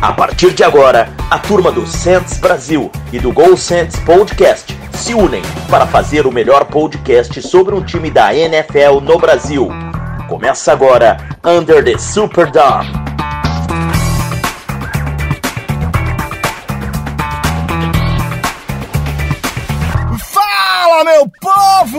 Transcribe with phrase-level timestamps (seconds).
[0.00, 5.12] A partir de agora, a turma do Saints Brasil e do Gol Saints Podcast se
[5.12, 9.68] unem para fazer o melhor podcast sobre um time da NFL no Brasil.
[10.28, 13.07] Começa agora Under the Superdome.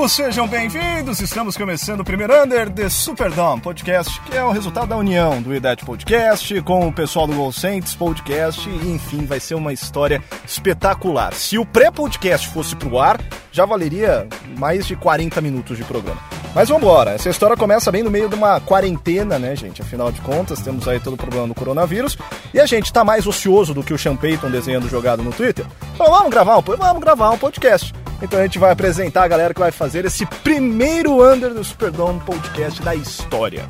[0.08, 1.20] Sejam bem-vindos!
[1.20, 5.54] Estamos começando o primeiro Under the Superdome Podcast, que é o resultado da união do
[5.54, 10.24] IDET Podcast com o pessoal do Gol Saints Podcast e, enfim, vai ser uma história
[10.46, 11.34] espetacular.
[11.34, 13.20] Se o pré-podcast fosse pro ar,
[13.52, 16.22] já valeria mais de 40 minutos de programa.
[16.56, 19.82] Mas vamos embora, essa história começa bem no meio de uma quarentena, né, gente?
[19.82, 22.18] Afinal de contas, temos aí todo o problema do coronavírus
[22.54, 25.66] e a gente tá mais ocioso do que o Sean Payton desenhando jogado no Twitter.
[25.94, 27.94] Então vamos gravar um, vamos gravar um podcast.
[28.22, 32.20] Então a gente vai apresentar a galera que vai fazer esse primeiro Under do Superdome
[32.26, 33.66] podcast da história.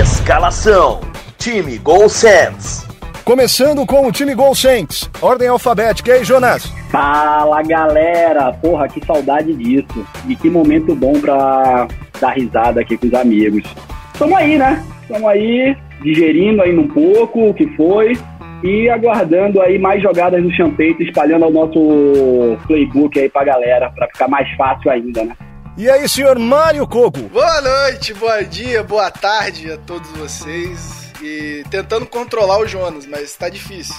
[0.00, 1.00] Escalação:
[1.38, 2.86] Time Gol Saints.
[3.24, 5.08] Começando com o time Gol Saints.
[5.20, 6.64] Ordem alfabética, e aí, Jonas?
[6.90, 10.04] Fala galera, porra, que saudade disso.
[10.28, 11.86] E que momento bom pra
[12.20, 13.62] dar risada aqui com os amigos.
[14.18, 14.84] Tamo aí, né?
[15.08, 18.18] Tamo aí, digerindo ainda um pouco o que foi
[18.62, 24.06] e aguardando aí mais jogadas no champeito, espalhando o nosso playbook aí pra galera, pra
[24.06, 25.36] ficar mais fácil ainda, né?
[25.76, 27.22] E aí, senhor Mário Cogo?
[27.32, 31.10] Boa noite, bom dia, boa tarde a todos vocês.
[31.22, 33.94] E tentando controlar o Jonas, mas tá difícil.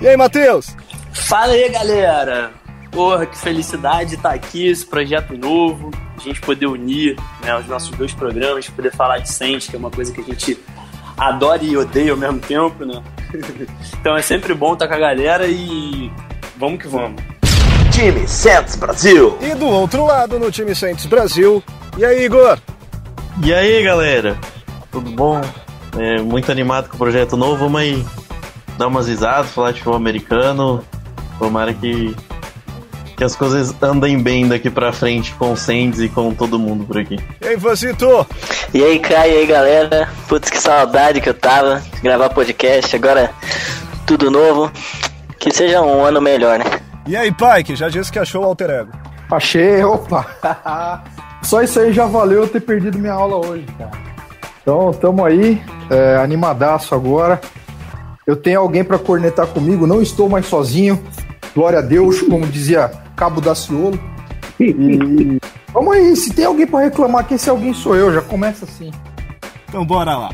[0.00, 0.76] E aí, Matheus?
[1.12, 2.52] Fala aí, galera!
[2.90, 7.90] Porra, que felicidade estar aqui, esse projeto novo, a gente poder unir né, os nossos
[7.96, 10.58] dois programas, poder falar de Saints, que é uma coisa que a gente
[11.20, 13.02] adora e odeia ao mesmo tempo, né?
[14.00, 16.10] então é sempre bom estar com a galera e
[16.56, 17.22] vamos que vamos.
[17.92, 19.36] Time Saints Brasil.
[19.40, 21.62] E do outro lado, no time Saints Brasil.
[21.98, 22.58] E aí, Igor?
[23.44, 24.38] E aí, galera?
[24.90, 25.40] Tudo bom?
[25.98, 27.64] É, muito animado com o projeto novo.
[27.64, 28.04] Vamos aí
[28.78, 30.82] dar umas risadas, falar de futebol americano.
[31.38, 32.16] Tomara que,
[33.20, 36.86] que as coisas andem bem daqui pra frente com o Saints e com todo mundo
[36.86, 37.20] por aqui.
[37.38, 38.26] E aí, Vasito?
[38.72, 40.08] E aí, Caio, e aí, galera?
[40.26, 42.96] Putz, que saudade que eu tava de gravar podcast.
[42.96, 43.30] Agora,
[44.06, 44.72] tudo novo.
[45.38, 46.64] Que seja um ano melhor, né?
[47.06, 48.92] E aí, pai, que já disse que achou o alter ego.
[49.30, 50.24] Achei, opa!
[51.44, 53.90] Só isso aí já valeu eu ter perdido minha aula hoje, cara.
[54.62, 57.38] Então, tamo aí, é, animadaço agora.
[58.26, 60.98] Eu tenho alguém para cornetar comigo, não estou mais sozinho.
[61.54, 64.00] Glória a Deus, como dizia Cabo Daciolo.
[64.58, 65.38] E
[65.74, 68.90] vamos aí, se tem alguém para reclamar que esse alguém sou eu, já começa assim.
[69.68, 70.30] Então bora lá.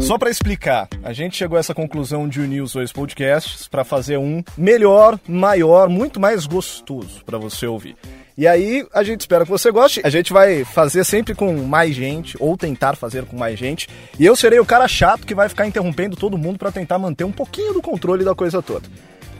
[0.00, 3.84] Só para explicar, a gente chegou a essa conclusão de unir os dois podcasts para
[3.84, 7.96] fazer um melhor, maior, muito mais gostoso para você ouvir.
[8.36, 10.00] E aí, a gente espera que você goste.
[10.02, 13.88] A gente vai fazer sempre com mais gente, ou tentar fazer com mais gente.
[14.18, 17.24] E eu serei o cara chato que vai ficar interrompendo todo mundo para tentar manter
[17.24, 18.88] um pouquinho do controle da coisa toda.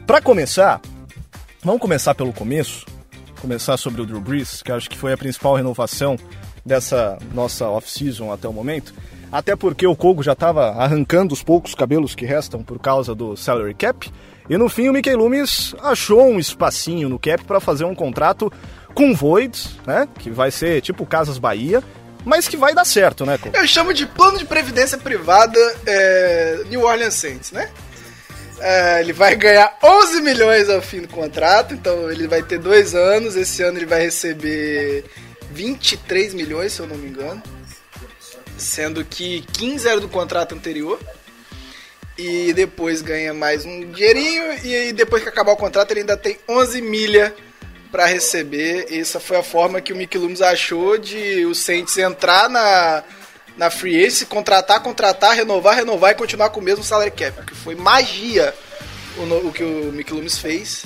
[0.06, 0.80] Para começar,
[1.62, 2.84] vamos começar pelo começo.
[3.40, 6.16] Começar sobre o Drew Brees, que acho que foi a principal renovação
[6.64, 8.94] dessa nossa off-season até o momento.
[9.32, 13.34] Até porque o Kogo já estava arrancando os poucos cabelos que restam por causa do
[13.34, 14.12] salary cap.
[14.50, 18.52] E no fim o Mickey Loomis achou um espacinho no cap para fazer um contrato
[18.92, 20.06] com voids, né?
[20.18, 21.82] Que vai ser tipo Casas Bahia,
[22.26, 23.56] mas que vai dar certo, né, Kogo?
[23.56, 27.70] Eu chamo de plano de previdência privada é, New Orleans Saints, né?
[28.60, 32.94] É, ele vai ganhar 11 milhões ao fim do contrato, então ele vai ter dois
[32.94, 33.34] anos.
[33.34, 35.04] Esse ano ele vai receber
[35.50, 37.42] 23 milhões, se eu não me engano.
[38.62, 40.98] Sendo que 15 era do contrato anterior.
[42.16, 44.52] E depois ganha mais um dinheirinho.
[44.64, 47.34] E depois que acabar o contrato, ele ainda tem 11 milha
[47.90, 48.86] para receber.
[48.90, 53.02] Essa foi a forma que o Mickey Loomis achou de o Saints entrar na,
[53.56, 57.44] na free agency, contratar, contratar, renovar, renovar e continuar com o mesmo salary cap.
[57.44, 58.54] Que foi magia
[59.16, 60.84] o, o que o Mickey Loomis fez.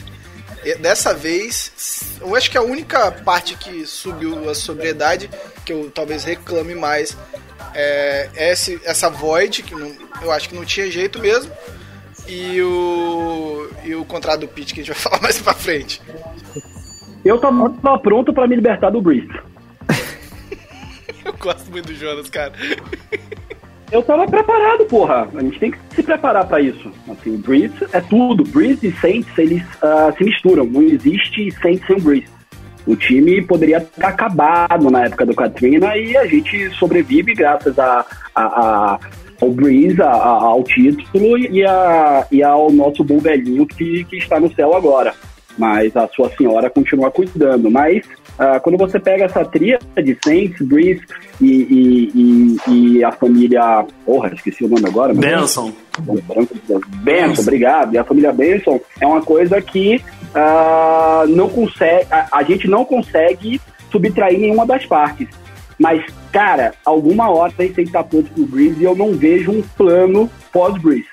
[0.64, 5.30] E Dessa vez, eu acho que a única parte que subiu a sobriedade,
[5.64, 7.16] que eu talvez reclame mais,
[8.34, 9.92] é esse, essa void, que não-
[10.22, 11.52] eu acho que não tinha jeito mesmo,
[12.28, 16.00] e o, e o contrato do Pitt, que a gente vai falar mais pra frente.
[17.24, 19.28] Eu tava pronto pra me libertar do Breeze.
[21.24, 22.52] Eu gosto muito do Jonas, cara.
[23.90, 25.28] Eu tava preparado, porra.
[25.34, 26.90] A gente tem que se preparar pra isso.
[27.08, 28.42] Assim, o Breeze é tudo.
[28.44, 30.64] Breeze e Saints, eles ah, se misturam.
[30.66, 32.26] Não existe Saints sem Breeze.
[32.86, 38.04] O time poderia ter acabado na época do Katrina e a gente sobrevive graças a,
[38.34, 39.00] a, a
[39.40, 44.16] ao Breeze, a, a, ao título e, a, e ao nosso bom velhinho que, que
[44.16, 45.14] está no céu agora.
[45.58, 47.70] Mas a sua senhora continua cuidando.
[47.70, 48.04] Mas
[48.38, 51.02] uh, quando você pega essa tria de Saints, Breeze
[51.40, 53.86] e, e, e, e, a família.
[54.04, 55.14] Porra, esqueci o nome agora.
[55.14, 55.72] Benson.
[57.02, 57.94] Benson, obrigado.
[57.94, 60.02] E a família Benson é uma coisa que
[60.36, 62.06] uh, não consegue.
[62.10, 63.60] A, a gente não consegue
[63.90, 65.28] subtrair nenhuma das partes.
[65.78, 69.62] Mas, cara, alguma hora tem que estar pronto pro Breeze e eu não vejo um
[69.62, 71.08] plano pós-Breeze.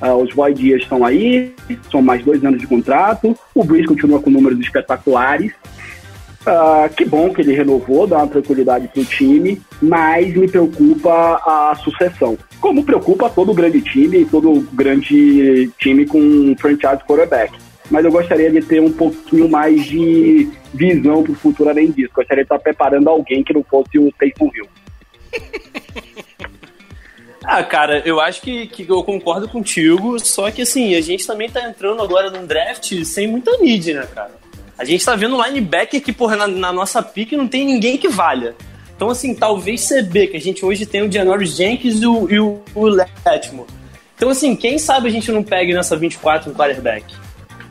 [0.00, 1.54] Uh, os Void Dias estão aí,
[1.90, 3.36] são mais dois anos de contrato.
[3.54, 5.52] O Breeze continua com números espetaculares.
[6.42, 11.74] Uh, que bom que ele renovou, dá uma tranquilidade pro time, mas me preocupa a
[11.82, 12.36] sucessão.
[12.60, 17.54] Como preocupa todo grande time, todo grande time com um franchise quarterback
[17.90, 22.10] mas eu gostaria de ter um pouquinho mais de visão para o futuro além disso.
[22.14, 24.68] Gostaria de estar preparando alguém que não fosse o Taysom Hill.
[27.46, 31.50] Ah, cara, eu acho que, que eu concordo contigo, só que assim, a gente também
[31.50, 34.32] tá entrando agora num draft sem muita need, né, cara?
[34.78, 38.08] A gente tá vendo linebacker que, porra, na, na nossa pique não tem ninguém que
[38.08, 38.56] valha.
[38.96, 42.40] Então, assim, talvez CB, que a gente hoje tem o Janoris Jenkins e o, e
[42.40, 43.66] o, o Letmo.
[44.16, 47.04] Então, assim, quem sabe a gente não pegue nessa 24 um quarterback?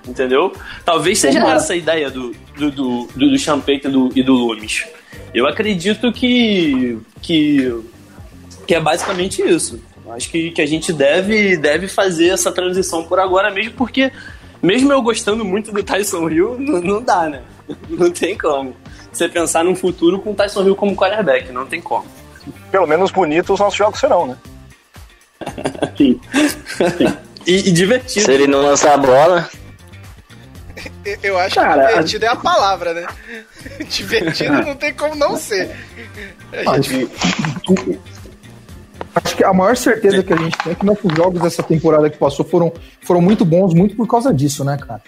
[0.07, 0.53] Entendeu?
[0.85, 4.33] Talvez seja Como essa a ideia do, do, do, do, do Champeito do, e do
[4.33, 4.85] Lumes.
[5.33, 7.73] Eu acredito que, que,
[8.67, 9.81] que é basicamente isso.
[10.09, 14.11] Acho que, que a gente deve, deve fazer essa transição por agora mesmo, porque
[14.61, 17.41] mesmo eu gostando muito do Tyson Hill, não, não dá, né?
[17.89, 18.75] Não tem como.
[19.09, 22.05] Você pensar num futuro com o Tyson Hill como quarterback, não tem como.
[22.69, 24.38] Pelo menos bonito os nossos jogos serão, né?
[25.95, 26.19] Sim.
[26.97, 27.17] Sim.
[27.47, 28.25] E, e divertido.
[28.25, 29.50] Se ele não lançar a bola.
[31.21, 32.29] Eu acho Cara, que divertido a...
[32.29, 33.07] é a palavra, né?
[33.89, 35.69] divertido não tem como não ser.
[36.65, 37.09] A gente...
[39.15, 42.09] Acho que a maior certeza que a gente tem é que nossos jogos dessa temporada
[42.09, 45.01] que passou foram, foram muito bons, muito por causa disso, né, cara?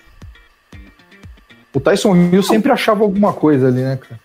[1.74, 4.19] O Tyson Hill sempre achava alguma coisa ali, né, cara?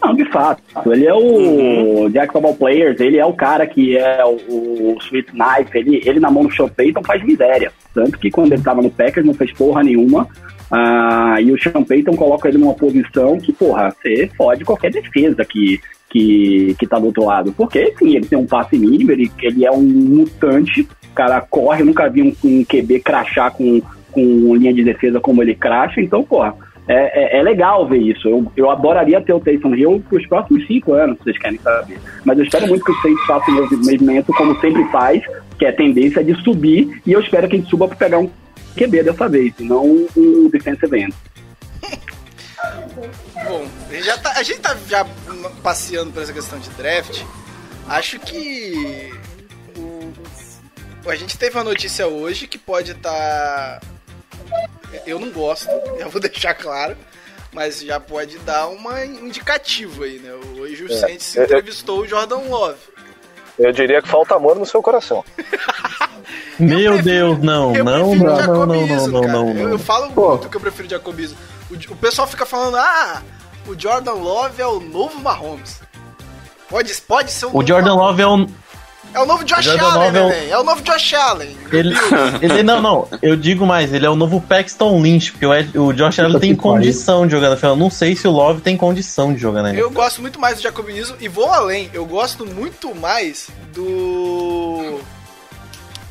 [0.00, 0.62] Não, de fato.
[0.86, 2.10] Ele é o uhum.
[2.10, 6.00] Jack of all Players, ele é o cara que é o, o Sweet Knife, ele,
[6.04, 7.72] ele na mão do Sean Payton faz miséria.
[7.92, 10.28] Tanto que quando ele tava no Packers não fez porra nenhuma,
[10.70, 15.44] ah, e o Sean Payton coloca ele numa posição que, porra, você fode qualquer defesa
[15.44, 15.80] que,
[16.10, 17.52] que, que tá do outro lado.
[17.52, 21.82] Porque, sim, ele tem um passe mínimo, ele, ele é um mutante, o cara corre,
[21.82, 23.80] nunca vi um, um QB crachar com,
[24.12, 26.54] com linha de defesa como ele cracha, então, porra,
[26.86, 28.26] é, é, é, legal ver isso.
[28.28, 31.98] Eu, eu adoraria ter o Taysom Hill para os próximos cinco anos, vocês querem saber.
[32.24, 35.22] Mas eu espero muito que o Saints faça o movimento como sempre faz,
[35.58, 38.30] que é a tendência de subir, e eu espero que gente suba para pegar um
[38.78, 41.14] QB dessa vez, não um defensive end.
[43.44, 43.68] Bom,
[44.02, 45.06] já tá, a gente tá já
[45.62, 47.22] passeando por essa questão de draft.
[47.88, 49.12] Acho que
[49.76, 50.12] o,
[51.10, 53.80] a gente teve uma notícia hoje que pode estar.
[53.80, 53.80] Tá,
[55.06, 56.96] eu não gosto, eu vou deixar claro,
[57.52, 60.32] mas já pode dar uma indicativo aí, né?
[60.58, 62.78] Hoje o é, Saints entrevistou o Jordan Love.
[63.58, 65.24] Eu diria que falta amor no seu coração.
[66.58, 70.30] Meu Deus, não, não, não, não, não, não, Eu, falo Pô.
[70.30, 71.36] muito que eu prefiro Jacobiso.
[71.70, 73.22] O, o pessoal fica falando, ah,
[73.66, 75.80] o Jordan Love é o novo Mahomes.
[76.68, 77.56] Pode, pode ser o.
[77.56, 78.18] O Jordan Mahomes.
[78.18, 78.46] Love é o
[79.14, 80.32] é o novo Josh Allen, é o...
[80.52, 80.64] é o...
[80.64, 81.56] novo Josh Allen.
[81.72, 81.94] Ele,
[82.42, 85.92] ele, não, não, eu digo mais, ele é o novo Paxton Lynch, porque o, o
[85.92, 87.76] Josh Allen tem condição de jogar na final.
[87.76, 90.62] Não sei se o Love tem condição de jogar na Eu gosto muito mais do
[90.62, 91.90] Jacobinismo e vou além.
[91.92, 95.00] Eu gosto muito mais do.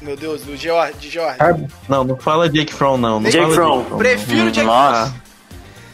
[0.01, 1.37] Meu Deus, do George, de George.
[1.89, 3.19] Não, não fala Jake Fromm, não.
[3.19, 3.83] não Jake Fromm.
[3.97, 5.11] Prefiro Jake Fromm.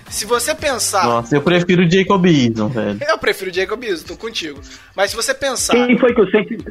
[0.10, 1.06] Se você pensar.
[1.06, 3.00] Nossa, eu prefiro Jacob Eason, velho.
[3.02, 4.62] Eu prefiro Jacob Eason, tô contigo.
[4.96, 5.74] Mas se você pensar.
[5.88, 6.64] Quem foi que o Saints.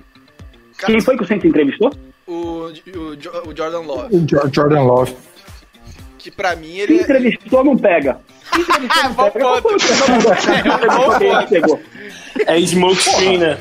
[0.79, 1.93] Quem foi que o Saints entrevistou?
[2.27, 4.17] O, o, o Jordan Love.
[4.17, 5.15] O Jordan Love.
[6.19, 6.87] Que pra mim ele.
[6.87, 8.21] Quem é- entrevistou não pega.
[8.57, 9.31] Entrevistou não
[11.19, 11.81] pega.
[12.47, 13.59] É smoke screen, né?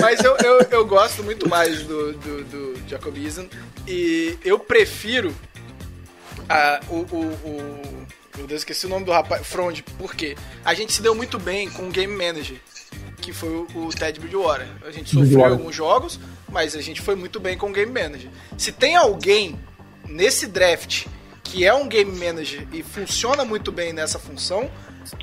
[0.00, 3.46] Mas eu, eu, eu gosto muito mais do, do, do Jacob Eason.
[3.86, 5.34] E eu prefiro
[6.48, 8.06] a, o, o, o.
[8.36, 9.46] Meu Deus, esqueci o nome do rapaz.
[9.46, 9.80] Frond.
[9.98, 10.36] Por quê?
[10.64, 12.56] A gente se deu muito bem com o Game Manager
[13.20, 14.66] que foi o, Ted Bridgewater.
[14.84, 18.30] A gente sofreu alguns jogos, mas a gente foi muito bem com o Game Manager.
[18.56, 19.58] Se tem alguém
[20.06, 21.06] nesse draft
[21.42, 24.70] que é um Game Manager e funciona muito bem nessa função,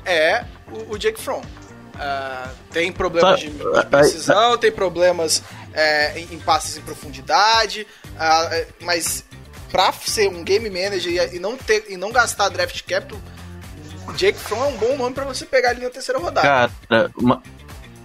[0.04, 1.40] é o, o Jake Fromm.
[1.40, 8.72] Uh, tem problemas de, de precisão, tem problemas é, em, em, passes em profundidade, uh,
[8.80, 9.24] mas
[9.70, 13.18] pra ser um game manager e, não ter e não gastar draft capital
[14.16, 16.46] Jake Fromm é um bom nome pra você pegar ali na terceira rodada.
[16.88, 17.42] Cara, uma-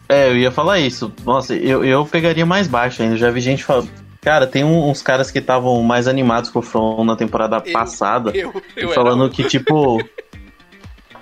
[0.09, 1.11] é, eu ia falar isso.
[1.25, 3.17] Nossa, eu, eu pegaria mais baixo ainda.
[3.17, 3.89] Já vi gente falando.
[4.21, 7.73] Cara, tem um- uns caras que estavam mais animados com o From na temporada Eu-
[7.73, 8.31] passada.
[8.33, 10.01] eu- eu falando que, tipo.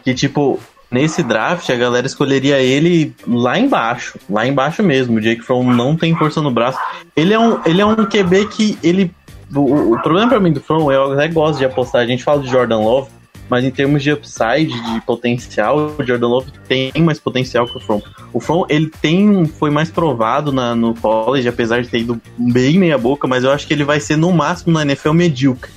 [0.04, 0.60] que, tipo,
[0.90, 4.20] nesse draft a galera escolheria ele lá embaixo.
[4.30, 5.18] Lá embaixo mesmo.
[5.18, 6.78] O Jake From não tem força no braço.
[7.16, 9.12] Ele é um, ele é um QB que ele.
[9.54, 12.02] O, o problema pra mim do From, eu até gosto de apostar.
[12.02, 13.10] A gente fala de Jordan Love,
[13.52, 17.82] mas em termos de upside, de potencial, o Jordan Love tem mais potencial que o
[17.82, 18.02] From.
[18.32, 22.80] O From, ele tem, foi mais provado na, no college, apesar de ter ido bem
[22.80, 25.70] meia boca, mas eu acho que ele vai ser no máximo na NFL medíocre.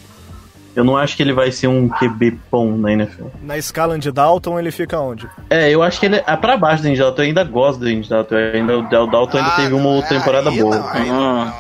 [0.77, 3.27] Eu não acho que ele vai ser um QB bom na NFL.
[3.43, 5.29] Na escala de Dalton, ele fica onde?
[5.51, 7.23] É, eu acho que ele é pra baixo do Andy Dalton.
[7.23, 8.35] Eu ainda gosto do Andy Dalton.
[8.37, 10.77] Eu Ainda, o Dalton ainda Ah, teve uma é, temporada boa.
[11.05, 11.53] não.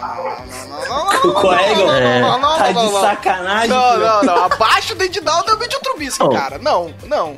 [1.24, 2.20] O colega É.
[2.20, 3.68] tá de sacanagem.
[3.68, 4.44] Não, não, não.
[4.44, 6.30] Abaixo do Dalton é o Mitchell Trubisky, Não.
[6.30, 6.58] cara.
[6.58, 7.36] Não, não.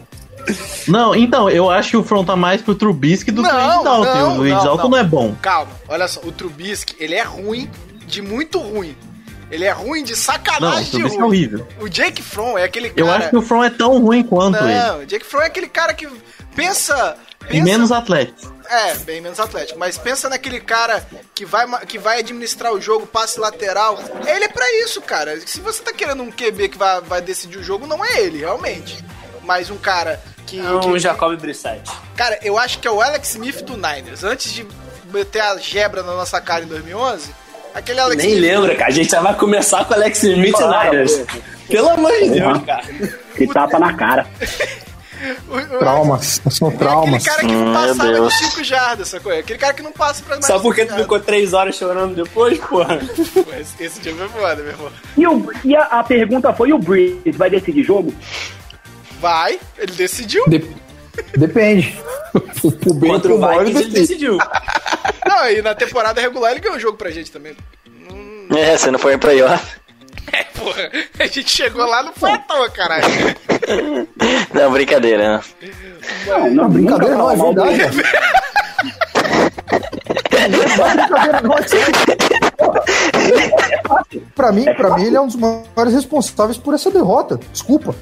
[0.86, 3.82] Não, então, eu acho que o Front tá mais pro Trubisky do que o Não,
[3.84, 4.90] não, o Andy não, Dalton não.
[4.90, 5.34] não é bom.
[5.42, 6.20] Calma, olha só.
[6.20, 7.68] O Trubisky, ele é ruim,
[8.06, 8.96] de muito ruim.
[9.50, 11.26] Ele é ruim de Não, o sacanagem de Trubisky é ruim.
[11.28, 11.68] horrível.
[11.80, 13.00] O Jake Fromm é aquele cara...
[13.00, 14.74] Eu acho que o Front é tão ruim quanto ele.
[14.74, 16.08] Não, o Jake Fromm é aquele cara que
[16.54, 17.16] pensa...
[17.48, 18.56] E pensa menos atlético.
[18.68, 19.78] É, bem menos atlético.
[19.78, 23.98] Mas pensa naquele cara que vai, que vai administrar o jogo, passe lateral.
[24.26, 25.38] Ele é pra isso, cara.
[25.46, 28.38] Se você tá querendo um QB que vai, vai decidir o jogo, não é ele,
[28.38, 29.04] realmente.
[29.42, 30.58] Mas um cara que.
[30.58, 31.88] É um que- Jacob Brissett.
[32.16, 34.24] Cara, eu acho que é o Alex Smith do Niners.
[34.24, 34.66] Antes de
[35.12, 37.30] meter a gebra na nossa cara em 2011,
[37.72, 38.50] aquele Alex Nem Smith.
[38.50, 38.88] lembra, cara.
[38.90, 41.20] A gente já vai começar com o Alex Smith Niners.
[41.68, 42.82] Pelo amor de Deus, cara.
[43.36, 44.26] Que tapa na cara.
[45.48, 47.24] O- o- Traumas, são Aquele traumas.
[47.24, 48.32] cara que não meu passava Deus.
[48.34, 49.32] de 5 jardas, sacou?
[49.32, 52.58] Aquele cara que não passa pra mais Só porque tu ficou três horas chorando depois,
[52.58, 52.98] porra.
[53.00, 53.18] jardas.
[53.60, 54.90] Esse, esse dia foi foda, meu irmão.
[55.16, 58.14] E, o, e a, a pergunta foi: e o Breeze vai decidir jogo?
[59.20, 60.44] Vai, ele decidiu.
[60.48, 60.64] De-
[61.36, 61.98] Depende.
[62.62, 63.94] o bem Contra o Vikings ele decide.
[64.00, 64.38] decidiu.
[65.26, 67.56] Não, e na temporada regular ele ganhou o jogo pra gente também.
[68.54, 69.64] É, você não foi em playoff.
[70.32, 70.90] É, porra,
[71.20, 73.04] a gente chegou lá, não foi à toa, caralho.
[74.52, 75.36] Não, brincadeira.
[75.38, 75.42] né?
[76.26, 78.02] Não, Não, brincadeira nunca não, é verdade.
[80.32, 81.86] é brincadeira não, é sério.
[84.34, 87.38] Pra mim, pra mim, ele é um dos maiores responsáveis por essa derrota.
[87.52, 87.94] Desculpa.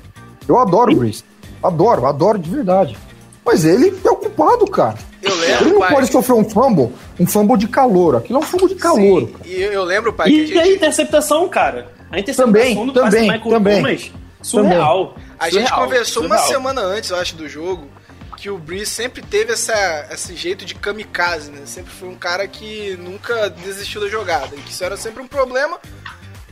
[0.49, 1.23] Eu adoro o Breeze.
[1.63, 2.97] Adoro, adoro de verdade.
[3.45, 4.97] Mas ele é o culpado, cara.
[5.23, 5.93] Eu Ele lembro, não pai.
[5.95, 8.17] pode sofrer um fumble, um fumble de calor.
[8.17, 9.23] Aquilo é um fumble de calor.
[9.23, 11.87] Sim, e eu, lembro, pai, que a E a gente, interceptação, cara?
[12.15, 13.83] A interceptação Também, do também, Michael também.
[13.83, 15.17] Thomas, surreal.
[15.39, 16.53] a gente Surreal, conversou uma surreal.
[16.55, 17.91] semana antes, eu acho, do jogo,
[18.37, 21.63] que o Breeze sempre teve essa, esse jeito de kamikaze, né?
[21.67, 24.55] Sempre foi um cara que nunca desistiu da jogada.
[24.55, 25.81] E que isso era sempre um problema,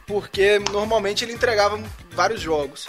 [0.07, 2.87] porque normalmente ele entregava vários jogos.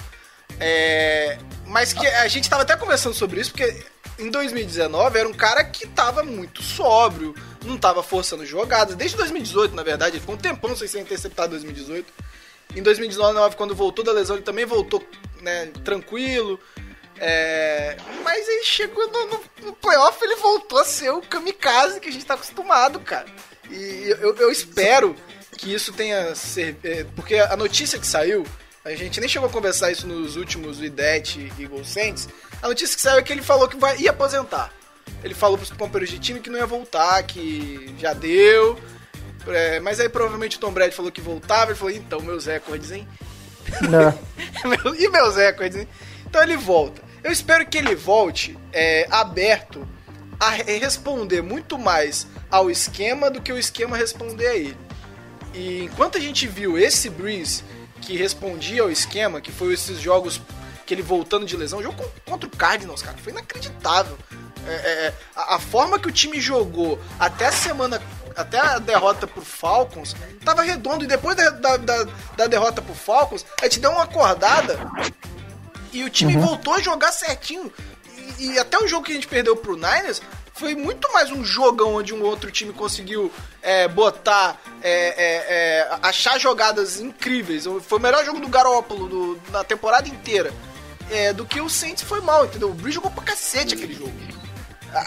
[0.59, 1.37] É,
[1.67, 3.83] mas que a gente tava até conversando sobre isso, porque
[4.17, 8.95] em 2019 era um cara que tava muito sóbrio, não tava forçando jogadas.
[8.95, 12.13] Desde 2018, na verdade, ele ficou um tempão sem ser interceptado em 2018.
[12.75, 15.03] Em 2019, quando voltou da lesão, ele também voltou
[15.41, 16.59] né, tranquilo.
[17.17, 22.09] É, mas ele chegou no, no, no playoff, ele voltou a ser o kamikaze que
[22.09, 23.27] a gente tá acostumado, cara.
[23.69, 25.15] E eu, eu espero
[25.57, 26.33] que isso tenha.
[26.35, 28.45] Ser, é, porque a notícia que saiu,
[28.83, 32.27] a gente nem chegou a conversar isso nos últimos IDET e Gol Saints.
[32.61, 34.73] A notícia que saiu é que ele falou que vai, ia aposentar.
[35.23, 38.77] Ele falou pros companheiros de time que não ia voltar, que já deu.
[39.47, 41.71] É, mas aí provavelmente o Tom Brady falou que voltava.
[41.71, 43.07] Ele falou: então, meus recordes, hein?
[44.65, 45.87] Meu- e meus recordes, hein?
[46.25, 47.01] Então ele volta.
[47.23, 49.87] Eu espero que ele volte é, aberto
[50.39, 54.77] a re- responder muito mais ao esquema do que o esquema responder a ele.
[55.53, 57.63] E enquanto a gente viu esse Breeze
[58.01, 60.41] que respondia ao esquema, que foi esses jogos
[60.85, 64.17] que ele voltando de lesão, jogo con- contra o Cardinals, cara, foi inacreditável.
[64.67, 64.71] É,
[65.07, 68.01] é, a, a forma que o time jogou até a semana,
[68.35, 71.03] até a derrota pro Falcons, tava redondo.
[71.03, 74.79] E depois da, da, da, da derrota pro Falcons, a gente deu uma acordada
[75.91, 77.71] e o time voltou a jogar certinho.
[78.39, 80.21] E, e até o jogo que a gente perdeu pro Niners
[80.55, 85.35] foi muito mais um jogão onde um outro time conseguiu é, botar, é, é,
[85.87, 87.65] é, achar jogadas incríveis.
[87.87, 90.53] Foi o melhor jogo do Garópolo do- na temporada inteira.
[91.11, 92.69] É, do que o Saints foi mal, entendeu?
[92.69, 94.13] O Breeze jogou pra cacete aquele jogo.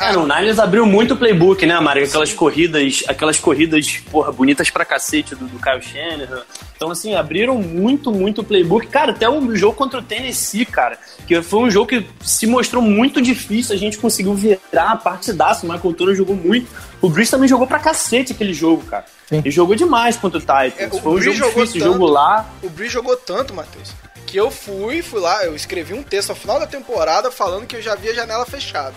[0.00, 2.04] É, no Niners abriu muito o playbook, né, Mário?
[2.04, 6.42] Aquelas corridas, aquelas corridas, porra, bonitas pra cacete do, do Kyle Shanahan.
[6.76, 8.88] Então, assim, abriram muito, muito o playbook.
[8.88, 12.82] Cara, até o jogo contra o Tennessee, cara, que foi um jogo que se mostrou
[12.82, 15.64] muito difícil, a gente conseguiu virar a partidaça.
[15.64, 16.68] O Michael Turner jogou muito.
[17.00, 19.04] O Bruce também jogou pra cacete aquele jogo, cara.
[19.28, 19.38] Sim.
[19.38, 20.74] Ele jogou demais contra o Titans.
[20.78, 21.92] É, o foi um Breeze jogo jogou difícil, tanto.
[21.92, 22.46] jogo lá.
[22.62, 23.92] O Bree jogou tanto, Matheus,
[24.26, 27.76] que eu fui, fui lá, eu escrevi um texto ao final da temporada falando que
[27.76, 28.94] eu já via a janela fechada.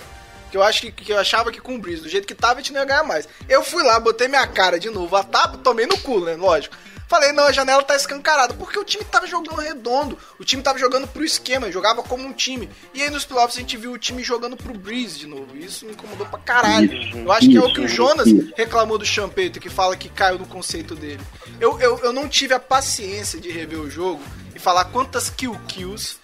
[0.50, 2.56] Que eu acho que, que eu achava que com o Breeze, do jeito que tava,
[2.56, 3.28] a gente não ia ganhar mais.
[3.48, 6.36] Eu fui lá, botei minha cara de novo, a tapa, tomei no cu, né?
[6.36, 6.76] Lógico.
[7.10, 10.78] Falei, não, a janela tá escancarada, porque o time tava jogando redondo, o time tava
[10.78, 12.70] jogando pro esquema, jogava como um time.
[12.94, 15.66] E aí nos playoffs a gente viu o time jogando pro Breeze de novo, e
[15.66, 16.92] isso me incomodou pra caralho.
[17.18, 20.38] Eu acho que é o que o Jonas reclamou do Champeito, que fala que caiu
[20.38, 21.22] no conceito dele.
[21.60, 24.22] Eu, eu, eu não tive a paciência de rever o jogo
[24.54, 26.20] e falar quantas kill kills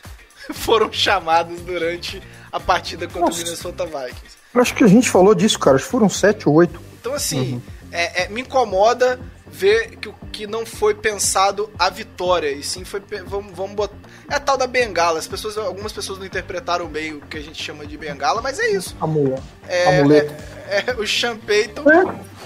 [0.53, 2.21] foram chamadas durante
[2.51, 3.41] a partida contra Nossa.
[3.41, 4.35] o Minnesota Vikings.
[4.53, 5.75] Eu acho que a gente falou disso, cara.
[5.75, 6.79] Acho que foram sete ou oito.
[6.99, 7.61] Então, assim,
[7.91, 12.49] é, é, me incomoda ver que, o- que não foi pensado a vitória.
[12.51, 13.01] E sim foi.
[13.25, 13.95] Vamos, vamos botar.
[14.29, 15.19] É a tal da bengala.
[15.19, 18.57] As pessoas, algumas pessoas não interpretaram bem o que a gente chama de bengala, mas
[18.59, 18.95] é isso.
[18.99, 19.43] Amuleto.
[19.67, 20.33] É, Amuleto.
[20.67, 21.83] é- é o Sean Payton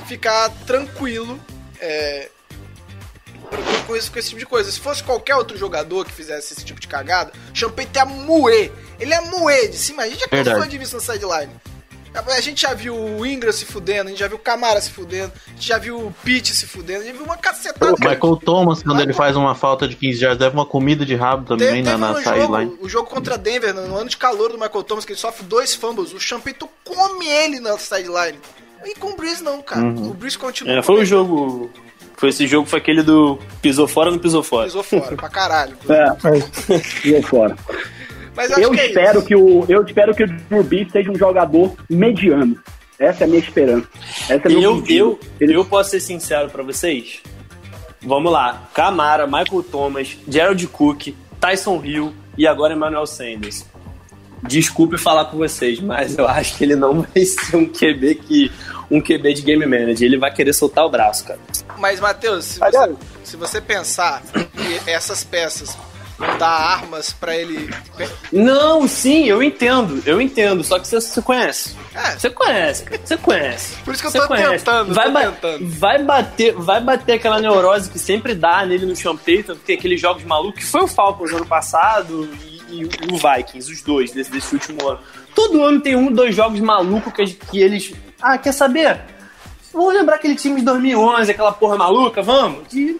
[0.07, 1.39] ficar tranquilo.
[1.79, 2.29] É,
[3.87, 4.71] com, isso, com esse tipo de coisa.
[4.71, 7.31] Se fosse qualquer outro jogador que fizesse esse tipo de cagada,
[7.65, 8.71] o Payton ia moer.
[8.99, 10.03] Ele ia moer de cima.
[10.03, 11.51] A gente já cansou de isso na sideline.
[12.13, 14.89] A gente já viu o Ingram se fudendo, a gente já viu o Camara se
[14.89, 17.93] fudendo, a gente já viu o Pitt se fudendo, a gente viu uma cacetada.
[17.93, 21.13] O Michael Thomas, quando ele faz uma falta de 15 jardas, leva uma comida de
[21.13, 22.77] rabo também Teve, na, teve na um sideline.
[22.81, 25.75] o jogo contra Denver, no ano de calor do Michael Thomas, que ele sofre dois
[25.75, 28.39] fumbles, o Payton come ele na sideline.
[28.83, 29.85] E com o Breeze não, cara.
[29.85, 31.05] O Breeze continua É, foi o ele.
[31.05, 31.69] jogo.
[32.19, 34.65] Foi esse jogo, foi aquele do pisou fora ou não pisou fora.
[34.65, 35.77] Pisou fora, pra caralho.
[35.89, 37.55] É, e fora.
[38.35, 39.27] Mas acho Eu que é espero isso.
[39.27, 42.57] que o eu espero que o Drew Brees seja um jogador mediano.
[42.99, 43.87] Essa é a minha esperança.
[44.29, 47.21] Essa é Eu, eu, Ele- eu posso ser sincero pra vocês?
[48.01, 48.63] Vamos lá.
[48.73, 53.65] Camara, Michael Thomas, Gerald Cook, Tyson Hill e agora Emmanuel Sanders.
[54.43, 58.51] Desculpe falar com vocês, mas eu acho que ele não vai ser um QB que
[58.91, 60.03] um QB de game manager.
[60.05, 61.39] Ele vai querer soltar o braço, cara.
[61.79, 65.75] Mas, Matheus, se você, se você pensar que essas peças
[66.17, 67.73] vão dar armas pra ele.
[68.31, 70.63] Não, sim, eu entendo, eu entendo.
[70.63, 71.75] Só que você, você conhece.
[71.95, 72.17] É.
[72.17, 73.77] Você conhece, você conhece.
[73.83, 74.49] Por isso que eu tô conhece.
[74.65, 75.69] tentando, vai tô ba- tentando.
[75.69, 80.23] Vai bater, vai bater aquela neurose que sempre dá nele no Champeito, porque aqueles jogos
[80.25, 82.29] malucos, que foi o Falcons ano passado
[82.69, 84.99] e, e o Vikings, os dois, desse, desse último ano.
[85.33, 87.93] Todo ano tem um, dois jogos malucos que, que eles...
[88.21, 88.99] Ah, quer saber?
[89.73, 92.67] Vamos lembrar aquele time de 2011, aquela porra maluca, vamos?
[92.67, 92.99] Que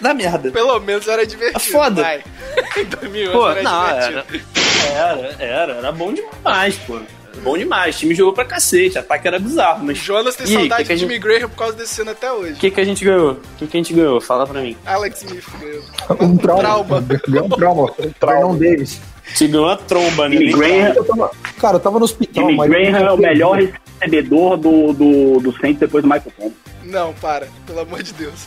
[0.00, 0.50] dá merda.
[0.50, 1.58] Pelo menos era divertido.
[1.58, 2.02] É foda.
[2.02, 2.22] Vai.
[2.76, 4.44] Em 2011 Pô, era não, divertido.
[4.94, 6.98] era, era, era, era bom demais, pô.
[7.42, 7.94] Bom demais.
[7.94, 9.98] O time jogou pra cacete, ataque era bizarro, O mas.
[9.98, 12.32] Jonas tem E saudade que que de Jimmy gente- Graham por causa desse ano até
[12.32, 12.52] hoje.
[12.54, 13.32] O que, que a gente ganhou?
[13.32, 14.20] O que, que a gente ganhou?
[14.20, 14.76] Fala pra mim.
[14.84, 15.82] Alex Smith ganhou.
[16.20, 16.62] Um trauma.
[16.62, 17.00] Trauma.
[17.28, 17.94] Ganhou um trauma.
[18.20, 19.00] Vernon Davis.
[19.36, 20.36] Te ganhou uma tromba, né?
[20.36, 22.44] Jimmy Graham, Eu tava- cara, eu tava no hospital.
[22.44, 23.58] Jimmy mas- Graham é o melhor
[24.00, 26.52] recebedor do, do, do Saints depois do Michael Thomas.
[26.84, 27.48] Não, para.
[27.66, 28.46] Pelo amor de Deus.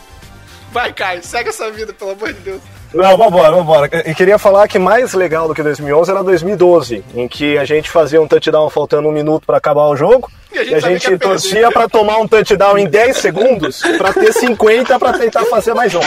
[0.72, 1.22] Vai, Caio.
[1.24, 2.62] Segue essa vida, pelo amor de Deus.
[2.94, 3.90] Não, vambora, vambora.
[4.10, 7.90] E queria falar que mais legal do que 2011 era 2012, em que a gente
[7.90, 10.80] fazia um touchdown faltando um minuto pra acabar o jogo, E a gente e a
[10.82, 15.74] gente torcia pra tomar um touchdown em 10 segundos pra ter 50 pra tentar fazer
[15.74, 16.00] mais um.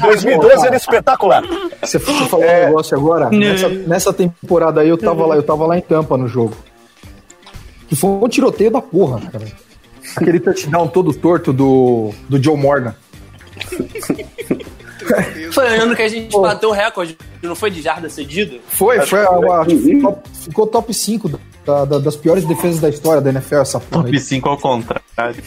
[0.00, 1.42] 2012 era espetacular.
[1.82, 2.62] Você você falou É.
[2.62, 3.28] um negócio agora.
[3.30, 6.56] Nessa, nessa temporada aí eu tava lá, eu tava lá em Tampa no jogo.
[7.94, 9.44] Que foi um tiroteio da porra, cara.
[10.16, 12.94] Aquele touchdown todo torto do, do Joe Morgan.
[15.52, 18.56] Foi o ano que a gente bateu o recorde, não foi de jarda cedida?
[18.68, 21.28] Foi, foi a, a- ficou, ficou top 5
[21.66, 24.04] da- da- das piores defesas da história da NFL, essa porra.
[24.04, 24.20] Top aí.
[24.20, 25.42] 5 ao contrário.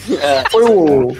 [0.50, 1.16] Foi o.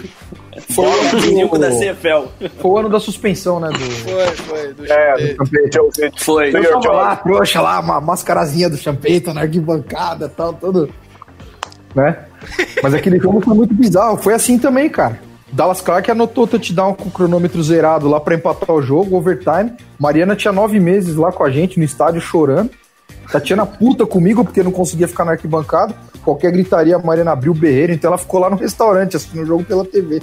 [0.71, 2.49] Foi o, ano Cinco da do, CFL.
[2.59, 3.69] foi o ano da suspensão, né?
[3.69, 4.73] Do, Foi, foi.
[4.73, 6.23] Do É, Champeito.
[6.23, 6.49] Foi.
[6.55, 10.89] Eu tava lá, trouxa lá, uma mascarazinha do Champeito na arquibancada e tal, tudo.
[11.95, 12.17] Né?
[12.81, 14.17] Mas aquele jogo foi muito bizarro.
[14.17, 15.19] Foi assim também, cara.
[15.51, 19.73] Dallas Clark anotou touchdown com o cronômetro zerado lá pra empatar o jogo, overtime.
[19.99, 22.69] Mariana tinha nove meses lá com a gente no estádio chorando.
[23.31, 25.95] Tatiana puta comigo porque não conseguia ficar na arquibancada.
[26.23, 29.45] Qualquer gritaria, a Mariana abriu o berreiro, então ela ficou lá no restaurante assistindo o
[29.45, 30.21] jogo pela TV.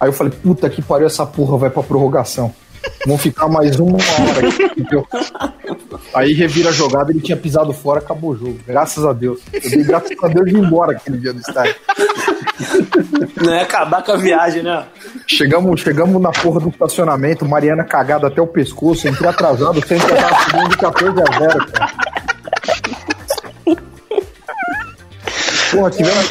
[0.00, 2.52] Aí eu falei, puta que pariu, essa porra vai pra prorrogação.
[3.06, 4.48] Vão ficar mais uma hora.
[4.48, 4.84] aqui?
[6.14, 8.58] Aí revira a jogada, ele tinha pisado fora, acabou o jogo.
[8.66, 9.40] Graças a Deus.
[9.52, 11.74] Eu dei graças a Deus de ir embora aquele dia do estádio.
[13.36, 14.84] Não é acabar com a viagem, né?
[15.26, 20.44] Chegamos, chegamos na porra do estacionamento, Mariana cagada até o pescoço, entrei atrasado, sem entregar
[20.44, 21.92] segundo de 14 a 0, cara.
[25.70, 26.28] Porra, tivemos,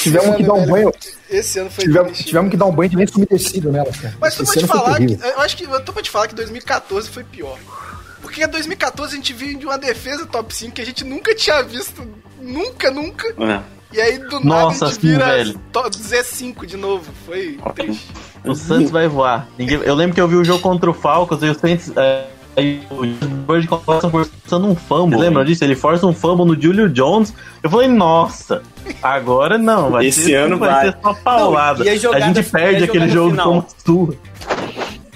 [0.00, 0.92] tivemos que dar um velho, banho.
[1.30, 2.26] Esse ano foi Tivemos, triste.
[2.26, 4.14] tivemos que dar um banho de lenço umedecido nela, cara.
[4.20, 5.12] Mas tô pra Esse te falar que.
[5.22, 5.64] Eu acho que.
[5.64, 7.58] Eu tô pra te falar que 2014 foi pior.
[8.20, 11.34] Porque em 2014 a gente viu de uma defesa top 5 que a gente nunca
[11.34, 12.06] tinha visto.
[12.40, 13.26] Nunca, nunca.
[13.38, 13.60] É.
[13.92, 15.60] E aí do Nossa, nada a gente vira velho.
[15.72, 17.10] to- Z5 de novo.
[17.26, 18.08] Foi triste.
[18.44, 19.48] O Santos vai voar.
[19.58, 21.92] Eu lembro que eu vi o jogo contra o Falcons e o Saints.
[21.96, 25.18] É, aí o Bird começa forçando um fumble.
[25.18, 25.64] Lembra disso?
[25.64, 27.32] Ele força um fumble no Julio Jones.
[27.62, 28.62] Eu falei, nossa,
[29.02, 29.90] agora não.
[29.90, 30.86] Vai Esse ser, ano vai, vai.
[30.86, 31.84] ser só paulada.
[31.84, 33.46] Não, a gente perde aquele jogo final?
[33.46, 34.14] como surra.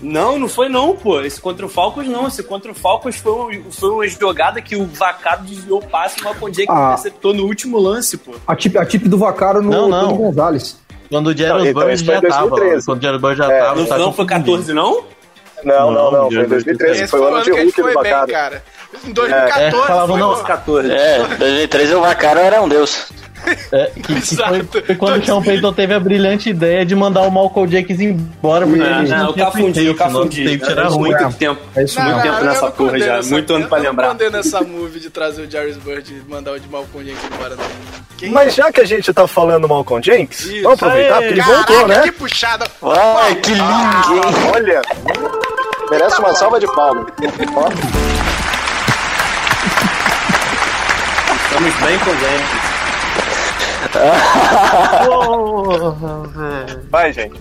[0.02, 1.20] Não, não foi não, pô.
[1.22, 2.26] Esse contra o Falcons não.
[2.28, 6.18] Esse contra o Falcons foi, um- foi uma jogada que o Vacado desviou o passe
[6.18, 6.88] e o Malcolm Jenkins Ah.
[6.92, 8.32] interceptou no último lance, pô.
[8.46, 10.14] A tip, a tip do Vacaro no Não, não.
[10.16, 10.78] Gonzalez.
[11.08, 12.48] Quando o Jared então, Bird já tava.
[12.50, 12.86] 2013.
[12.86, 13.76] Quando o Jared Bird já É, tava.
[13.80, 14.44] Não, tá não foi confundindo.
[14.52, 15.04] 14, não?
[15.64, 16.30] Não, não, não.
[16.30, 17.02] Foi em Não, 2013.
[17.02, 18.62] Esse Foi o ano de que a gente Hulk do foi bem, cara.
[19.04, 20.44] Em 2014 É, falavam, foi não, bom.
[20.44, 20.92] 14.
[20.92, 23.08] É, 2013 o Vacaro era um deus.
[23.72, 27.22] É, que, que foi, foi quando o Sean Payton teve a brilhante ideia de mandar
[27.22, 28.66] o Malcolm Jenkins embora.
[28.66, 30.44] porque Não, não, eu confundi, eu confundi.
[30.44, 31.10] safety era É ruim.
[31.10, 31.60] muito tempo.
[31.76, 32.06] É isso Não.
[32.10, 34.08] Muito tempo não, nessa eu não porra já, essa- muito ano eu pra não lembrar.
[34.08, 37.56] condeno essa move de trazer o Jarvis Bird e mandar o de Malcolm Jenkins embora,
[37.56, 37.64] não.
[38.16, 40.62] Quem- Mas já que a gente tá falando Malcolm Jenkins, Isso.
[40.62, 42.02] vamos aproveitar, porque ele Caraca, voltou, né?
[42.02, 42.66] que puxada.
[42.82, 43.64] Ai, que lindo?
[43.64, 44.02] Ah,
[44.54, 44.82] olha,
[45.90, 47.06] merece uma salva de palmas.
[51.44, 52.63] Estamos bem com o Jenkins.
[56.90, 57.40] Vai, gente.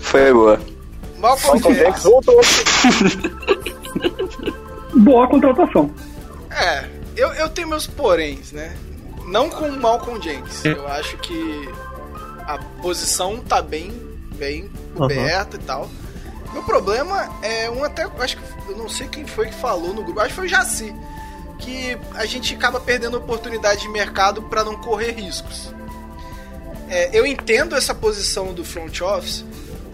[0.00, 0.60] Foi boa.
[1.18, 1.78] Malcolm Jenkins.
[1.78, 2.40] Jenkins voltou.
[4.96, 5.90] Boa contratação.
[6.50, 6.84] É,
[7.16, 8.76] eu, eu tenho meus poréns, né?
[9.26, 10.64] Não com o Malcolm Jenkins.
[10.64, 11.68] Eu acho que
[12.46, 13.90] a posição tá bem,
[14.36, 15.88] bem coberta e tal.
[16.52, 18.06] Meu problema é um até.
[18.18, 18.42] Acho que.
[18.70, 20.20] Eu não sei quem foi que falou no grupo.
[20.20, 20.94] Acho que foi o Jaci.
[21.58, 25.72] Que a gente acaba perdendo oportunidade de mercado para não correr riscos.
[26.88, 29.44] É, eu entendo essa posição do front office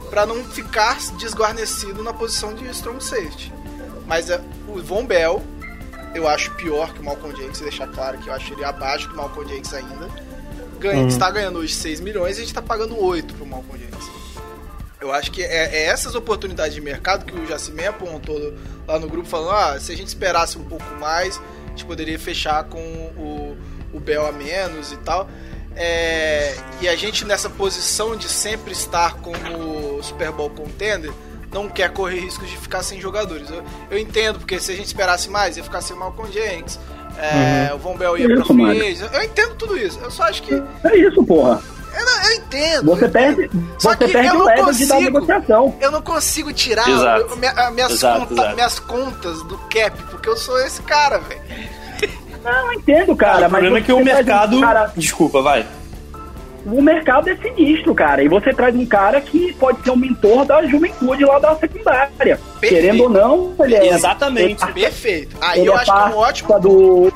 [0.09, 3.53] para não ficar desguarnecido na posição de strong safety.
[4.07, 5.43] Mas é, o Von Bell
[6.15, 9.17] eu acho pior que o Malcolm Jenkins, deixar claro que eu acho ele abaixo do
[9.17, 10.09] Malcolm Jenkins ainda.
[10.79, 14.20] Ganha, Está ganhando hoje 6 milhões e a gente está pagando 8 pro Malcolm Jenkins.
[15.01, 18.55] Eu acho que é, é essas oportunidades de mercado que o Jacimé apontou
[18.87, 22.19] lá no grupo, falando: ah, se a gente esperasse um pouco mais, a gente poderia
[22.19, 23.57] fechar com o,
[23.95, 25.29] o Bell a menos e tal.
[25.75, 31.13] É, e a gente nessa posição de sempre estar como Super Bowl contender,
[31.53, 33.49] não quer correr riscos de ficar sem jogadores.
[33.51, 36.79] Eu, eu entendo, porque se a gente esperasse mais, ia ficar sem Malcolm Jenkins,
[37.17, 38.99] é, o Von Bell ia pra Isso, free.
[39.13, 39.99] Eu entendo tudo isso.
[40.01, 40.63] Eu só acho que.
[40.85, 41.63] É isso, porra.
[42.05, 42.85] Não- eu entendo.
[42.87, 45.01] Você eu perde, Só você que perde eu o não consigo.
[45.01, 45.77] negociação.
[45.81, 47.35] Eu não consigo tirar Exato.
[47.35, 48.55] o- minha- minhas, Exato, conta- exato.
[48.55, 51.41] minhas contas do cap, porque eu sou esse cara, velho.
[52.43, 53.39] Não, eu entendo, cara.
[53.39, 54.61] o mas problema é que o traz um mercado.
[54.61, 55.67] cara- Desculpa, vai.
[56.65, 58.23] o mercado é sinistro, cara.
[58.23, 62.41] E você traz um cara que pode ser um mentor da juventude lá da secundária.
[62.61, 63.89] Querendo ou não, ele é.
[63.89, 64.63] Exatamente.
[64.65, 65.37] Ele, Perfeito.
[65.41, 66.61] Aí ele eu é acho que é um ótimo.
[66.61, 67.13] do.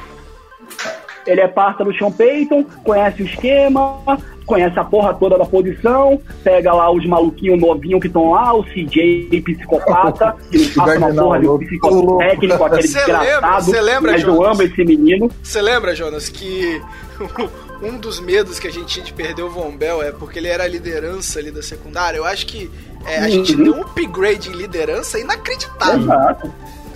[1.27, 3.97] Ele é parça do Sean Payton, conhece o esquema,
[4.45, 8.63] conhece a porra toda da posição, pega lá os maluquinhos novinhos que estão lá, o
[8.65, 11.65] CJ psicopata, que não passa uma porra de um louco.
[11.67, 13.65] psicopata técnico, aquele Você lembra- desgraçado.
[13.65, 14.51] você lembra, mas eu Jonas?
[14.53, 15.31] amo esse menino.
[15.43, 16.81] Você lembra, Jonas, que
[17.83, 20.49] um dos medos que a gente tinha de perder o Von Bell é porque ele
[20.49, 22.19] era a liderança ali da secundária?
[22.19, 22.71] Eu acho que
[23.07, 23.65] é, a gente Uhum.
[23.65, 26.01] deu um upgrade em liderança inacreditável.
[26.03, 26.53] Exato.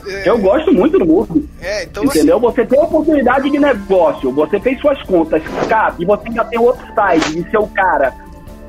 [0.09, 1.49] É, Eu gosto muito do Murphy.
[1.61, 2.41] é, então assim, Entendeu?
[2.41, 6.59] Você tem a oportunidade de negócio, você fez suas contas, cara, e você ainda tem
[6.59, 8.15] outro side de ser o cara.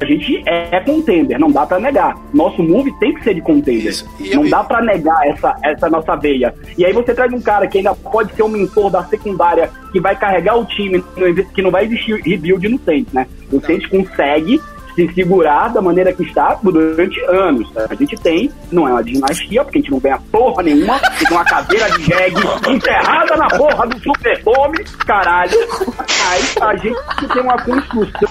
[0.01, 2.15] A gente é contender, não dá pra negar.
[2.33, 3.85] Nosso move tem que ser de contender.
[3.87, 4.07] Isso.
[4.17, 6.55] E não eu- dá pra negar essa, essa nossa veia.
[6.77, 9.99] E aí você traz um cara que ainda pode ser um mentor da secundária, que
[9.99, 11.03] vai carregar o time,
[11.53, 13.27] que não vai existir rebuild no Saints, né?
[13.51, 14.61] O Saints consegue
[14.95, 17.67] se segurar da maneira que está durante anos.
[17.75, 21.27] A gente tem, não é uma dinastia, porque a gente não ganha porra nenhuma, tem
[21.31, 25.57] uma cadeira de jegue enterrada na porra do Superdome, caralho.
[25.97, 28.29] Mas a gente tem uma construção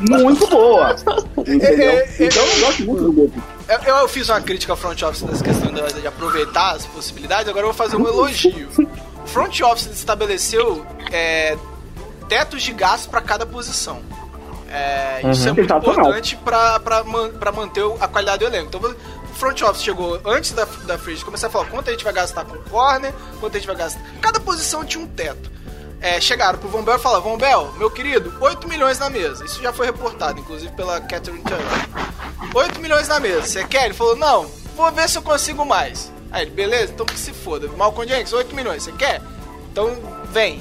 [0.00, 0.96] muito boa.
[1.38, 1.90] Entendeu?
[1.90, 2.26] É, é, é.
[2.26, 3.42] Então eu gosto muito do Goku.
[3.68, 7.48] Eu, eu fiz uma crítica ao front office dessa questão de, de aproveitar as possibilidades,
[7.48, 8.68] agora eu vou fazer um elogio.
[9.24, 11.56] O front office estabeleceu é,
[12.28, 14.00] tetos de gasto para cada posição.
[14.72, 15.80] É, isso é muito Sensacional.
[16.00, 18.68] importante para manter o- a qualidade do elenco.
[18.74, 22.04] Então, o front office chegou antes da, da agency, começar a falar quanto a gente
[22.04, 24.00] vai gastar com corner, quanto a gente vai gastar.
[24.20, 25.50] Cada posição tinha um teto.
[26.00, 29.44] É, chegaram pro Von Bell e falaram: Von Bell, meu querido, 8 milhões na mesa.
[29.44, 31.66] Isso já foi reportado, inclusive pela Catherine Turner.
[32.54, 33.42] 8 milhões na mesa.
[33.42, 33.84] Você quer?
[33.84, 36.10] Ele falou: Não, vou ver se eu consigo mais.
[36.32, 37.68] Aí ele, beleza, então que se foda.
[37.76, 38.82] Malcolm Jenkins, 8 milhões.
[38.82, 39.20] Você quer?
[39.70, 39.96] Então
[40.30, 40.60] vem.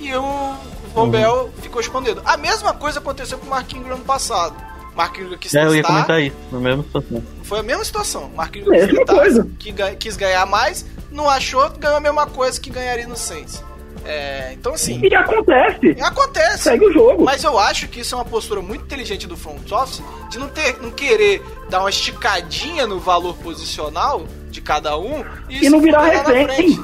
[0.00, 0.54] E o
[0.94, 2.20] Von Bell ficou escondido.
[2.24, 4.54] A mesma coisa aconteceu com o Mark Ingram no passado.
[4.94, 7.22] Mark Ingram quis É, eu ia comentar isso, na mesma situação.
[7.44, 8.30] foi a mesma situação.
[8.34, 9.48] Mark Ingram tentar, coisa.
[9.58, 13.62] que quis ganhar mais, não achou, ganhou a mesma coisa que ganharia no Saints.
[14.04, 15.96] É, então assim, E acontece.
[16.02, 16.64] acontece.
[16.64, 17.24] Segue o jogo.
[17.24, 20.48] Mas eu acho que isso é uma postura muito inteligente do front office de não
[20.48, 25.84] ter, não querer dar uma esticadinha no valor posicional de cada um E não se
[25.84, 26.78] virar refém.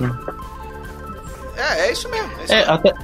[1.57, 2.31] É, é isso mesmo.
[2.41, 2.73] É isso É, mesmo.
[2.73, 2.95] até,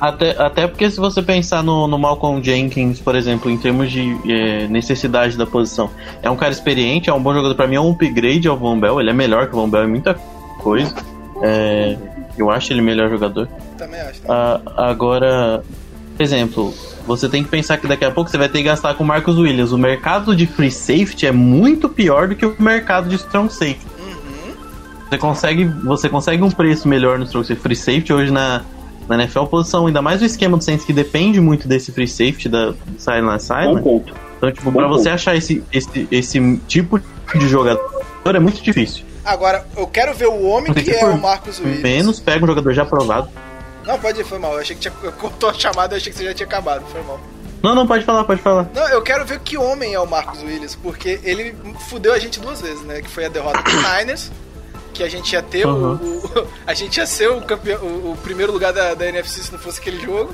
[0.00, 4.16] até, até porque se você pensar no, no Malcolm Jenkins, por exemplo, em termos de
[4.30, 5.90] é, necessidade da posição,
[6.22, 7.54] é um cara experiente, é um bom jogador.
[7.54, 9.84] Pra mim é um upgrade ao Von Bell, ele é melhor que o Von Bell
[9.84, 10.14] em muita
[10.58, 10.94] coisa.
[11.42, 11.96] É,
[12.36, 13.48] eu acho ele melhor jogador.
[13.76, 14.20] Também acho.
[14.28, 15.62] Ah, agora,
[16.16, 16.74] por exemplo,
[17.06, 19.06] você tem que pensar que daqui a pouco você vai ter que gastar com o
[19.06, 19.72] Marcus Williams.
[19.72, 23.94] O mercado de free safety é muito pior do que o mercado de strong safety.
[25.08, 27.62] Você consegue, você consegue um preço melhor no strong safety.
[27.62, 28.62] Free safety hoje na,
[29.08, 32.08] na NFL, a posição, ainda mais o esquema do Saints que depende muito desse free
[32.08, 33.82] safety da sideline a Bom sideline.
[33.82, 34.14] ponto.
[34.36, 37.00] Então, tipo, Bom pra você achar esse, esse, esse tipo
[37.34, 39.04] de jogador é muito difícil.
[39.24, 41.82] Agora, eu quero ver o homem que que é por o Marcos Williams.
[41.82, 43.28] Menos pega um jogador já aprovado.
[43.86, 44.52] Não, pode ir, foi mal.
[44.54, 44.92] Eu achei que tinha.
[45.02, 46.84] Eu cortou a chamada, eu achei que você já tinha acabado.
[46.86, 47.20] Foi mal.
[47.62, 48.68] Não, não, pode falar, pode falar.
[48.74, 51.54] Não, eu quero ver que homem é o Marcos Williams, porque ele
[51.88, 53.00] fudeu a gente duas vezes, né?
[53.00, 54.30] Que foi a derrota do Niners,
[54.94, 55.92] que a gente ia ter Uhum.
[55.94, 59.42] o, o- A gente ia ser o, campeão, o, o primeiro lugar da, da NFC
[59.42, 60.32] se não fosse aquele jogo.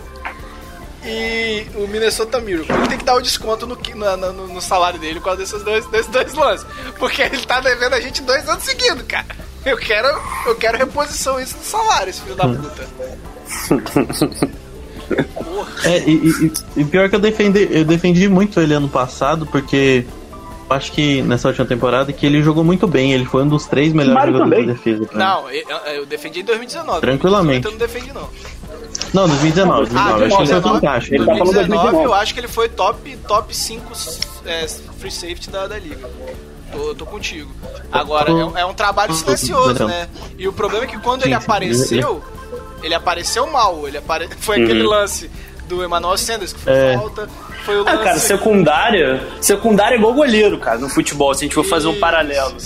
[1.04, 2.74] E o Minnesota Miracle.
[2.76, 5.62] Ele tem que dar o desconto no, na- no, no salário dele por causa desses
[5.62, 6.66] dois, desses dois lances.
[6.98, 9.26] Porque ele tá devendo a gente dois anos seguidos, cara.
[9.64, 10.08] Eu quero,
[10.46, 12.86] eu quero reposição isso no salário, esse filho da puta.
[15.84, 20.06] É, e, e- e pior que eu defendi, eu defendi muito ele ano passado, porque
[20.70, 23.92] acho que nessa última temporada que ele jogou muito bem, ele foi um dos três
[23.92, 24.66] melhores Mário jogadores também.
[24.66, 25.00] da defesa.
[25.00, 25.08] mim.
[25.18, 27.00] Não, eu, eu defendi em 2019.
[27.00, 27.64] Tranquilamente.
[27.66, 28.28] Eu não defendi, não.
[29.12, 31.14] Não, 2019, 2019, Ah, acho que ele foi 2019, fantástico.
[31.14, 32.04] Ele tá falando 2019, 2019.
[32.04, 33.92] eu acho que ele foi top, top 5
[34.46, 36.08] é, free safety da, da liga.
[36.72, 37.50] Tô, tô contigo.
[37.90, 40.08] Agora, é, um- é um trabalho silencioso, né?
[40.38, 42.22] E o problema é que quando ele apareceu,
[42.82, 43.88] ele apareceu mal.
[43.88, 44.28] Ele apare...
[44.38, 45.28] Foi aquele lance
[45.70, 46.94] do Emmanuel Sanders que foi É.
[46.98, 47.28] falta.
[47.64, 48.04] Foi o Ah, lance.
[48.04, 49.20] cara, secundária.
[49.40, 52.56] Secundária é igual goleiro, cara, no futebol, se a gente for fazer um paralelo.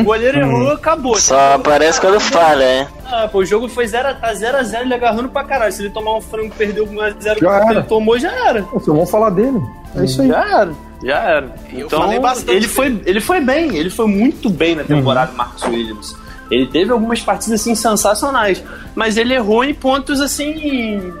[0.00, 1.16] O goleiro errou, acabou.
[1.16, 2.88] Só aparece quando falha, é.
[3.06, 5.72] Ah, pô, o jogo foi 0 a 0 a 0 ele agarrando pra caralho.
[5.72, 7.70] Se ele tomar um frango e perder 1x0 Já que era.
[7.72, 8.60] ele tomou, já era.
[8.62, 9.60] Nossa, vamos falar dele.
[9.96, 10.28] É isso aí.
[10.28, 10.72] Já era.
[11.02, 11.54] Já era.
[11.72, 12.12] Eu então,
[12.48, 16.16] ele foi, ele foi bem, ele foi muito bem na temporada, Marcos Williams.
[16.50, 18.62] Ele teve algumas partidas assim sensacionais,
[18.94, 21.12] mas ele errou em pontos assim,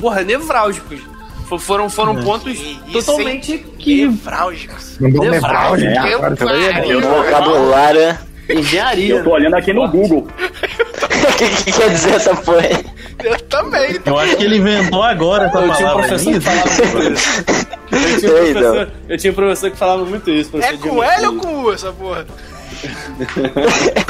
[0.00, 1.00] porra, nevrálgicos.
[1.48, 4.98] Fo- Foram, foram pontos isso, totalmente que Nevrálgicos.
[5.00, 5.90] Mandou um Nevrálgico.
[5.90, 6.08] nevrálgico.
[6.08, 6.36] Meu agora.
[6.36, 6.94] pai.
[6.94, 8.00] O vocabulário.
[8.00, 8.18] é-
[8.50, 9.14] engenharia.
[9.16, 10.26] Eu tô olhando aqui no Google.
[10.28, 10.28] O
[11.38, 12.60] que, que quer dizer essa porra?
[12.60, 12.84] aí?
[13.24, 13.98] Eu também.
[14.06, 16.08] Eu acho que ele inventou agora essa Eu tinha um palavra.
[16.08, 17.44] professor que falava muito isso.
[17.90, 20.50] Eu tinha, um Ei, professor, eu tinha um professor que falava muito isso.
[20.58, 22.26] É com L ou com U essa porra?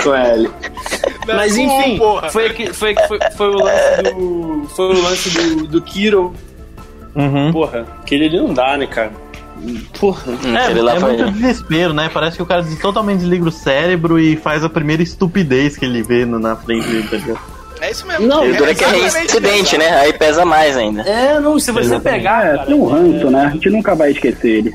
[0.03, 0.51] com L.
[1.37, 2.29] Mas enfim, porra.
[2.31, 4.67] foi, foi, foi, foi o lance do.
[4.77, 6.33] Foi o lance do, do Kiro.
[7.15, 7.51] Uhum.
[7.53, 9.11] Porra, aquele ali não dá, né, cara?
[9.99, 10.23] Porra.
[10.33, 12.09] Hum, É, é muito desespero, né?
[12.13, 16.03] Parece que o cara totalmente desliga o cérebro e faz a primeira estupidez que ele
[16.03, 17.41] vê na frente dele, tá ligado?
[17.81, 18.27] É isso mesmo.
[18.27, 19.79] Não, E o duro é que é isso.
[19.79, 19.91] né?
[20.01, 21.03] Aí pesa mais ainda.
[21.03, 22.19] É, não, se você Exatamente.
[22.23, 23.45] pegar, É, cara, tem um ranço, né?
[23.47, 24.75] A gente nunca vai esquecer ele.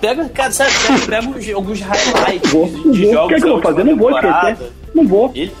[0.00, 3.10] pega, cara, sabe, pega, pega uns- alguns highlights Vou, de, de vou.
[3.10, 3.84] O jogos que é que eu vou fazer?
[3.84, 4.72] Não vou esquecer.
[5.00, 5.32] Não vou.
[5.34, 5.52] Ele,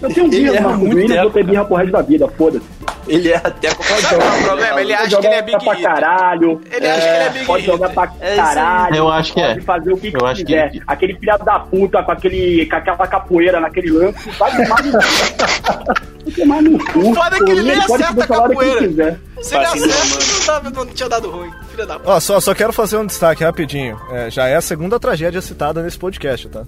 [0.00, 2.64] Eu tenho um birra no muito Williams, vou ter birra pro resto da vida, foda-se.
[3.08, 4.80] ele é até qualquer Sabe qual é o problema?
[4.80, 6.60] Ele acha que ele é Big pra caralho.
[6.70, 8.96] Ele acha que ele é Big Pode jogar pra É caralho.
[8.96, 9.48] Eu acho que é.
[9.54, 10.72] Pode fazer o que Eu acho que- quiser.
[10.86, 14.30] Aquele filho da puta com, aquele, com aquela capoeira naquele lance.
[14.38, 17.14] Vai tomar no Vai tomar no cu.
[17.14, 19.20] Foda é que ele nem pode acerta a que capoeira.
[19.40, 21.50] Se ele acerta, não, não tinha dado ruim.
[21.70, 22.10] Filha da puta.
[22.10, 23.98] Ó, só, só quero fazer um destaque rapidinho.
[24.12, 26.62] É, já é a segunda tragédia citada nesse podcast, tá?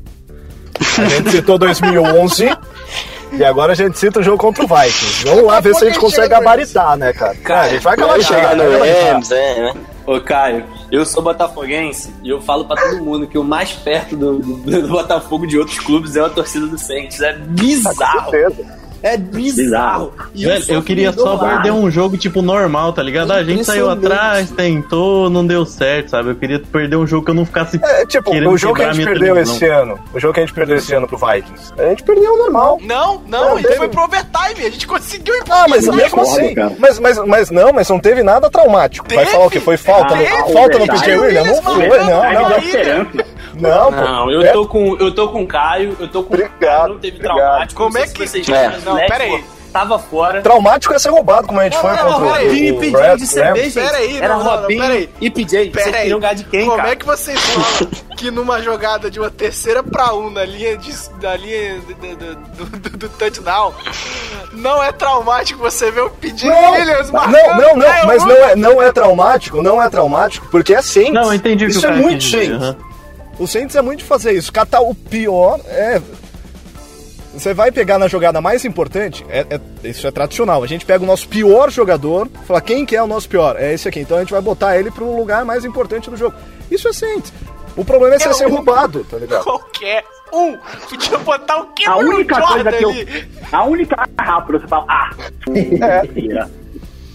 [0.98, 2.48] A gente citou 2011
[3.32, 5.24] e agora a gente cita o jogo contra o Vikings.
[5.24, 7.34] Vamos lá ver se a gente consegue gabaritar, né, cara?
[7.36, 8.38] Cara, a gente vai Vai gabaritar.
[8.40, 8.62] chegar no.
[9.12, 9.74] Rams, é, né?
[10.06, 14.14] Ô, Caio, eu sou botafoguense e eu falo pra todo mundo que o mais perto
[14.14, 17.20] do, do- do Botafogo de outros clubes é a torcida do Saints.
[17.22, 18.30] É bizarro.
[19.04, 20.14] É bizarro.
[20.34, 23.32] E Velho, eu queria só perder um jogo, tipo, normal, tá ligado?
[23.32, 26.30] Ah, a gente saiu atrás, tentou, não deu certo, sabe?
[26.30, 27.78] Eu queria perder um jogo que eu não ficasse.
[27.82, 29.56] É, tipo, querendo o jogo que a gente perdeu televisão.
[29.56, 32.34] esse ano, o jogo que a gente perdeu esse ano pro Vikings, a gente perdeu
[32.38, 32.78] normal.
[32.82, 34.66] Não, não, Não, a gente teve- foi pro overtime.
[34.66, 38.00] A gente conseguiu ir pro Ah, mas mesmo assim, mas, mas, mas não, mas não
[38.00, 39.06] teve nada traumático.
[39.14, 39.60] Vai falar o que?
[39.60, 40.86] Foi falta, no, falta no.
[40.86, 41.60] PJ Williams?
[41.62, 43.24] Não foi, não, não, dá
[43.60, 43.90] não.
[43.90, 44.00] Não, pô.
[44.04, 46.58] Não, eu É, tô com, eu tô com o Caio, eu tô com o Obrigado,
[46.60, 47.36] Caio, não teve obrigado.
[47.36, 47.82] traumático.
[47.82, 48.26] Como não é que.
[48.28, 48.68] vocês É.
[48.84, 49.06] Não, Network.
[49.08, 49.44] pera aí.
[49.72, 50.40] tava fora.
[50.40, 52.46] Traumático é ser roubado, como a gente Não, foi não, contra peraí.
[52.46, 53.18] o, Robinho e o PJ Rams.
[53.20, 54.16] de cerveja, Pera aí.
[54.18, 55.10] Era não, não, não, pera aí.
[55.20, 55.70] e PJ.
[55.72, 56.02] Vocês Pera aí.
[56.02, 56.90] queriam ganhar de quem, Como cara?
[56.90, 60.94] é que vocês falam que numa jogada de uma terceira pra um na linha, de,
[61.20, 62.36] na linha do, do,
[62.66, 63.74] do- do- do touchdown
[64.52, 68.24] não é traumático você ver o PJ Não, Williams não, marcando não, não, meia mas
[68.24, 71.12] não é, não é traumático, não é traumático, porque é Saints.
[71.12, 72.76] Não, eu entendi Isso é muito Saints.
[73.38, 74.52] O Saints é muito de fazer isso.
[74.52, 76.00] Catar o pior é.
[77.32, 80.62] Você vai pegar na jogada mais importante, é, é- isso é tradicional.
[80.62, 83.56] A gente pega o nosso pior jogador, fala quem que é o nosso pior?
[83.58, 83.98] É esse aqui.
[84.00, 86.36] Então a gente vai botar ele pro lugar mais importante do jogo.
[86.70, 87.32] Isso é Saints.
[87.76, 89.42] O problema é você É ser o- roubado, tá ligado?
[89.42, 90.56] Qualquer um.
[90.88, 92.90] Podia botar o que A única coisa que eu.
[92.90, 93.28] ali.
[93.50, 95.10] A única rápida você fala, ah,
[95.50, 96.48] mentira.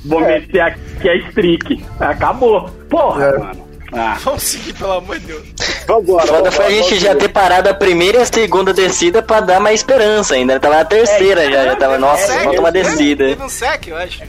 [0.04, 1.86] Vou meter aqui a streak.
[1.98, 2.70] Acabou.
[2.90, 3.69] Porra, mano.
[3.92, 4.18] Ah.
[4.24, 5.44] Vamos seguir, pelo amor de Deus.
[5.88, 6.28] Vambora.
[6.28, 9.60] Foda foi a gente já ter parado a primeira e a segunda descida pra dar
[9.60, 10.60] mais esperança ainda.
[10.60, 12.84] Tava na terceira já, já tava, nossa, Segue, falta uma né?
[12.84, 13.26] descida.
[13.26, 14.22] Teve um sec, eu acho.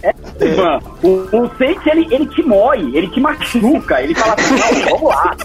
[0.57, 4.91] Mano, o, o Saints, ele, ele te mói, ele te machuca, ele fala assim, não,
[4.91, 5.37] vamos lá.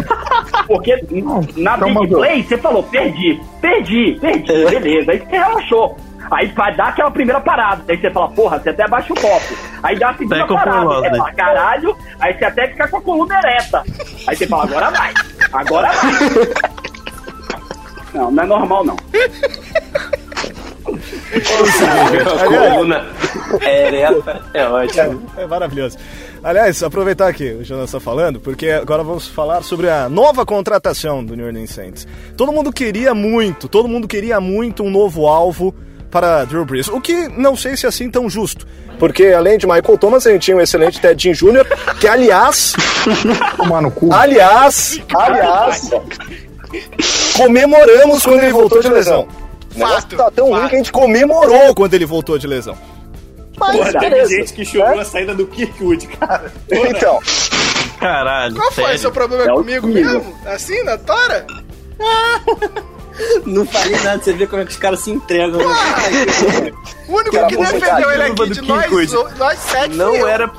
[0.66, 0.92] Porque
[1.56, 5.12] na então big play, você falou, perdi, perdi, perdi, beleza.
[5.12, 5.96] Aí você relaxou.
[6.30, 7.84] Aí vai dar aquela primeira parada.
[7.88, 9.54] Aí você fala, porra, você até abaixa o copo.
[9.82, 10.84] Aí dá a segunda parada.
[10.84, 11.96] Você fala, caralho.
[12.20, 13.82] Aí você até fica com a coluna ereta.
[14.26, 15.14] Aí você fala, agora vai.
[15.52, 16.12] Agora vai.
[18.14, 18.96] Não, não é normal, não.
[20.84, 23.06] A coluna
[23.60, 25.22] é ereta, é ótimo.
[25.36, 25.96] É maravilhoso.
[26.42, 31.24] Aliás, aproveitar que o Jonas está falando, porque agora vamos falar sobre a nova contratação
[31.24, 32.06] do New Orleans Saints.
[32.36, 35.74] Todo mundo queria muito, todo mundo queria muito um novo alvo
[36.14, 36.86] para Drew Brees.
[36.86, 38.64] O que não sei se é assim tão justo.
[39.00, 41.66] Porque além de Michael Thomas, a gente tinha um excelente Ted Jean Jr.,
[42.00, 42.72] que aliás,
[43.58, 44.12] Tomar no cu.
[44.14, 45.90] aliás, aliás,
[47.36, 49.26] comemoramos quando ele voltou de lesão.
[49.74, 50.68] O negócio Fato, tá tão ruim fato.
[50.70, 52.76] que a gente comemorou quando ele voltou de lesão.
[53.58, 56.52] Mas Porra, teve gente que chorou a saída do Kirkwood, cara.
[56.70, 57.20] Então,
[57.98, 58.84] Caralho, Qual foi?
[58.84, 58.98] sério.
[59.00, 60.20] Seu problema É comigo nível.
[60.20, 60.34] mesmo?
[60.46, 61.44] Assim, na tora?
[63.46, 65.58] Não falei nada, você vê como é que os caras se entregam.
[65.58, 66.72] né?
[67.08, 68.90] O único Cara, que você defendeu ele aqui do de nós,
[69.38, 70.26] nós sete Não eu.
[70.26, 70.50] era,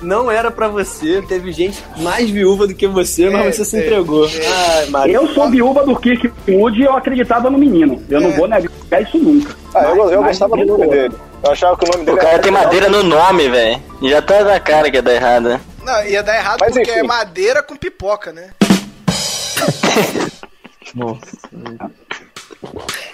[0.00, 3.76] não era pra você, teve gente mais viúva do que você, mas É, você se
[3.76, 4.26] é, entregou.
[4.26, 5.14] Ai, Mário.
[5.14, 8.02] Eu sou viúva do Kirkwood e eu acreditava no menino.
[8.08, 8.32] Eu não É.
[8.32, 8.70] vou negar
[9.02, 9.54] isso nunca.
[9.74, 11.14] Ah, eu, eu Mas- gostava do mas- nome dele.
[11.44, 13.82] Eu achava que o nome O dele cara era tem madeira no nome, velho.
[14.02, 15.48] Já tá na cara que ia dar errado.
[15.50, 15.60] né?
[15.84, 17.00] Não, ia dar errado Mas porque enfim.
[17.00, 18.48] é madeira com pipoca, né?
[20.94, 21.38] Nossa.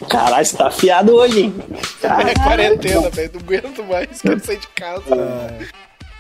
[0.08, 1.54] Caralho, você tá afiado hoje, hein?
[2.02, 3.30] É quarentena, velho.
[3.34, 5.04] Não aguento mais, quero sair de casa.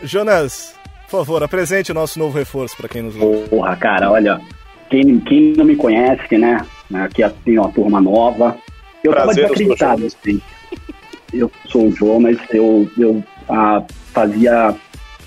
[0.02, 3.48] Jonas, por favor, apresente o nosso novo reforço para quem nos ouve.
[3.48, 4.40] Porra, cara, olha,
[4.90, 6.64] quem, quem não me conhece, né?
[6.92, 8.56] Aqui tem uma turma nova.
[9.02, 10.42] Eu Prazer, tava eu sou o desacreditado, assim.
[11.32, 14.74] Eu sou o João, mas eu, eu ah, fazia,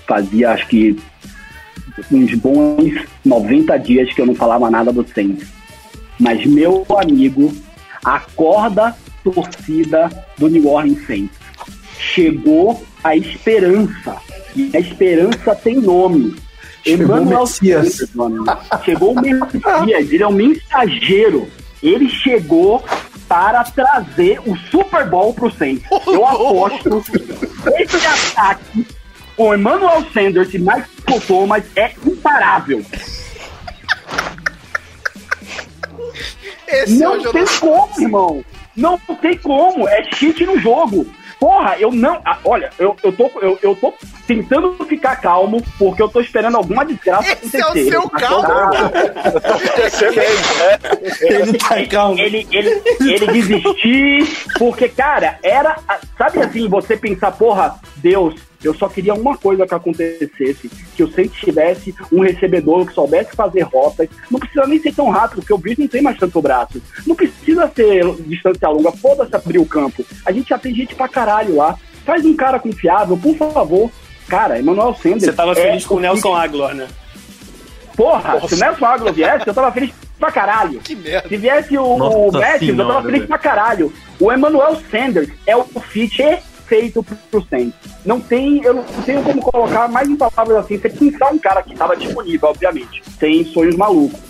[0.06, 0.98] fazia acho que
[2.10, 5.57] uns bons 90 dias que eu não falava nada do Saints.
[6.18, 7.52] Mas meu amigo,
[8.04, 11.36] acorda torcida do New Orleans Saints.
[11.98, 14.16] Chegou a esperança.
[14.54, 16.36] E a esperança tem nome.
[16.84, 17.96] Chegou o Emmanuel Messias.
[17.96, 18.84] Sanders.
[18.84, 21.48] Chegou o Messias, ele é um mensageiro.
[21.82, 22.82] Ele chegou
[23.28, 25.84] para trazer o Super Bowl pro Saints.
[26.06, 27.04] Eu aposto
[27.76, 28.86] esse ataque
[29.36, 32.84] com Emmanuel Sanders e Michael Thomas é imparável.
[36.68, 38.44] Esse é Não tem como, irmão.
[38.76, 39.88] Não tem como.
[39.88, 41.06] É cheat no jogo.
[41.40, 42.20] Porra, eu não.
[42.24, 43.94] ah, olha, eu, eu, tô, eu, eu tô
[44.28, 47.90] tentando ficar calmo porque eu tô esperando alguma desgraça Esse é o acontecer.
[47.90, 48.48] seu calmo.
[51.22, 52.18] Ele tá calmo.
[52.20, 55.78] Ele, ele, ele desistir, porque, cara, era.
[56.16, 61.10] Sabe assim, você pensar, porra, Deus, eu só queria uma coisa que acontecesse: que o
[61.10, 64.10] Saints tivesse um recebedor que soubesse fazer rotas.
[64.30, 66.82] Não precisa nem ser tão rápido, porque o Breeze não tem mais tanto braço.
[67.06, 70.04] Não precisa ser distância longa, foda-se abrir o campo.
[70.26, 71.78] A gente já tem gente pra caralho lá.
[72.04, 73.90] Faz um cara confiável, por favor.
[74.28, 75.24] Cara, Emmanuel Sanders.
[75.24, 76.86] Você tava é feliz com o Nelson Aguilar, né?
[77.96, 80.80] Porra, se o Nelson Aguilar viesse, eu tava feliz pra caralho.
[80.80, 81.28] Que merda.
[81.28, 83.28] Se viesse o, Nossa o Matthews, eu tava feliz velho.
[83.28, 83.92] pra caralho.
[84.20, 86.22] O Emmanuel Sanders é o fit
[86.68, 87.74] perfeito pro, Saints.
[88.04, 91.62] Não tem, eu não tenho como colocar mais em palavras assim, você pensar um cara
[91.62, 94.20] que tava disponível, obviamente, sem sonhos malucos.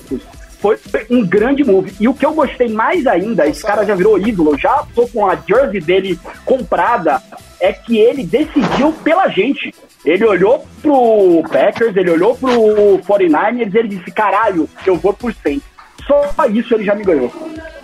[0.60, 0.78] Foi
[1.10, 1.94] um grande move.
[2.00, 5.26] E o que eu gostei mais ainda, esse cara já virou ídolo, já tô com
[5.28, 7.22] a jersey dele comprada,
[7.60, 9.74] é que ele decidiu pela gente.
[10.04, 15.34] Ele olhou pro Packers, ele olhou pro 49ers e ele disse, caralho, eu vou por
[15.34, 15.66] Saints.
[16.06, 17.30] Só isso ele já me ganhou.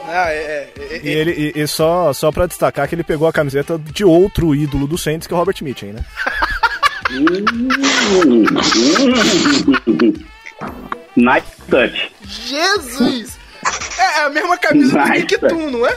[0.06, 3.32] Ah, é, é, E, ele, e, e só, só pra destacar que ele pegou a
[3.32, 6.04] camiseta de outro ídolo do Saints, que é o Robert Mitchum, né?
[11.16, 12.10] Nice touch.
[12.24, 13.38] Jesus!
[13.98, 15.20] É a mesma camisa do Nice.
[15.20, 15.96] Nicktoon, não é?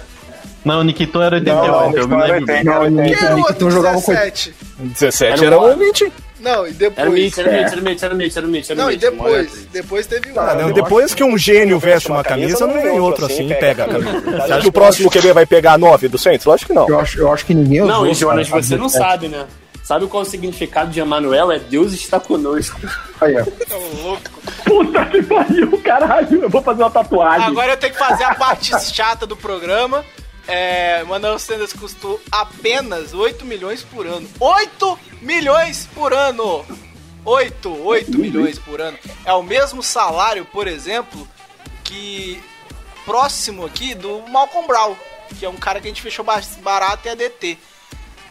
[0.67, 2.63] Não, o Nikito era 89, Não, eu me lembro bem.
[2.63, 4.53] Não, Quem era o Nick outro jogava com 17?
[4.79, 6.11] 17 Era era o Mitchum.
[6.39, 7.13] Não, e Era o depois.
[7.13, 8.69] Mitch, era o Mitch, era o Mitch, era o Mitch, era o Mitch.
[8.69, 9.67] Não, e depois.
[9.71, 10.39] Depois teve um.
[10.39, 13.85] Ah, não, depois que um gênio veste uma camisa, não vem outro assim e pega
[13.85, 14.21] a camisa.
[14.21, 16.45] Você acha que o próximo QB vai pegar a 9 do Saints?
[16.45, 16.87] Lógico que não.
[16.87, 19.45] Eu acho, eu acho que ninguém Não, e Jonas, você não sabe, né?
[19.83, 21.49] Sabe qual é o significado de Emanuel?
[21.49, 22.77] É Deus está conosco.
[23.21, 23.45] Aí, ó.
[23.67, 24.21] Tá louco.
[24.65, 26.43] Puta que pariu, caralho.
[26.43, 27.47] Eu vou fazer uma tatuagem.
[27.47, 30.03] Agora eu tenho que fazer a parte chata do programa.
[30.47, 34.27] É, Manuel Sanders custou apenas 8 milhões por ano.
[34.39, 36.65] 8 milhões por ano!
[37.25, 38.97] 8, 8 milhões por ano.
[39.25, 41.27] É o mesmo salário, por exemplo,
[41.83, 42.41] que
[43.05, 44.95] próximo aqui do Malcolm Brown,
[45.37, 47.57] que é um cara que a gente fechou ba- barato em ADT.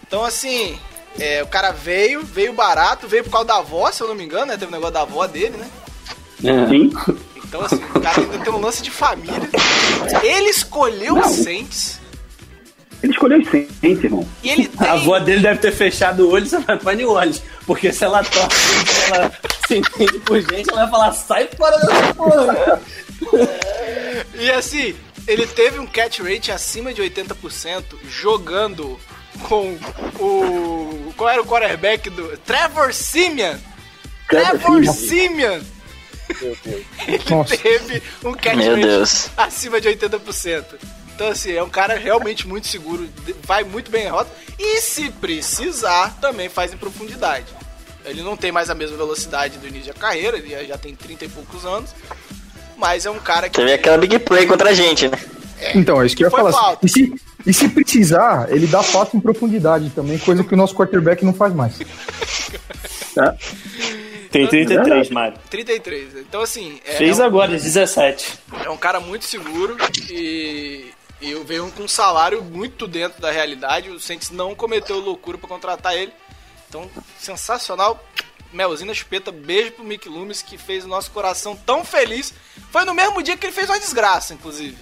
[0.06, 0.78] Então, assim,
[1.18, 4.24] é, o cara veio, veio barato, veio por causa da avó, se eu não me
[4.24, 4.52] engano, né?
[4.56, 5.68] Teve o negócio da avó dele, né?
[6.68, 6.90] Sim.
[7.44, 9.48] Então, assim, o cara ainda tem um lance de família.
[10.22, 12.00] Ele escolheu o Saints
[13.02, 14.26] Ele escolheu os Saints, irmão.
[14.42, 14.88] e ele tem...
[14.88, 17.42] A avó dele deve ter fechado o olho e você vai Orleans.
[17.66, 19.32] Porque se ela toca, se ela
[19.66, 22.80] se entende por gente, ela vai falar, sai fora dessa porra.
[24.34, 24.94] E assim,
[25.26, 28.98] ele teve um catch rate acima de 80% jogando
[29.42, 29.76] com
[30.18, 31.12] o...
[31.16, 32.36] Qual era o quarterback do...
[32.38, 33.56] Trevor Simeon!
[34.28, 35.60] Trevor Simeon!
[37.06, 37.56] Ele Nossa.
[37.56, 39.30] teve um catch Meu rate Deus.
[39.36, 40.64] acima de 80%.
[41.16, 43.08] Então, assim, é um cara realmente muito seguro,
[43.42, 44.30] vai muito bem em rota.
[44.58, 47.46] E se precisar, também faz em profundidade.
[48.04, 51.24] Ele não tem mais a mesma velocidade do início da carreira, ele já- tem 30
[51.24, 51.90] e poucos anos.
[52.76, 53.56] Mas é um cara que.
[53.56, 55.18] Teve aquela big play contra a gente, né?
[55.74, 56.52] Então, é isso que eu ia falar.
[56.52, 56.84] falta.
[56.84, 57.14] E se,
[57.46, 61.32] e se precisar, ele dá passo em profundidade também, coisa que o nosso quarterback não
[61.32, 61.78] faz mais.
[64.30, 65.38] Tem 33, Mário.
[65.48, 66.16] 33.
[66.16, 66.78] Então, assim.
[66.84, 68.34] É, Fez é um, agora, 17.
[68.64, 69.76] é um cara muito seguro
[70.10, 70.90] e.
[71.20, 73.90] E eu veio com um salário muito dentro da realidade.
[73.90, 76.12] O Saints não cometeu loucura pra contratar ele.
[76.68, 78.02] Então, sensacional.
[78.52, 82.32] Melzinha Chupeta, beijo pro Mick Loomis, que fez o nosso coração tão feliz.
[82.70, 84.76] Foi no mesmo dia que ele fez uma desgraça, inclusive.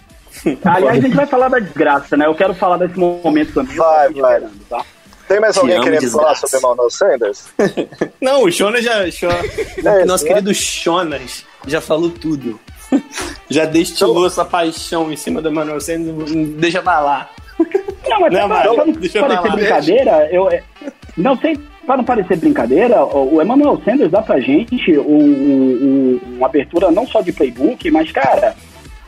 [0.64, 2.26] Aliás, a gente vai falar da desgraça, né?
[2.26, 3.76] Eu quero falar desse momento também.
[3.76, 4.35] Vai, vai.
[4.37, 4.85] esperando, tá?
[5.28, 7.45] Tem mais Te alguém querendo falar sobre Manuel Sanders?
[8.20, 9.09] Não, o Jonas já.
[9.09, 9.47] Jonas,
[9.78, 10.30] É, nosso né?
[10.30, 12.61] querido Jonas já falou tudo.
[13.51, 16.33] Já destilou essa paixão em cima do Manuel Sanders.
[16.59, 17.31] Deixa pra lá.
[18.09, 19.57] Não, mas Não, pra, pra não deixa eu parecer falar.
[19.57, 20.49] brincadeira, eu.
[20.51, 20.63] é,
[21.17, 26.21] Não sei, pra não parecer brincadeira, o o Emmanuel Sanders dá pra gente um, um-
[26.23, 28.55] um- uma abertura não só de playbook, mas, cara,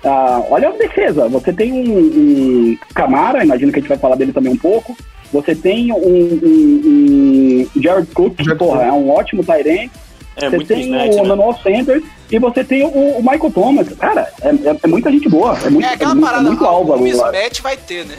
[0.05, 1.28] ah, olha a defesa.
[1.28, 4.97] Você tem um, um Camara, imagino que a gente vai falar dele também um pouco.
[5.32, 9.91] Você tem um, um- um Jared Cook, que, Jared porra, é um ótimo end.
[10.37, 11.07] É Você tem o né?
[11.09, 13.89] Emmanuel Sanders e você tem o, o Michael Thomas.
[13.99, 15.57] Cara, é, é- é muita gente boa.
[15.64, 18.18] É muito, É aquela muito, parada, muito alvo algum mismatch vai ter, né?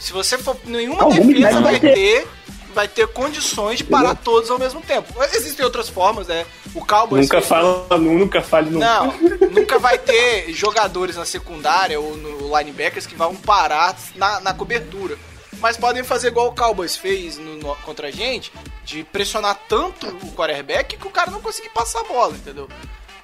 [0.00, 2.26] Se você for nenhuma Algum defesa vai vai ter,
[2.74, 5.12] vai ter condições de parar todos ao mesmo tempo.
[5.16, 6.44] Mas Existem outras formas, né?
[6.74, 8.86] O Cowboys Nunca fala, nunca fale nunca.
[8.86, 9.14] Não,
[9.50, 15.16] nunca vai ter jogadores na secundária ou no linebackers que vão parar na, na cobertura.
[15.60, 18.52] Mas podem fazer igual o Cowboys fez no- no- contra a gente,
[18.88, 22.66] de pressionar tanto o quarterback que o cara não conseguir passar a bola, entendeu?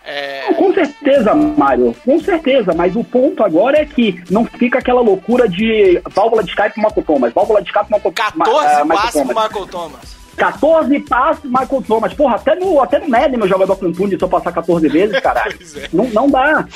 [0.06, 5.00] É, Com certeza, Mário, com certeza, mas o ponto agora é que não fica aquela
[5.00, 9.12] loucura de válvula de escape Michael Thomas, válvula de escape Michael, 14 Ma- Michael passes
[9.22, 9.44] Thomas.
[9.48, 10.16] Michael Thomas.
[10.36, 12.14] 14 passes Michael Thomas.
[12.14, 15.54] Porra, até no, até no Madden meu jogador contunde se eu passar 14 vezes, caralho.
[15.74, 15.88] É.
[15.92, 16.66] Não, não dá.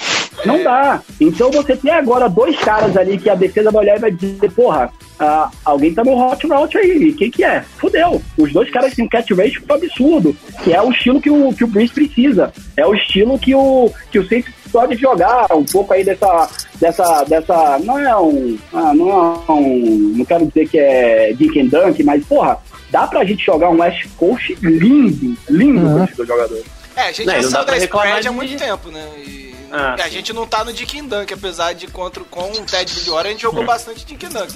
[0.44, 1.00] Não dá.
[1.20, 4.50] Então você tem agora dois caras ali que a defesa vai olhar e vai dizer,
[4.50, 7.12] porra, ah, alguém tá no hot route aí.
[7.12, 7.62] Quem que é?
[7.78, 8.20] Fudeu.
[8.36, 11.64] Os dois caras têm um catch rate absurdo, que é o estilo que o, que
[11.64, 12.52] o Breeze precisa.
[12.76, 16.48] É o estilo que o, que o Saints pode jogar um pouco aí dessa,
[16.80, 21.60] dessa, dessa, não é um, ah, não é um, não quero dizer que é Dink
[21.60, 22.58] and Dunk, mas porra,
[22.90, 25.98] dá pra gente jogar um West Coast lindo, lindo Uhum.
[25.98, 26.64] com esses dois jogadores.
[26.96, 29.08] É, a gente Não, já não sabe da spread há de- muito tempo, né?
[29.18, 30.10] E Ah, e a sim.
[30.12, 33.32] gente não tá no Dick and Dunk, apesar de contra, com o Ted Bridgewater a
[33.32, 34.54] gente jogou bastante Dick Dunk.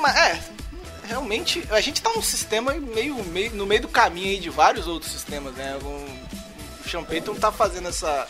[0.00, 0.38] Mas, é,
[1.04, 4.86] realmente, a gente tá num sistema meio, meio no meio do caminho aí de vários
[4.86, 5.76] outros sistemas, né?
[5.82, 8.26] O, o Sean Payton tá fazendo essa,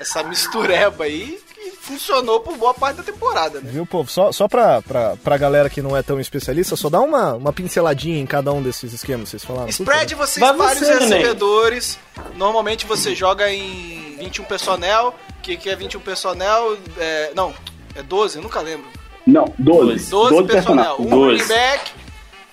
[0.00, 1.38] essa mistureba aí
[1.72, 3.70] funcionou por boa parte da temporada, né?
[3.72, 4.10] Viu, povo?
[4.10, 7.52] Só, só pra, pra, pra galera que não é tão especialista, só dá uma, uma
[7.52, 9.68] pinceladinha em cada um desses esquemas, vocês falaram.
[9.68, 10.18] Spread, né?
[10.18, 11.18] vocês Vai vários você, Neném.
[11.18, 11.98] recebedores.
[12.36, 15.14] Normalmente você joga em 21 personnel.
[15.38, 16.76] O que, que é 21 personnel?
[16.98, 17.54] É, não,
[17.94, 18.36] É 12?
[18.36, 18.86] Eu nunca lembro.
[19.26, 20.10] Não, 12.
[20.10, 20.96] 12, 12 personnel.
[20.96, 20.98] personagens.
[21.00, 21.32] Um 12.
[21.42, 21.90] running back,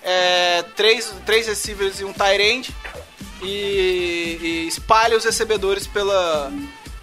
[0.02, 2.74] é, três, três receivers e um tight end.
[3.42, 6.52] E, e espalha os recebedores pela,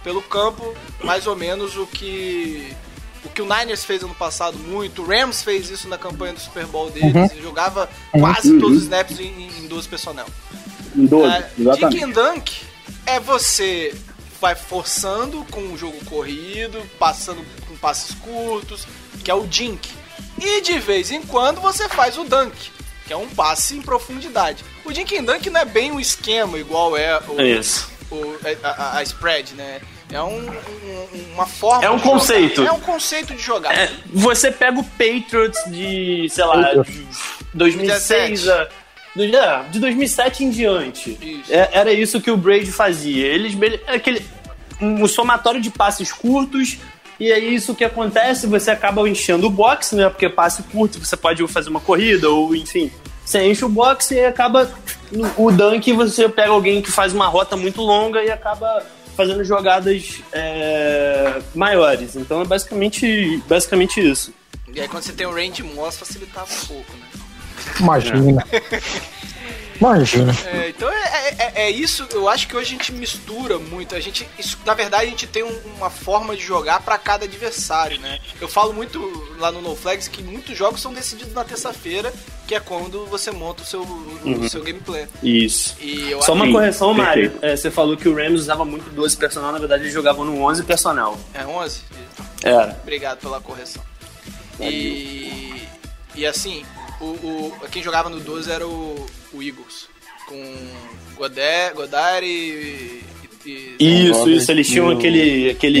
[0.02, 0.74] pelo campo,
[1.04, 2.74] mais ou menos o que
[3.24, 5.02] o que o Niners fez ano passado muito.
[5.02, 7.30] O Rams fez isso na campanha do Super Bowl deles.
[7.42, 10.26] Jogava quase todos os snaps em, em 12 personnel.
[10.96, 12.04] Em 12, É, Dink exatamente.
[12.04, 12.62] and Dunk
[13.06, 13.94] é você
[14.40, 18.86] vai forçando com o jogo corrido, passando com passes curtos,
[19.22, 19.90] que é o Dink.
[20.40, 22.70] E de vez em quando você faz o Dunk,
[23.06, 24.64] que é um passe em profundidade.
[24.82, 27.90] O Dink and Dunk não é bem um esquema igual é o, É isso.
[28.10, 29.80] O- a, a- a spread, né?
[30.12, 31.84] É um- um- uma forma.
[31.84, 32.12] É um de jogar.
[32.18, 32.62] conceito.
[32.66, 33.72] É um conceito de jogar.
[33.76, 37.06] É, você pega o Patriots de, sei lá, de
[37.54, 38.68] 2006 a.
[39.14, 41.18] do- é, de 2007 em diante.
[41.20, 41.52] Isso.
[41.52, 43.26] É- era isso que o Brady fazia.
[43.26, 43.54] Eles
[43.86, 44.24] é aquele
[44.80, 46.78] um somatório de passes curtos
[47.18, 50.08] e é isso que acontece, você acaba enchendo o box, né?
[50.08, 52.90] Porque passe curto, você pode fazer uma corrida ou enfim,
[53.30, 54.68] você enche o box e acaba
[55.36, 58.84] o dunk você pega alguém que faz uma rota muito longa e acaba
[59.16, 62.16] fazendo jogadas é, maiores.
[62.16, 64.34] Então é basicamente basicamente isso.
[64.74, 67.06] E aí quando você tem o range Moss facilitava um pouco, né?
[67.78, 68.44] Imagina.
[69.80, 70.32] Imagina.
[70.46, 73.94] É, então é, é- é isso, eu acho que hoje a gente mistura muito.
[73.94, 77.24] A gente, isso, na verdade, a gente tem um- uma forma de jogar pra cada
[77.24, 78.18] adversário, né?
[78.40, 79.00] Eu falo muito
[79.38, 82.12] lá no No Flags que muitos jogos são decididos na terça-feira,
[82.46, 85.06] que é quando você monta o seu, o seu gameplay.
[85.22, 85.76] Isso.
[85.80, 87.32] E eu Só uma correção, Mário.
[87.40, 90.42] É, você falou que o Rams usava muito 12 personal, na verdade eles jogavam no
[90.42, 91.18] 11 personal.
[91.32, 91.80] É 11?
[92.42, 92.78] Era.
[92.82, 93.82] Obrigado pela correção.
[94.58, 95.62] E,
[96.14, 96.64] e assim,
[97.00, 99.88] o, o- quem jogava no 12 era o, o Eagles.
[100.26, 100.56] Com
[101.16, 103.02] Godet, Godard e.
[103.44, 104.50] e- Isso, Goddard isso.
[104.52, 105.78] Eles tinham e aquele, aquele, aquele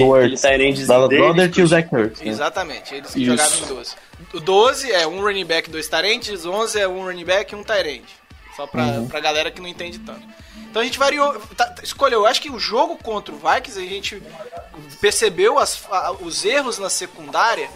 [1.08, 1.26] deles.
[1.26, 2.20] Goddard e o Zach Ertz.
[2.20, 2.28] né?
[2.28, 3.30] Exatamente, eles que Isso.
[3.30, 3.94] jogavam em 12.
[4.34, 7.62] O 12 é um running back, dois tarentes, 11 é um running back e um
[7.64, 8.12] tarente.
[8.56, 9.06] Só pra, Uhum.
[9.08, 10.20] pra galera que não entende tanto.
[10.70, 12.20] Então a gente variou, tá- escolheu.
[12.20, 14.22] Eu acho que o jogo contra o Vikings a gente
[15.00, 17.68] percebeu as- a- os erros na secundária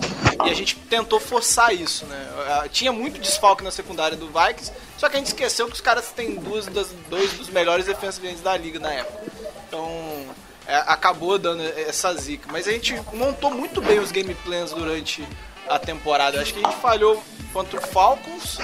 [0.46, 2.68] e a gente tentou forçar isso, né?
[2.70, 6.06] Tinha muito desfalque na secundária do Vikings, só que a gente esqueceu que os caras
[6.14, 9.18] têm duas das, dois dos melhores defensive da liga na época.
[9.66, 10.26] Então
[10.66, 12.48] é, acabou dando essa zica.
[12.50, 15.26] Mas a gente montou muito bem os game plans durante
[15.68, 16.40] a temporada.
[16.40, 17.22] Acho que a gente falhou
[17.52, 18.58] contra o Falcons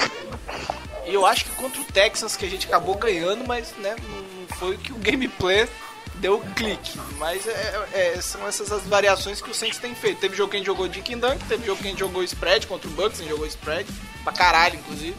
[1.07, 4.57] e eu acho que contra o Texans que a gente acabou ganhando, mas né, não
[4.59, 5.69] foi que o gameplay
[6.17, 6.99] deu clique.
[7.19, 10.21] Mas é- é- são essas as variações que o Saints tem feito.
[10.21, 12.23] Teve jogo que a gente jogou Dink and Dunk, teve jogo que a gente jogou
[12.25, 13.89] spread contra o Bucks, a gente jogou spread
[14.23, 15.17] pra caralho, inclusive.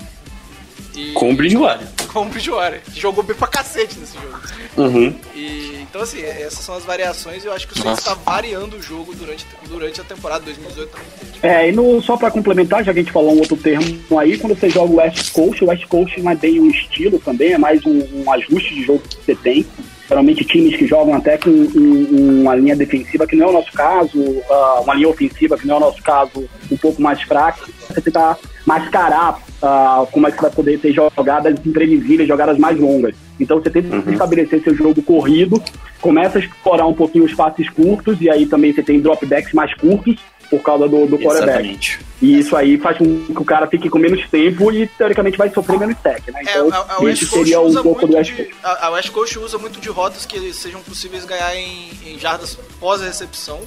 [0.95, 1.13] E...
[1.13, 1.87] Com o Bridgewater.
[2.11, 2.81] Com o Bridgewater.
[2.81, 4.39] que Jogou bem pra cacete nesse jogo.
[4.77, 5.15] Uhum.
[5.35, 8.77] E, então, assim, essas são as variações e eu acho que o Saints está variando
[8.77, 11.31] o jogo durante, durante a temporada 2018 também.
[11.43, 14.37] É, e no, só pra complementar, já que a gente falou um outro termo aí,
[14.37, 17.53] quando você joga o West Coast, o West Coast não é bem um estilo também,
[17.53, 19.65] é mais um, um ajuste de jogo que você tem.
[20.07, 23.71] Geralmente times que jogam até com um- uma linha defensiva, que não é o nosso
[23.71, 27.65] caso, ah, uma linha ofensiva, que não é o nosso caso, um pouco mais fraca,
[27.87, 33.15] você tentar mascarar ah, como é que vai poder ter jogadas imprevisíveis, jogadas mais longas.
[33.39, 35.61] Então você tenta estabelecer seu jogo corrido,
[36.01, 39.71] começa a explorar um pouquinho os passes curtos, e aí também você tem dropbacks mais
[39.75, 40.15] curtos,
[40.51, 41.49] por causa do, do quarterback.
[41.49, 41.99] Exatamente.
[42.21, 45.49] E isso aí faz com que o cara fique com menos tempo e, teoricamente, vai
[45.49, 46.41] sofrer menos tech, né?
[46.45, 48.43] É, Então, a, a West isso Coast seria um usa pouco do muito West de,
[48.43, 48.55] Coast.
[48.61, 52.55] a, a West Coast usa muito de rotas que sejam possíveis ganhar em, em jardas
[52.79, 53.59] pós-recepção.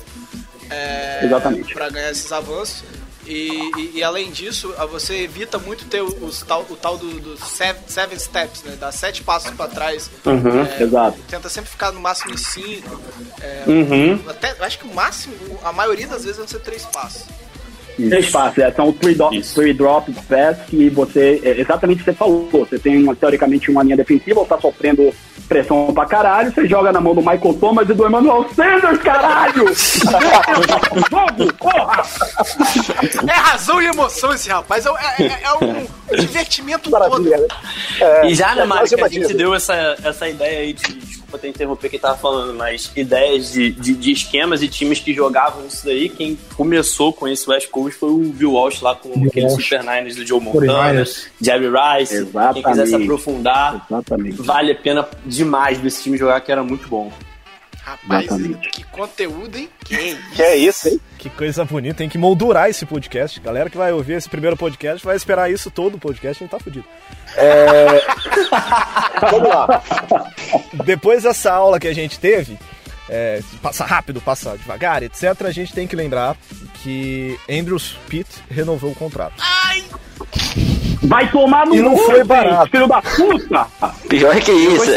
[0.70, 1.74] É, Exatamente.
[1.74, 2.85] Pra ganhar esses avanços.
[3.26, 3.48] E,
[3.78, 8.18] e- e além disso, você evita muito ter os tal, o tal do, do seven,
[8.18, 8.76] steps, né?
[8.78, 10.10] Dar sete passos pra trás.
[10.78, 11.18] É, Exato.
[11.28, 13.00] Tenta sempre ficar no máximo em cinco.
[13.40, 14.22] É, Uhum.
[14.28, 17.22] até, acho que o máximo, a maioria das vezes vão ser três passos.
[17.97, 19.55] Três passes, é, são three, do, Isso.
[19.55, 23.70] three drop pass que você, é, exatamente o que você falou, você tem uma, teoricamente
[23.70, 25.12] uma linha defensiva, ou tá sofrendo
[25.49, 29.64] pressão pra caralho, você joga na mão do Michael Thomas e do Emmanuel Sanders, caralho!
[31.59, 32.03] Porra!
[33.28, 34.84] É razão e emoção esse rapaz.
[34.86, 34.90] É,
[35.22, 37.01] é- é um divertimento todo.
[37.01, 37.49] Maravilha, né?
[38.28, 41.23] E já, né, é Mário, que a gente deu essa, essa ideia aí de.
[41.35, 45.66] Desculpa interromper quem tava falando, mas ideias de, de, de esquemas e times que jogavam
[45.66, 46.09] isso daí.
[46.09, 49.64] Quem começou com esse West Coast foi o Bill Walsh lá com aqueles Walsh.
[49.64, 51.26] Super Niners do Joe Montana, 49ers.
[51.41, 52.14] Jerry Rice.
[52.14, 52.55] Exatamente.
[52.55, 54.43] Quem quiser se aprofundar, Exatamente.
[54.43, 57.12] vale a pena demais desse time jogar, que era muito bom.
[57.85, 58.70] Rapaz, Exatamente.
[58.70, 59.68] que conteúdo, hein?
[59.85, 60.99] Que Que é isso, hein?
[61.18, 63.39] Que coisa bonita, tem que moldurar esse podcast.
[63.41, 66.51] Galera que vai ouvir esse primeiro podcast vai esperar isso todo o podcast, a gente
[66.51, 66.85] tá fudido.
[69.30, 69.82] Vamos lá.
[70.85, 72.59] Depois dessa aula que a gente teve,
[73.09, 76.37] é, passa rápido, passa devagar, etc., a gente tem que lembrar
[76.82, 79.43] que Andrews Pitt renovou o contrato.
[81.03, 82.70] Vai tomar no E não cu, foi gente, barato.
[82.70, 83.66] filho da puta!
[84.09, 84.91] Pior que isso.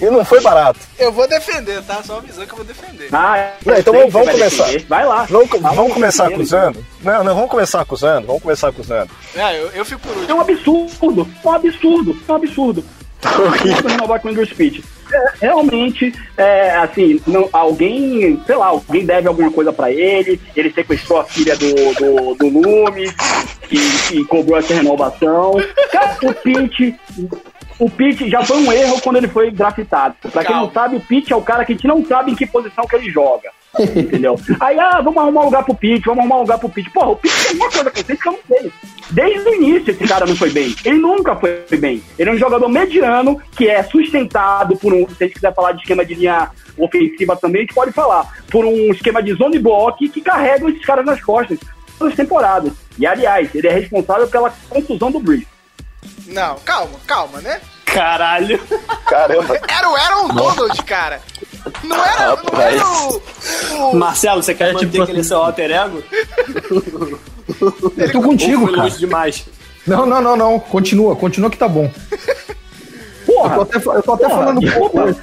[0.00, 0.78] E não foi barato.
[0.98, 2.02] Eu vou defender, tá?
[2.02, 3.08] Só avisando que eu vou defender.
[3.12, 4.64] Ah, Não, então vamos, vamos começar.
[4.64, 4.86] defender.
[4.88, 5.26] Vai lá.
[5.28, 6.84] Vamos, vamos o começar acusando?
[7.02, 8.26] Não, não, vamos começar acusando.
[8.26, 9.10] Vamos começar acusando.
[9.34, 10.36] É, eu, eu fico por É último.
[10.36, 12.84] um absurdo, é um absurdo, é um absurdo.
[13.22, 13.60] Vamos
[13.92, 14.82] renovar com o Andrew Speed.
[15.12, 20.72] É, realmente, é, assim, não, alguém, sei lá, alguém deve alguma coisa pra ele, ele
[20.72, 23.12] sequestrou a filha do, do, do Lume
[23.70, 23.78] e,
[24.16, 25.52] e cobrou essa renovação.
[25.92, 26.96] Cara, o Pitt,
[27.80, 30.14] o Pitt já foi um erro quando ele foi draftado.
[30.30, 30.72] Pra quem não Calma.
[30.72, 32.94] sabe, o Pitt é o cara que a gente não sabe em que posição que
[32.94, 33.50] ele joga.
[33.78, 34.38] Entendeu?
[34.60, 36.90] Aí, ah, vamos arrumar um lugar pro Pitt, vamos arrumar um lugar pro Pitt.
[36.90, 38.72] Porra, o Pitt tem alguma coisa que eu não sei.
[39.10, 40.74] Desde o início esse cara não foi bem.
[40.84, 42.02] Ele nunca foi bem.
[42.18, 45.08] Ele é um jogador mediano que é sustentado por um.
[45.08, 48.28] Se a gente quiser falar de esquema de linha ofensiva também, a gente pode falar.
[48.50, 51.58] Por um esquema de zone block que carrega esses caras nas costas
[51.98, 52.72] todas as temporadas.
[52.98, 55.46] E aliás, ele é responsável pela contusão do Breeze.
[56.26, 57.60] Não, calma, calma, né?
[57.84, 58.58] Caralho.
[59.08, 59.58] Caramba.
[59.68, 61.20] Era o Aaron Donald, cara.
[61.82, 63.22] Não era, não era o,
[63.90, 66.02] o- Marcelo, você quer manter tipo aquele seu alter ego?
[67.96, 68.90] Eu tô contigo, cara.
[68.90, 69.44] demais?
[69.86, 70.60] Não, não, não, não.
[70.60, 71.90] Continua, continua que tá bom.
[73.28, 73.54] Eu Porra!
[73.56, 75.02] tô até, eu tô até Porra, falando desculpa.
[75.02, 75.20] pouco.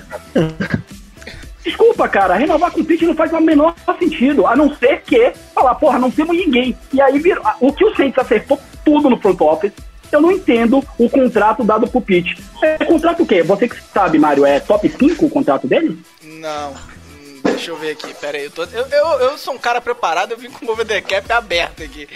[1.64, 5.34] Desculpa, cara, renovar com o Pitt não faz o menor sentido, a não ser que
[5.54, 6.78] falar, porra, não temos ninguém.
[6.94, 9.74] E aí, virou- o que o Saints acertou tudo no front office,
[10.16, 12.42] eu não entendo o contrato dado pro Pitt.
[12.62, 13.42] É contrato o quê?
[13.44, 16.02] Você que sabe, Mário, é top 5 o contrato dele?
[16.24, 16.72] Não.
[16.72, 18.46] Hum, Deixa eu ver aqui, pera aí.
[18.46, 21.32] Eu, tô- eu, eu, eu sou um cara preparado, eu vim com o over cap
[21.32, 22.08] aberto aqui.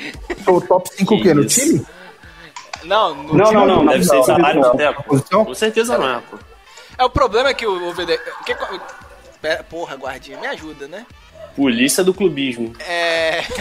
[0.48, 1.34] O top 5 o quê?
[1.34, 1.86] No time?
[2.84, 3.92] Não, no Não, time- não, não, não.
[3.94, 4.76] Deve ser salário não.
[4.76, 5.04] tempo.
[5.04, 5.46] Posição?
[5.46, 6.38] Com certeza não é, pô.
[6.98, 8.06] É o problema é que o over
[8.46, 8.56] que,
[9.42, 11.06] pera, porra, guardinha, me ajuda, né?
[11.56, 12.74] Polícia do clubismo.
[12.80, 13.44] É.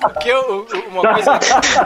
[0.00, 1.38] Porque eu- eu- uma coisa.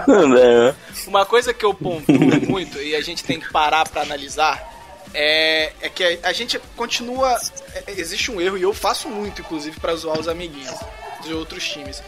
[0.07, 0.75] Não.
[1.07, 2.15] Uma coisa que eu pontuo
[2.49, 4.69] muito e a gente tem que parar pra analisar
[5.13, 7.37] é, é que a, a gente continua.
[7.75, 10.75] é- existe um erro, e eu faço muito, inclusive, pra zoar os amiguinhos
[11.25, 12.03] de outros times,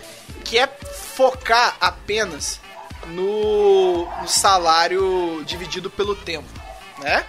[0.45, 0.69] que é
[1.15, 2.61] focar apenas
[3.09, 6.49] no, no salário dividido pelo tempo,
[6.99, 7.25] né?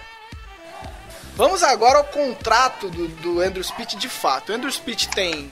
[1.36, 4.52] Vamos agora ao contrato do, do Andrew Pitt de fato.
[4.52, 5.50] O Andrew Pitt tem.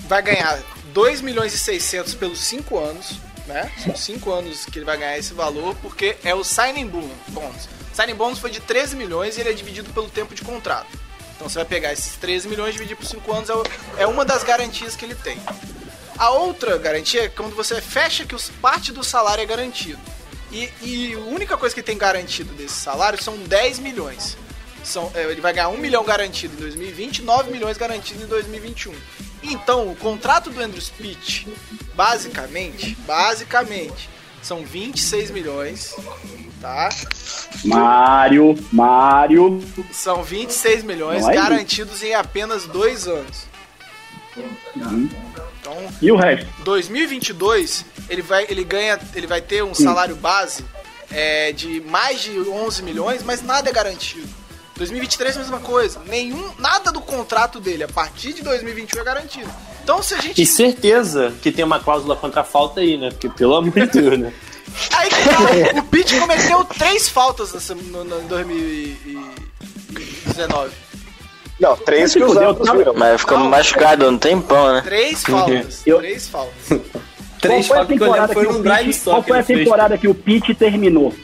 [0.00, 0.60] Vai ganhar
[0.92, 3.70] 2 milhões e 600 pelos 5 anos, né?
[3.82, 7.68] São 5 anos que ele vai ganhar esse valor, porque é o signing bon- bonus.
[7.92, 10.86] Signing bonus foi de 13 milhões e ele é dividido pelo tempo de contrato.
[11.34, 14.44] Então você vai pegar esses 13 milhões dividir por 5 anos, é, é uma das
[14.44, 15.40] garantias que ele tem.
[16.16, 20.00] A outra garantia é quando você fecha que os, parte do salário é garantido.
[20.52, 24.36] E, e a única coisa que tem garantido desse salário são 10 milhões.
[24.86, 28.94] São, é, ele vai ganhar 1 milhão garantido em 2020 9 milhões garantido em 2021.
[29.42, 31.46] Então, o contrato do Andrew Pitt,
[31.94, 34.08] basicamente, basicamente,
[34.42, 35.94] são 26 milhões,
[36.60, 36.88] tá?
[37.64, 39.62] Mário, Mário.
[39.92, 41.42] São 26 milhões Não é isso?
[41.42, 43.44] garantidos em apenas dois anos.
[45.60, 46.46] Então, E o resto?
[46.62, 50.64] 2022 ele vai ele ganha ele vai ter um salário base
[51.10, 54.28] é, de mais de 11 milhões, mas nada é garantido.
[54.76, 59.04] 2023 é a mesma coisa, nenhum nada do contrato dele a partir de 2021 é
[59.04, 59.48] garantido.
[59.82, 63.08] Então se a gente E certeza que tem uma cláusula contra a falta aí, né?
[63.10, 64.32] Porque pelo amor de Deus, né?
[64.92, 65.38] aí que tá,
[65.80, 70.70] o Pitt cometeu três faltas nessa, no, no 2019.
[71.58, 72.74] Não, três que outros tá?
[72.74, 72.92] viram.
[72.94, 73.48] Mas ficou Não.
[73.48, 74.82] machucado um tempão, né?
[74.82, 76.54] Três faltas, Eu- três faltas.
[77.40, 78.44] Três qual foi a que temporada que o
[79.04, 79.58] qual que foi a fez.
[79.60, 81.14] temporada que o Pitt terminou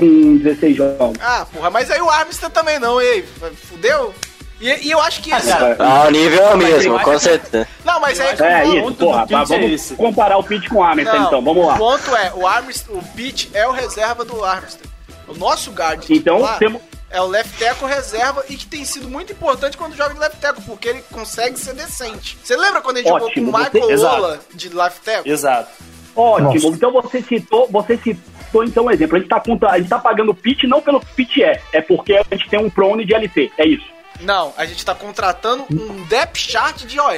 [0.00, 1.16] com 16 jogos?
[1.20, 3.22] Ah, porra, mas aí o Armstead também não, ei,
[3.68, 4.14] fudeu?
[4.60, 7.18] E, e eu acho que esse cara, Ah, o nível é o Mas mesmo, com
[7.18, 7.66] certeza.
[7.84, 9.22] Não, mas aí É o isso, ponto porra.
[9.22, 9.94] é vamos esse.
[9.94, 11.42] comparar o Pitt com o Armstead, Não, então.
[11.42, 11.78] Vamos O lá.
[11.78, 14.88] ponto é, o Armstead, o Pitt é o reserva do Armstead.
[15.26, 16.82] O nosso guard Então, temos...
[17.08, 20.38] é o left tackle reserva e que tem sido muito importante quando joga de left
[20.38, 22.36] tackle, porque ele consegue ser decente.
[22.44, 24.14] Você lembra quando a gente Ótimo, jogou com o você- Michael Exato.
[24.16, 25.32] Ola de left tackle?
[25.32, 25.70] Exato.
[26.14, 26.52] Ótimo.
[26.52, 26.68] Nossa.
[26.68, 29.16] Então você citou, você citou então um exemplo.
[29.16, 29.42] A gente tá,
[29.78, 32.68] gente tá pagando o Pitt não pelo Pitt é, é porque a gente tem um
[32.70, 33.52] prone de LT.
[33.56, 33.86] É isso.
[34.20, 37.10] Não, a gente tá contratando um depth chart de OL.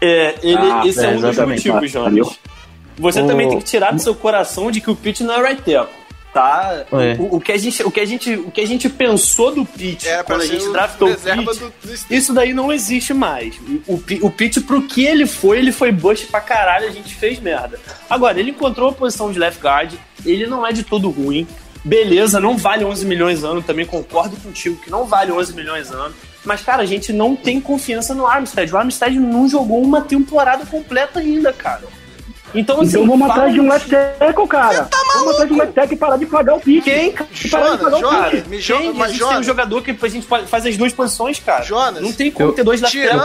[0.00, 2.38] É, ele, Ah, esse é, é, um dos motivos, tá, Jonas.
[2.96, 5.48] Você O- também tem que tirar do seu coração de que o Pitt não é
[5.48, 5.92] right tackle,
[6.34, 6.84] tá?
[6.92, 7.14] É.
[7.18, 9.64] O, o que a gente, o, que a gente, o que a gente pensou do
[9.64, 11.72] Pitt pra quando a gente o draftou o Pitt, do,
[12.10, 13.54] isso daí não existe mais.
[13.86, 17.14] O, Pi- o Pitt, pro que ele foi, ele foi bust pra caralho, a gente
[17.14, 17.78] fez merda.
[18.10, 19.94] Agora, ele encontrou a posição de left guard,
[20.26, 21.46] ele não é de todo ruim.
[21.84, 26.14] Beleza, não vale 11 milhões ano, também concordo contigo que não vale 11 milhões ano.
[26.44, 28.72] Mas, cara, a gente não tem confiança no Armstead.
[28.72, 31.82] O Armstead não jogou uma temporada completa ainda, cara.
[32.54, 34.88] Então, assim, Então vamos atrás de um left tackle, cara.
[35.14, 36.84] vamos atrás de um left tackle e parar de pagar o pitch.
[36.84, 37.28] Quem, cara?
[37.50, 38.44] Parar de pagar o Jonas, pitch.
[38.46, 38.60] me Quem?
[38.60, 41.38] joga, A mas gente tem um Jonas, jogador que a gente faz as duas posições,
[41.40, 41.64] cara.
[41.64, 43.20] Jonas, não tem como eu- ter dois o Jeremy,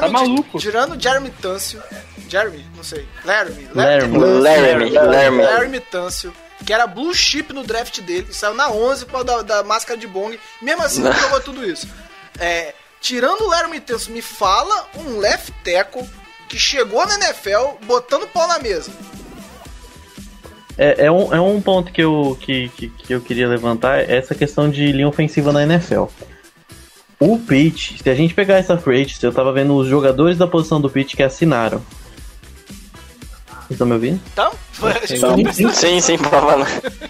[0.00, 0.58] Tá maluco.
[0.58, 1.82] tirando o Jeremy Tâncio,
[2.28, 4.18] Jeremy, não sei, Laramie, Laramie.
[4.18, 5.42] Laramie, Laramie.
[5.44, 6.32] Laramie Tâncio,
[6.64, 9.98] que era blue chip no draft dele, saiu na 11 por causa da, da máscara
[9.98, 11.88] de bong, mesmo assim não jogou tudo isso.
[12.38, 16.08] É, tirando o Laramie Tâncio, me fala um left tackle
[16.50, 18.90] que chegou na NFL botando pau na mesa.
[20.76, 24.16] É, é um, é um ponto que eu, que, que, que eu queria levantar, é
[24.16, 26.04] essa questão de linha ofensiva na NFL.
[27.20, 30.46] O Pitch, se a gente pegar essa free agency, eu tava vendo os jogadores da
[30.46, 31.80] posição do Pitch que assinaram.
[33.46, 34.20] Vocês estão me ouvindo?
[34.32, 34.50] Então,
[35.08, 35.36] Então,
[35.72, 36.66] Sim, sim, por favor.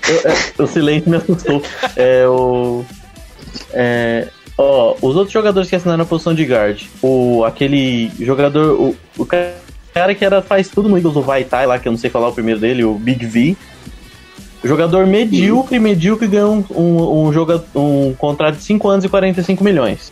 [0.09, 1.63] Eu- é, o silêncio me assustou.
[1.97, 2.85] É, o,
[3.73, 4.29] é,
[4.61, 9.25] ó, os outros jogadores que assinaram a posição de guard, o, aquele jogador, o, o
[9.25, 9.53] ca-
[9.95, 12.29] cara que era, faz tudo no Eagles, o Vaitai lá, que eu não sei falar
[12.29, 13.57] o primeiro dele, o Big V.
[14.63, 19.65] Jogador medíocre, medíocre ganhou um, um, um, joga, um contrato de 5 anos e 45
[19.65, 20.11] milhões.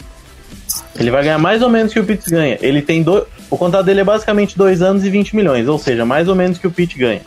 [0.98, 2.58] Ele vai ganhar mais ou menos que o Pitts ganha.
[2.62, 6.04] Ele tem do, o contrato dele é basicamente 2 anos e 20 milhões, ou seja,
[6.06, 7.20] mais ou menos que o Pitts ganha.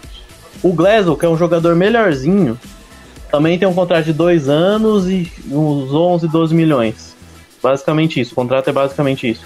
[0.63, 2.59] O Glasgow, que é um jogador melhorzinho,
[3.31, 7.10] também tem um contrato de 2 anos e uns 11, 12 milhões.
[7.61, 9.45] Basicamente isso, o contrato é basicamente isso.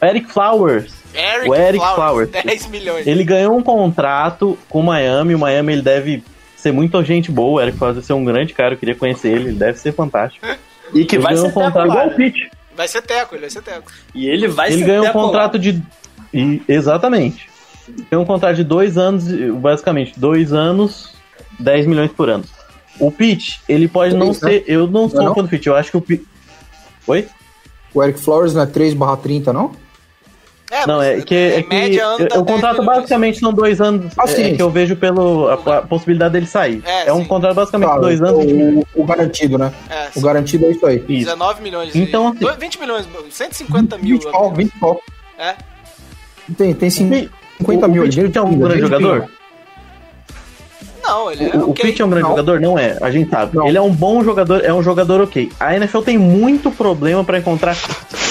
[0.00, 2.30] O Eric Flowers, Eric, o Eric Flowers, Flowers.
[2.44, 3.06] 10 milhões.
[3.06, 5.34] ele ganhou um contrato com o Miami.
[5.34, 6.22] O Miami ele deve
[6.56, 7.60] ser muito gente boa.
[7.60, 8.74] O Eric Flowers deve ser um grande cara.
[8.74, 9.48] Eu queria conhecer ele.
[9.50, 10.46] Ele deve ser fantástico.
[10.94, 12.14] E que Ele vai ser um contrato Igual o cara.
[12.14, 12.42] pitch.
[12.76, 13.90] Vai ser teco, ele vai ser teco.
[14.14, 15.82] E ele vai ele ser ganhou um contrato de.
[16.32, 17.48] e- exatamente.
[18.10, 19.24] Tem um contrato de dois anos,
[19.60, 21.14] basicamente, dois anos,
[21.58, 22.44] 10 milhões por ano.
[23.00, 24.32] O Pitch, ele pode não né?
[24.34, 24.64] ser.
[24.66, 25.34] Eu não sou Não é não?
[25.34, 26.22] fã do Pitch, eu acho que o Pitch.
[27.06, 27.26] Oi?
[27.96, 29.70] O Eric Flowers não é 3 barra 30, não?
[30.70, 34.12] É, Não, é que, é que média, 10 contrato basicamente são dois anos.
[34.18, 36.82] Ah, é, que eu vejo pelo a, a possibilidade dele sair.
[36.84, 37.24] É, É, um sim.
[37.24, 38.44] contrato basicamente de dois anos.
[38.94, 39.72] o, o garantido, né?
[39.88, 40.96] É, O garantido é isso aí.
[41.08, 41.26] Isso.
[41.26, 41.94] 19 milhões.
[41.96, 44.18] Então, de, assim- 20 milhões, 150 mil.
[44.18, 45.00] 20 pau, 20 pau.
[45.38, 45.54] É.
[46.58, 47.28] Tem, tem sim,
[47.58, 48.02] 50 o, mil.
[48.02, 49.30] O dinheiro é um grande jogador?
[51.06, 51.84] Não, ele é O, o ok.
[51.84, 52.30] Pitch é um grande Não.
[52.30, 52.60] jogador?
[52.60, 53.56] Não é, a gente sabe.
[53.56, 53.66] Não.
[53.68, 55.50] Ele é um bom jogador, é um jogador ok.
[55.60, 57.76] A NFL tem muito problema pra encontrar.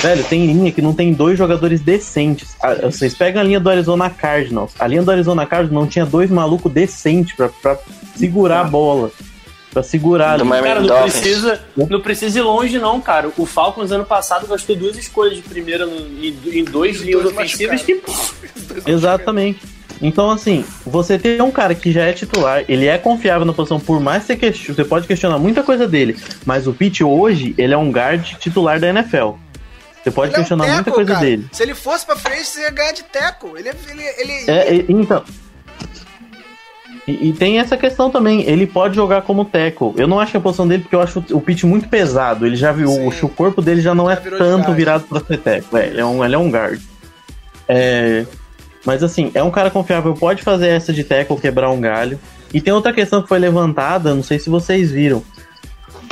[0.02, 2.56] Velho, tem linha que não tem dois jogadores decentes.
[2.62, 4.74] Ah, Vocês pegam a linha do Arizona Cardinals.
[4.80, 7.78] A linha do Arizona Cardinals não tinha dois malucos decentes pra, pra
[8.16, 9.10] segurar a bola.
[9.72, 11.14] Pra segurar Do Cara, não Dolphins.
[11.20, 13.30] precisa, não precisa ir longe, não, cara.
[13.38, 17.82] O Falcons ano passado gastou duas escolhas de primeira no- em, em dois linhas ofensivas
[17.82, 18.02] que.
[18.88, 19.60] Exatamente.
[20.02, 23.80] Então, assim, você tem um cara que já é titular, ele é confiável na posição,
[23.80, 27.56] por mais que você, question- você pode questionar muita coisa dele, mas o Pitt hoje,
[27.58, 29.32] ele é um guard titular da NFL.
[30.04, 31.26] Você pode Ele é um questionar muita teco, coisa cara.
[31.26, 31.48] dele.
[31.52, 33.58] Se ele fosse pra frente, você ia ganhar de teco.
[33.58, 35.24] Ele, ele, ele, É, e- então.
[37.08, 39.94] E, e tem essa questão também, ele pode jogar como tackle.
[39.96, 42.46] Eu não acho que a posição dele, porque eu acho o Pitt muito pesado.
[42.46, 45.38] Ele já viu, o, o corpo dele já não Já é tanto virado pra ser
[45.38, 45.80] tackle.
[45.80, 46.80] É, ele, é um, ele é um guard.
[47.68, 48.26] É,
[48.86, 52.20] mas assim, é um cara confiável, pode fazer essa de tackle, quebrar um galho.
[52.54, 55.24] E tem outra questão que foi levantada, não sei se vocês viram,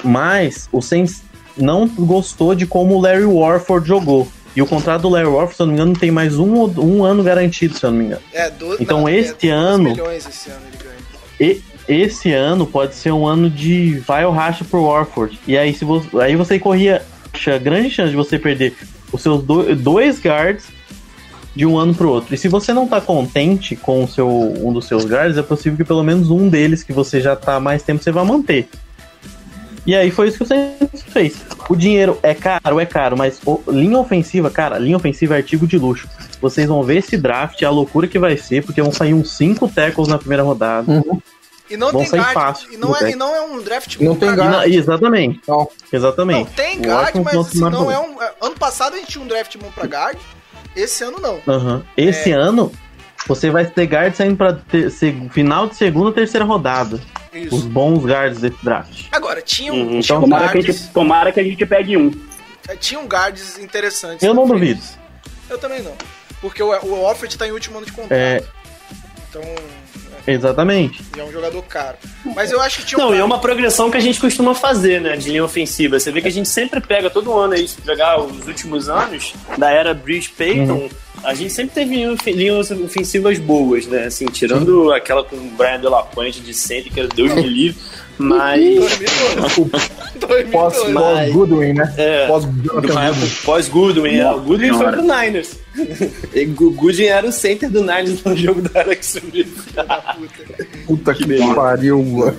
[0.03, 1.23] mas o Saints
[1.57, 4.27] não gostou de como o Larry Warford jogou.
[4.55, 7.03] E o contrato do Larry Warford, se eu não me engano, tem mais um, um
[7.03, 8.21] ano garantido, se eu não me engano.
[8.33, 10.63] é, do, Então, não, este é, 12 ano- esse ano.
[11.39, 15.39] E esse ano pode ser um ano de vai ou racha pro Warford.
[15.47, 17.01] E aí, se você, aí você corria
[17.47, 18.75] a grande chance de você perder
[19.11, 20.65] os seus do- dois guards
[21.55, 22.33] de um ano pro outro.
[22.33, 25.77] E se você não tá contente com o seu, um dos seus guards, é possível
[25.77, 28.67] que pelo menos um deles que você já tá há mais tempo você vai manter.
[29.85, 31.35] E aí foi isso que o Saints fez.
[31.69, 35.67] O dinheiro é caro, é caro, mas o- linha ofensiva, cara, linha ofensiva é artigo
[35.67, 36.07] de luxo.
[36.41, 39.67] Vocês vão ver esse draft, a loucura que vai ser, porque vão sair uns 5
[39.67, 41.03] tackles na primeira rodada.
[41.69, 42.33] E não Vão tem sair guard.
[42.33, 44.53] fácil e, não é, e não é um draft Não bom tem pra guard.
[44.53, 45.39] Não, exatamente.
[45.47, 45.67] Não.
[45.91, 46.37] Exatamente.
[46.39, 48.21] Não, tem O guard, mas assim, não é um.
[48.21, 50.17] é, Ano passado a gente tinha um draft bom pra guard.
[50.75, 51.39] Esse ano não.
[51.47, 51.83] Aham.
[51.95, 52.35] Esse É.
[52.35, 52.71] ano,
[53.27, 56.99] você vai ter guard saindo pra ter, se- final de segunda ou terceira rodada.
[57.33, 57.69] Os Isso.
[57.69, 59.05] bons guards desse draft.
[59.11, 59.99] Agora, tinham, Uhum.
[59.99, 62.11] tinham, Tomara que, a guards, gente, tomara que a gente pegue um.
[62.69, 64.21] eh, tinham guards interessantes.
[64.23, 64.81] Eu não duvido.
[65.49, 65.93] Eu também não.
[66.41, 68.11] Porque o, o Alfred tá em último ano de contrato.
[68.13, 68.43] É.
[69.29, 69.41] Então,
[70.25, 71.01] Exatamente.
[71.17, 71.97] é um jogador caro.
[72.35, 74.55] Mas eu acho que tinha um Não, e é uma progressão que a gente costuma
[74.55, 75.99] fazer, né, de linha ofensiva.
[75.99, 79.33] Você vê que a gente sempre pega todo ano aí, se pegar os últimos anos,
[79.57, 80.89] da era Bruce Payton,
[81.23, 81.95] a gente sempre teve
[82.31, 84.05] linhas- ofensivas boas, né?
[84.05, 87.77] Assim, tirando aquela com o Brian Delapointe de sempre, que era Deus me livre,
[88.17, 88.59] mas.
[90.19, 90.51] 2012.
[90.51, 90.93] Pós, 2012.
[90.93, 91.93] pós Goodwin, né?
[91.97, 94.15] É, Pós do Jonathan Goodwin.
[94.17, 95.59] é, o Goodwin foi pro Niners.
[96.33, 99.47] E o Goodwin era o center do Niners no jogo da Alex Smith.
[100.85, 101.25] Puta que
[101.55, 102.35] pariu, mano.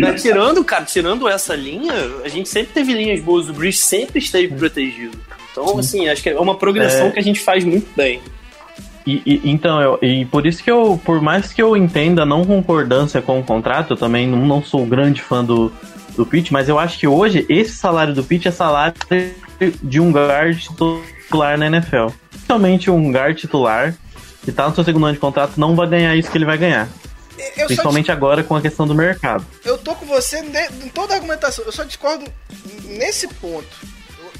[0.00, 1.92] Mas tirando, cara, tirando essa linha,
[2.24, 5.16] a gente sempre teve linhas boas, o Breeze sempre esteve protegido.
[5.50, 7.10] Então, assim, acho que é uma progressão É.
[7.10, 8.20] que a gente faz muito bem.
[9.06, 12.26] E, e- então, eu, e por isso que eu, por mais que eu entenda a
[12.26, 15.72] não concordância com o contrato, eu também não, não sou grande fã do,
[16.16, 18.94] do Pitt, mas eu acho que hoje esse salário do Pitt é salário
[19.82, 22.06] de um guard titular na NFL.
[22.30, 23.94] Principalmente um guard titular
[24.44, 26.56] que tá no seu segundo ano de contrato não vai ganhar isso que ele vai
[26.58, 26.88] ganhar.
[27.56, 29.44] Eu, Principalmente agora com a questão do mercado.
[29.64, 31.64] eu tô com você em toda a argumentação.
[31.64, 32.24] Eu só discordo
[32.84, 33.68] nesse ponto.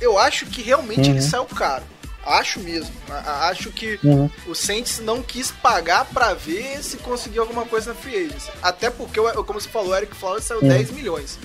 [0.01, 1.17] Eu, acho que realmente Uhum.
[1.17, 1.85] ele saiu caro.
[2.25, 2.93] Acho mesmo.
[3.09, 4.31] Acho que Uhum.
[4.47, 8.51] o Saints não quis pagar pra ver se conseguiu alguma coisa na free agency.
[8.63, 10.69] Até porque, como você falou, o Eric Flowers saiu Uhum.
[10.69, 11.39] 10 milhões.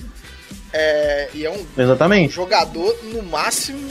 [0.72, 2.32] É, e é um Exatamente.
[2.34, 3.90] jogador, no máximo,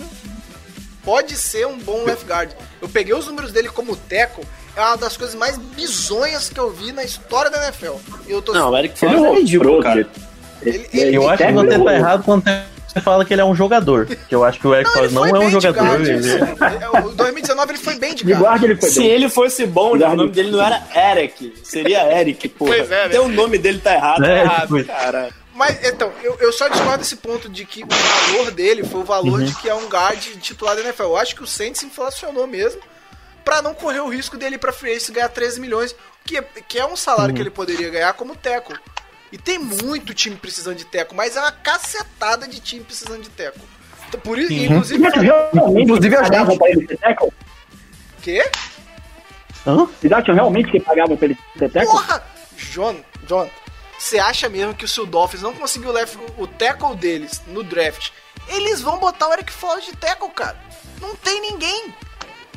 [1.04, 2.52] pode ser um bom left guard.
[2.82, 4.46] Eu peguei os números dele como teco,
[4.78, 7.96] é uma das coisas mais bizonhas que eu vi na história da NFL.
[8.28, 10.08] Eu tô Não, o Eric Ele Flowers é ridículo, cara.
[10.62, 12.44] ele, ele, Eu acho que você tá errado quando
[12.88, 14.06] você fala que ele é um jogador.
[14.06, 16.02] Que eu acho que o Eric Flowers não, ele é um jogador.
[16.02, 17.08] assim.
[17.08, 18.40] O 2019 ele foi bem de De guard.
[18.42, 19.10] guarda ele foi Se bem.
[19.10, 22.66] ele fosse bom, né, o nome dele não era Eric, seria Eric, pô.
[22.66, 23.06] Pois é, né?
[23.06, 25.30] Até o nome dele tá errado, tá É, errado, tipo- cara.
[25.54, 29.04] Mas, então, eu, eu só discordo desse ponto de que o valor dele foi o
[29.04, 29.46] valor Uhum.
[29.46, 31.02] de que é um guard titular da NFL.
[31.04, 32.80] Eu acho que o Saints inflacionou mesmo
[33.48, 35.96] pra não correr o risco dele ir pra free agency e ganhar 13 milhões,
[36.26, 37.36] que é, que é um salário Uhum.
[37.38, 38.78] que ele poderia ganhar como teco.
[39.32, 43.30] E tem muito time precisando de teco, mas é uma cacetada de time precisando de
[43.30, 43.60] teco.
[44.10, 44.64] Então, por isso, Uhum.
[44.66, 46.60] inclusive, Vocês acham realmente Inclusive que a pagavam gente.
[46.60, 47.34] pra ele ser tackle?
[48.22, 48.52] quê?
[49.66, 49.86] Hã?
[49.86, 51.92] Vocês acham realmente que pagavam pra ele ser tackle?
[51.92, 52.24] Porra!
[52.58, 53.50] John, John,
[53.98, 57.64] você acha mesmo que se o Dolphins não conseguir o, left, o tackle deles no
[57.64, 58.10] draft,
[58.50, 60.58] eles vão botar o Eric Flowers de tackle, cara?
[61.00, 61.94] Não tem ninguém.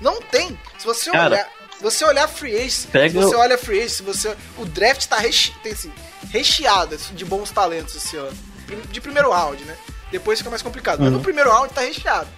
[0.01, 0.59] Não tem.
[0.79, 3.79] Se você Cara, olhar, se você olhar free agency, pega se você o- olha free
[3.79, 5.93] agency, se você o draft tá reche, tem, assim,
[6.31, 8.37] recheado de bons talentos esse ano.
[8.91, 9.77] De primeiro round, né?
[10.13, 10.99] Depois fica mais complicado.
[11.01, 11.19] Mas Uhum.
[11.19, 12.29] no primeiro round tá recheado.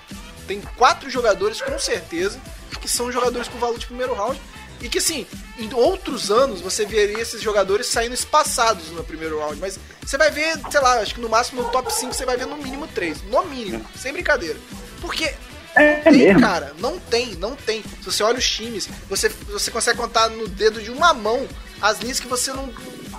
[0.47, 2.41] Tem quatro jogadores com certeza
[2.81, 4.41] que são jogadores com valor de primeiro round
[4.81, 5.27] e que assim,
[5.59, 10.31] em outros anos você veria esses jogadores saindo espaçados no primeiro round, mas você vai
[10.31, 12.89] ver, sei lá, acho que no máximo no top 5 você vai ver no mínimo
[12.89, 14.59] 3, no mínimo, sem brincadeira.
[15.01, 15.33] Porque
[15.75, 16.41] É tem, mesmo.
[16.41, 17.83] cara, não tem, não tem.
[18.01, 21.47] Se você olha os times, você, você consegue contar no dedo de uma mão
[21.81, 22.69] as linhas que você não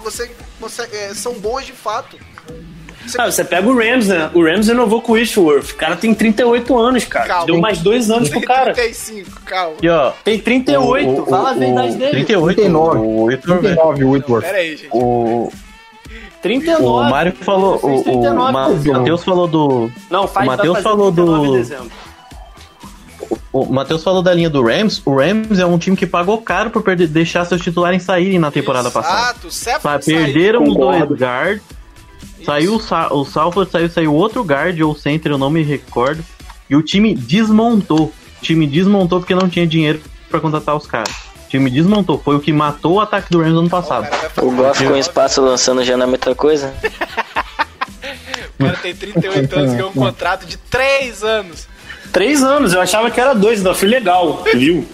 [0.04, 0.30] você,
[0.60, 2.18] você é, são boas de fato.
[3.06, 4.30] Você, Ah, você pega o Rams, né?
[4.34, 5.72] O Rams renovou com o Wishworth.
[5.72, 7.28] O cara tem 38 anos, cara.
[7.28, 7.46] Calma.
[7.46, 8.74] Deu mais dois anos pro cara.
[8.74, 9.76] 35, calma.
[9.82, 10.12] E ó.
[10.24, 11.10] Tem 38.
[11.10, 12.12] o- o- Fala ver a o- idade dele.
[12.12, 12.56] 38.
[12.56, 12.98] 39.
[13.00, 14.44] O, Whitworth, 39, o Whitworth.
[14.46, 14.90] Pera aí, gente.
[14.92, 15.52] o,
[16.42, 16.84] 39.
[16.86, 17.80] o Mário falou.
[17.84, 18.72] O, o 39, Ma- pô.
[18.72, 19.92] o Matheus falou do.
[20.10, 21.92] Não, faz o Matheus falou 39 do-.
[23.52, 25.02] O Matheus falou da linha do Rams.
[25.06, 28.52] O Rams é um time que pagou caro por perder, deixar seus titulares saírem na
[28.52, 29.22] temporada passada.
[29.22, 30.18] Exato, o Cephas Tá, saiu.
[30.18, 31.62] perderam os dois guards.
[32.46, 36.24] Saiu o, Sa o Salford, saiu, saiu outro guard ou center, eu não me recordo.
[36.70, 38.06] E o time desmontou.
[38.08, 41.14] O time desmontou porque não tinha dinheiro pra contratar os caras.
[41.46, 42.18] O time desmontou.
[42.20, 44.08] Foi o que matou o ataque do Rams ano passado.
[44.42, 45.00] O Goff com 39.
[45.00, 46.74] espaço lançando já não é muita coisa.
[48.60, 51.68] O cara tem 38 anos e ganhou um contrato de 3 anos.
[52.14, 54.88] Três anos, eu achava que era dois, ainda fui legal, viu?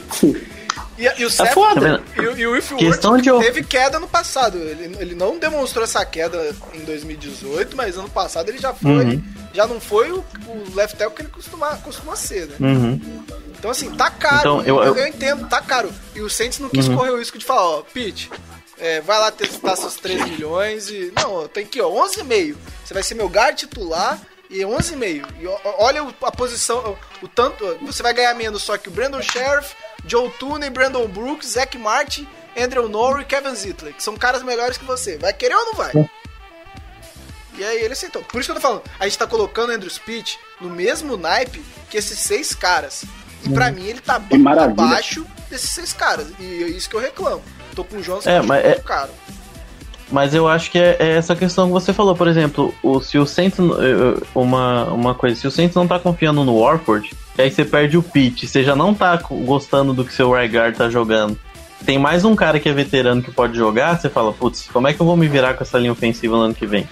[0.98, 2.02] E, e o Tá Cephas foda.
[2.18, 4.58] e, e o If Questão de teve queda no passado.
[4.58, 8.90] Ele, ele não demonstrou essa queda em 2018, mas ano passado ele já foi.
[9.06, 9.24] Uhum.
[9.54, 10.18] Já não foi o,
[10.48, 12.56] o left tackle que ele costuma, costuma ser, né?
[12.60, 13.02] Uhum.
[13.58, 14.40] Então, assim, tá caro.
[14.40, 15.90] Então, eu- eu, eu- entendo, tá caro.
[16.16, 16.96] E o Saints não quis Uhum.
[16.98, 18.30] correr o risco de falar, ó, Pete,
[18.78, 21.12] é, vai lá testar seus 3 milhões e.
[21.16, 22.56] Não, tem aqui, ó, 11,5.
[22.86, 24.20] Você vai ser meu guard titular
[24.50, 25.26] e 11,5.
[25.40, 25.48] E
[25.78, 27.78] olha a posição, o, o tanto.
[27.82, 29.76] Você vai ganhar menos só que o Brandon Sheriff,
[30.06, 32.28] Joe Tooney, Brandon Brooks, Zach Martin,
[32.58, 35.18] Andrew Norrie e Kevin Zittler, que são caras melhores que você.
[35.18, 35.92] Vai querer ou não vai?
[37.58, 38.24] E aí ele aceitou.
[38.24, 41.18] Por isso que eu tô falando, a gente tá colocando o Andrew Speed no mesmo
[41.18, 43.04] naipe que esses seis caras.
[43.44, 44.84] E pra mim ele tá maravilha.
[44.86, 46.28] abaixo desses seis caras.
[46.40, 47.44] E é isso que eu reclamo.
[47.76, 49.12] Tô com o Jonas É, que mas muito é- caro.
[50.12, 52.16] Mas eu acho que é, é essa questão que você falou.
[52.16, 53.60] Por exemplo, o, se o Saints.
[53.60, 57.64] eh, Uma, uma coisa, se o Saints não tá confiando no Warford, e aí você
[57.64, 61.38] perde o pitch, você já não tá gostando do que seu right guard tá jogando.
[61.86, 64.94] Tem mais um cara que é veterano que pode jogar, você fala, putz, como é
[64.94, 66.90] que eu vou me virar com essa linha ofensiva no ano que vem?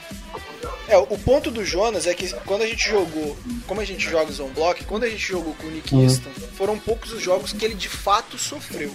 [0.88, 3.36] É, o ponto do Jonas é que quando a gente jogou,
[3.68, 6.04] como a gente joga Zone Block, quando a gente jogou com o Nick Uhum.
[6.04, 8.92] Easton, foram poucos os jogos que ele de fato sofreu.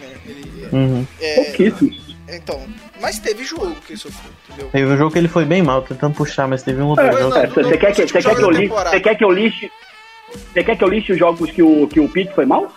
[0.00, 0.06] né?
[0.24, 1.06] Ele- Uhum.
[1.20, 2.07] é, Pouquíssimos.
[2.36, 2.66] Então,
[3.00, 4.68] mas teve jogo que ele sofreu, entendeu?
[4.70, 7.12] Teve um jogo que ele foi bem mal, tentando puxar, mas teve um outro É,
[7.12, 7.36] jogo.
[7.36, 8.68] é, Você quer que, você quer que eu liste?
[8.74, 9.72] Você quer que eu liste?
[10.52, 12.70] Você quer que eu liste os jogos que o, que o Pete foi mal?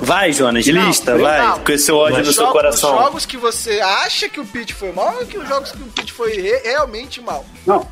[0.00, 1.38] Vai, Jonas, lista, Não, vai.
[1.46, 1.58] não.
[1.60, 2.94] Com esse ódio no seu coração.
[2.96, 5.82] Os jogos que você acha que o Pete foi mal ou que os jogos que
[5.82, 7.44] o Pete foi re- realmente mal?
[7.66, 7.86] Não.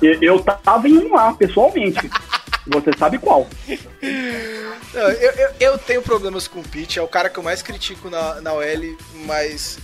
[0.00, 2.10] Eu, eu tava em um lá, pessoalmente.
[2.66, 3.46] Você sabe qual.
[4.94, 7.60] Não, eu, eu, eu tenho problemas com o Pete, é o cara que eu mais
[7.62, 9.78] critico na, na OL, mas.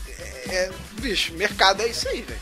[0.49, 0.71] É, é-
[1.01, 2.41] bicho, mercado é isso aí, velho.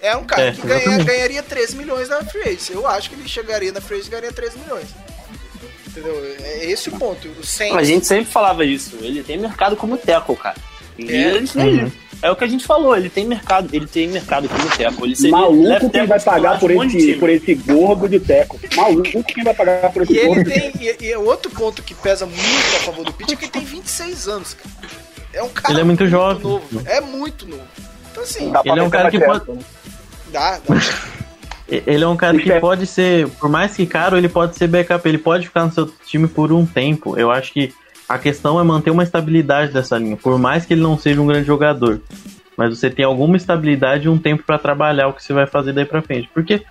[0.00, 2.58] É um cara É, que ganha- ganharia 13 milhões na Free.
[2.70, 4.86] Eu acho que ele chegaria na Free e ganharia 13 milhões.
[5.86, 6.36] Entendeu?
[6.40, 7.28] É esse o ponto.
[7.28, 8.96] O Saints- A gente sempre falava isso.
[9.00, 10.56] Ele tem mercado como teco, cara.
[10.98, 11.36] E É.
[11.36, 11.90] é isso aí.
[12.22, 15.04] É o que a gente falou, ele tem mercado, ele tem mercado como teco.
[15.04, 17.14] Ele Maluco quem vai pagar por esse, time.
[17.16, 18.58] por esse gordo de teco.
[18.74, 20.70] Maluco quem vai pagar por esse E gordo ele de tem.
[20.72, 21.02] teco.
[21.04, 23.64] E, e outro ponto que pesa muito a favor do Pete é que ele tem
[23.64, 24.70] 26 anos, cara.
[25.34, 26.42] É um cara Ele é muito jovem.
[26.42, 26.82] novo.
[26.86, 27.62] É muito novo.
[28.10, 29.58] Então assim, Dá pra Ele é um cara que mais pode.
[30.32, 30.74] dá, dá.
[31.68, 35.08] Ele é um cara que pode ser, por mais que caro, ele pode ser backup,
[35.08, 37.18] ele pode ficar no seu time por um tempo.
[37.18, 37.72] Eu acho que
[38.08, 41.26] a questão é manter uma estabilidade dessa linha, por mais que ele não seja um
[41.26, 42.00] grande jogador.
[42.56, 45.72] Mas você tem alguma estabilidade e um tempo pra trabalhar o que você vai fazer
[45.72, 46.28] daí pra frente.
[46.32, 46.62] Porque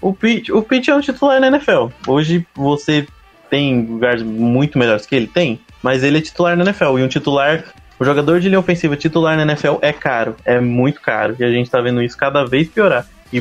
[0.00, 1.86] o Pitt, o Pitt é um titular na NFL.
[2.06, 3.06] Hoje você
[3.48, 6.98] tem lugares muito melhores que ele tem, mas ele é titular na NFL.
[6.98, 7.64] E um titular,
[8.00, 11.36] o jogador de linha ofensiva titular na NFL é caro, é muito caro.
[11.38, 13.06] E a gente tá vendo isso cada vez piorar.
[13.32, 13.40] E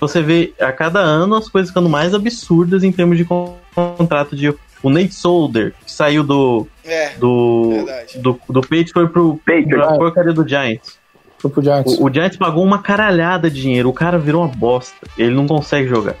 [0.00, 4.36] você vê a cada ano as coisas ficando mais absurdas em termos de con- contrato
[4.36, 4.52] de
[4.82, 8.18] o Nate Solder, que saiu do É, do verdade.
[8.18, 10.98] do, do Patriots foi pro pra porcaria do Giants.
[11.38, 11.98] Foi pro Giants.
[11.98, 14.94] O, o Giants pagou uma caralhada de dinheiro, o cara virou uma bosta.
[15.16, 16.14] Ele não consegue jogar.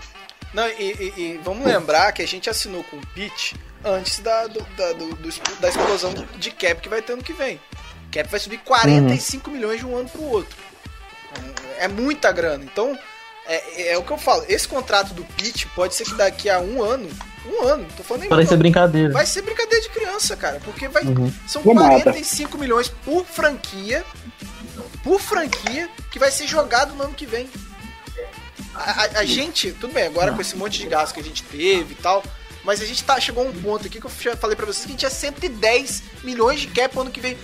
[0.54, 3.54] Não, e, e- e vamos lembrar que a gente assinou com o Pete
[3.84, 5.28] antes da, do- da, do- do
[5.60, 7.60] da explosão de cap que vai ter ano que vem.
[8.12, 10.56] Cap vai subir 45 milhões de um ano pro outro.
[11.78, 12.64] É muita grana.
[12.64, 12.98] Então,
[13.46, 14.44] é, é o que eu falo.
[14.48, 17.08] Esse contrato do Pete pode ser que daqui a um ano.
[17.46, 19.12] Um ano, tô falando nem Parece ano, brincadeira.
[19.12, 20.60] Vai ser brincadeira de criança, cara.
[20.64, 21.32] Porque vai, Uhum.
[21.46, 21.88] são Tomara.
[22.02, 24.04] 45 milhões por franquia.
[25.02, 27.48] Por franquia que vai ser jogado no ano que vem.
[28.74, 31.42] A, a- a gente, tudo bem, agora com esse monte de gasto que a gente
[31.44, 32.22] teve e tal.
[32.68, 34.88] Mas a gente tá, chegou a um ponto aqui que eu falei pra vocês que
[34.88, 37.34] a gente tinha 110 milhões de cap ano que vem.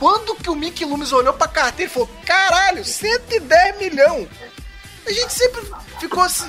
[0.00, 4.26] Quando que o Mickey Loomis olhou pra carteira e falou: caralho, 110 milhão?
[5.06, 5.62] A gente sempre
[6.00, 6.44] ficou se,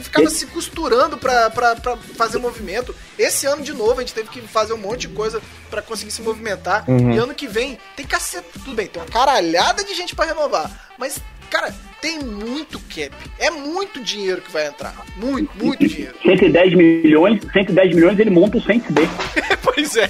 [0.00, 2.96] ficava se costurando pra, pra, pra fazer movimento.
[3.18, 6.12] Esse ano, de novo, a gente teve que fazer um monte de coisa pra conseguir
[6.12, 6.88] se movimentar.
[6.88, 7.12] Uhum.
[7.12, 8.48] E ano que vem, tem cacete.
[8.54, 10.88] Tudo bem, tem uma caralhada de gente pra renovar.
[10.98, 11.18] Mas,
[11.50, 13.14] cara, tem muito cap.
[13.38, 14.94] É muito dinheiro que vai entrar.
[15.16, 16.14] Muito, muito dinheiro.
[16.24, 19.02] 110 milhões, 110 milhões ele monta o Saints B.
[19.62, 20.08] pois é,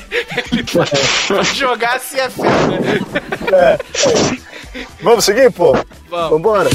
[0.53, 0.91] ele pode,
[1.57, 2.43] jogar a CFL,
[3.51, 3.79] né?
[5.03, 5.73] Vamos seguir, pô?
[6.09, 6.31] Vamos.
[6.31, 6.71] Vambora.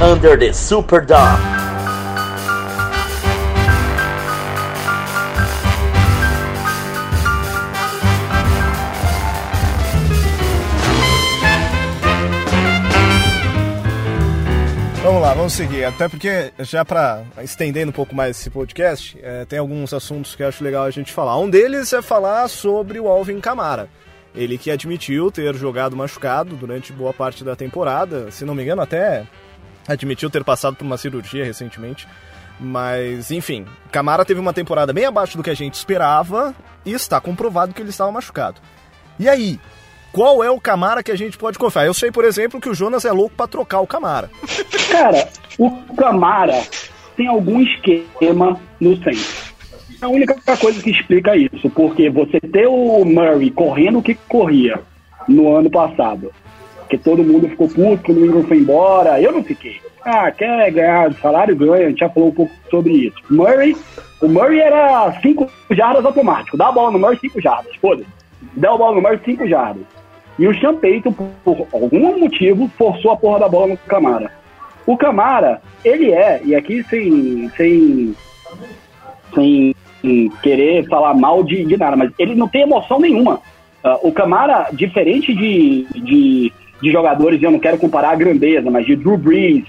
[0.00, 1.71] Under the Superdome.
[15.12, 15.84] Vamos lá, vamos seguir.
[15.84, 20.42] Até porque, já pra estendendo um pouco mais esse podcast, é, tem alguns assuntos que
[20.42, 21.38] eu acho legal a gente falar.
[21.38, 23.90] Um deles é falar sobre o Alvin Kamara.
[24.34, 28.30] Ele que admitiu ter jogado machucado durante boa parte da temporada.
[28.30, 29.26] Se não me engano, até
[29.86, 32.08] admitiu ter passado por uma cirurgia recentemente.
[32.58, 36.54] Mas, enfim, Camara teve uma temporada bem abaixo do que a gente esperava
[36.86, 38.62] e está comprovado que ele estava machucado.
[39.18, 39.60] E aí,
[40.12, 41.86] qual é o Camara que a gente pode confiar?
[41.86, 44.30] Eu sei, por exemplo, que o Jonas é louco para trocar o Camara.
[44.90, 46.60] Cara, o Camara
[47.16, 49.52] tem algum esquema no Saints.
[50.00, 54.14] É a única coisa que explica isso, porque você ter o Murray correndo o que
[54.14, 54.80] corria
[55.28, 56.32] no ano passado,
[56.90, 59.80] que todo mundo ficou puto que o Ingram foi embora, eu não fiquei.
[60.04, 63.16] Ah, quer ganhar salário, ganha, a gente já falou um pouco sobre isso.
[63.30, 63.76] Murray,
[64.20, 68.08] o Murray era 5 jardas automático, dá a bola no Murray 5 jardas, foda-se.
[68.56, 69.84] Dá a bola no Murray 5 jardas.
[70.42, 74.28] E o Sean Payton, por, algum motivo, forçou a porra da bola no Camara.
[74.84, 78.16] O Camara, ele é, e aqui sem, sem,
[79.32, 79.72] sem
[80.42, 83.40] querer falar mal de, de nada, mas ele não tem emoção nenhuma.
[83.84, 88.84] Ah, o Camara, diferente de, de, de jogadores, eu não quero comparar a grandeza, mas
[88.84, 89.64] de Drew Brees,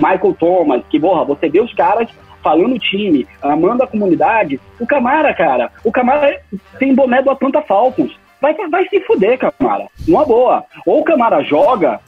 [0.00, 2.08] Michael Thomas, que, você vê os caras
[2.42, 4.58] falando o time, amando a comunidade.
[4.80, 6.40] O Camara, cara, o Camara
[6.76, 8.17] tem boné do Atlanta Falcons.
[8.40, 9.86] Vai, vai se fuder, Camara.
[10.06, 10.64] Numa boa.
[10.86, 12.00] Ou o Camara joga,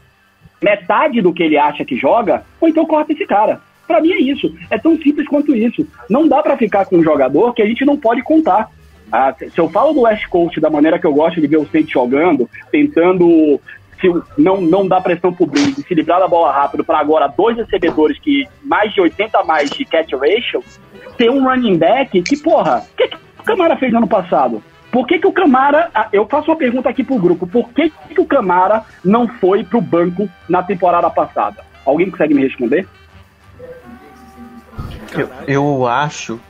[0.62, 3.60] metade do que ele acha que joga, ou então corta esse cara.
[3.86, 4.54] Pra mim é isso.
[4.70, 5.86] É tão simples quanto isso.
[6.08, 8.70] Não dá pra ficar com um jogador que a gente não pode contar.
[9.10, 11.66] Ah, se eu falo do West Coast da maneira que eu gosto de ver o
[11.66, 13.60] Saints jogando, tentando
[14.00, 14.08] se
[14.38, 18.18] não, não dar pressão pro Brady, se livrar da bola rápido para agora dois recebedores
[18.18, 20.64] que mais de 80 a mais de catch ratio,
[21.18, 24.62] ter um running back que, porra, o que, que o Camara fez no ano passado?
[24.90, 25.90] Por que, que o Camara.
[25.94, 27.46] ah, Eu faço uma pergunta aqui pro grupo.
[27.46, 31.62] Por que, que o Camara não foi pro banco na temporada passada?
[31.86, 32.86] Alguém consegue me responder?
[35.12, 36.40] Eu, eu acho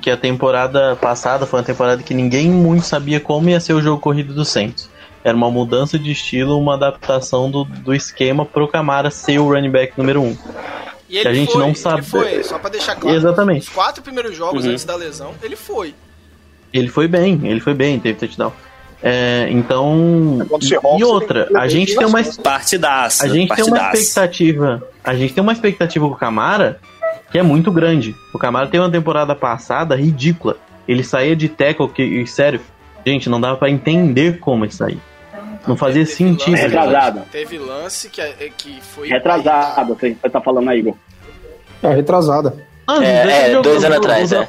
[0.00, 3.80] que a temporada passada foi uma temporada que ninguém muito sabia como ia ser o
[3.80, 4.88] jogo corrido do Saints.
[5.24, 9.70] Era uma mudança de estilo, uma adaptação do, do esquema pro Camara ser o running
[9.70, 10.36] back número um.
[11.08, 13.16] E Que ele a gente foi, não ele sabe- foi, só pra deixar claro.
[13.16, 13.62] Exatamente.
[13.62, 14.72] Os quatro primeiros jogos Uhum.
[14.72, 15.94] antes da lesão, ele foi.
[16.72, 18.52] Ele foi bem, ele foi bem, teve touchdown.
[19.02, 20.38] É, então.
[20.60, 23.24] Seahawks, E outra, ele- a gente tem uma, Partidaça.
[23.24, 24.02] a gente tem uma partidaça.
[24.02, 24.82] expectativa.
[25.04, 26.80] A gente tem uma expectativa com o Camara
[27.30, 28.14] que é muito grande.
[28.34, 30.56] O Camara tem uma temporada passada ridícula.
[30.86, 32.60] Ele saía de tackle que, e, sério,
[33.06, 34.98] gente, não dava pra entender como ele saía.
[35.66, 36.52] Não fazia Teve sentido.
[36.52, 37.20] lance- Retrasado.
[37.30, 39.08] Teve lance que, é- que foi.
[39.08, 40.94] Retrasado, você tá falando aí, Igor.
[41.82, 42.54] É, retrasada.
[42.86, 44.48] Ah, É, é, dois anos atrás, é.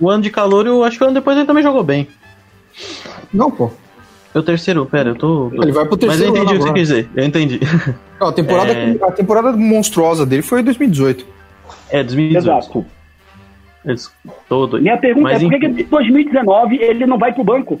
[0.00, 2.08] O ano de calor, eu acho que o ano depois ele também jogou bem.
[3.32, 3.70] Não, pô.
[4.34, 5.50] É o terceiro, pera, eu tô.
[5.52, 7.60] Ele vai pro Mas eu terceiro entendi o que você quis dizer, eu entendi.
[8.20, 8.96] Não, a, temporada, É.
[9.02, 11.26] a temporada monstruosa dele foi em 2018.
[11.90, 12.84] É, 2018,
[13.84, 14.30] Exato.
[14.48, 14.82] tô doido.
[14.84, 17.80] Minha pergunta Mas é por que, em 2019 ele não vai pro banco?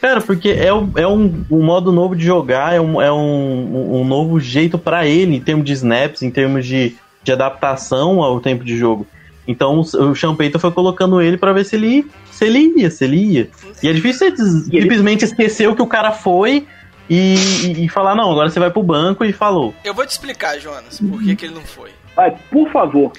[0.00, 4.00] Cara, porque é, um- é um, um modo novo de jogar, é um, é um,
[4.00, 8.38] um novo jeito pra ele em termos de snaps, em termos de, de adaptação ao
[8.40, 9.06] tempo de jogo.
[9.48, 12.90] Então o, o Sean Payton foi colocando ele pra ver se ele, se ele ia,
[12.90, 13.50] se ele ia.
[13.82, 16.66] E é difícil você E ele- simplesmente esquecer o que o cara foi
[17.08, 17.34] e,
[17.64, 19.74] e- e falar, não, agora você vai pro banco e falou.
[19.82, 21.90] Eu vou te explicar, Jonas, por que, que ele não foi.
[22.14, 23.10] Vai, por favor.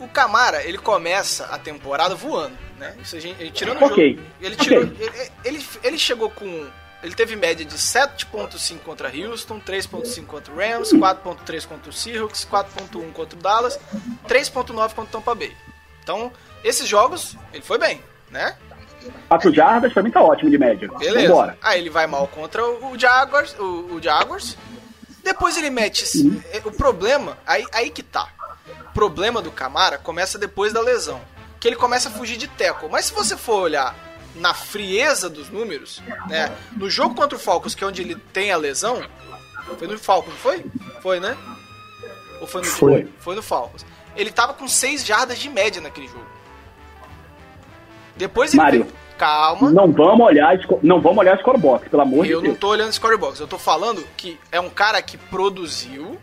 [0.00, 2.92] O Camara, ele começa a temporada voando, né?
[3.00, 4.14] Isso a gente, ele tirando o Ok.
[4.16, 4.22] jogo.
[4.40, 4.96] Ele, tirou, Ok.
[4.98, 6.64] ele, ele, ele chegou com.
[7.02, 12.46] Ele teve média de 7.5 contra Houston, 3.5 contra o Rams, 4.3 contra o Seahawks,
[12.50, 13.78] 4.1 contra o Dallas,
[14.28, 15.52] 3.9 contra o Tampa Bay.
[16.02, 16.32] Então,
[16.62, 18.00] esses jogos, ele foi bem,
[18.30, 18.56] né?
[19.28, 20.88] 4 jardas, pra mim tá ótimo de média.
[20.98, 21.26] Beleza.
[21.28, 21.58] Vambora.
[21.60, 24.56] Aí ele vai mal contra o Jaguars, o, o Jaguars.
[25.24, 26.04] Depois ele mete.
[26.04, 28.28] esse- é, O problema, aí, aí que tá.
[28.90, 31.20] O problema do Camara começa depois da lesão.
[31.58, 32.88] Que ele começa a fugir de teco.
[32.88, 33.94] Mas se você for olhar
[34.36, 36.50] na frieza dos números, né?
[36.76, 39.02] No jogo contra o Falcons, que é onde ele tem a lesão.
[39.78, 40.64] Foi no Falcons, não foi?
[41.00, 41.36] Foi, né?
[42.40, 43.08] Ou foi no Foi.
[43.18, 43.84] Foi no Falcons.
[44.16, 46.26] Ele tava com 6 jardas de média naquele jogo.
[48.16, 48.62] Depois ele.
[48.62, 48.86] Mário.
[49.18, 49.70] Calma.
[49.70, 52.58] Não vamos olhar, não vamos olhar scorebox, pelo amor de Eu não Deus.
[52.58, 56.18] tô olhando scorebox, eu tô falando que é um cara que produziu,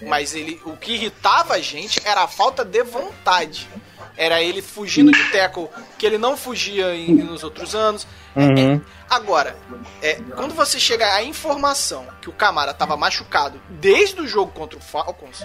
[0.00, 3.68] mas ele o que irritava a gente era a falta de vontade.
[4.16, 8.06] Era ele fugindo de tackle que ele não fugia em- nos outros anos.
[8.36, 8.80] Uhum.
[9.08, 9.56] Agora,
[10.02, 14.78] é, quando você chega à informação que o Camara tava machucado desde o jogo contra
[14.78, 15.44] o Falcons,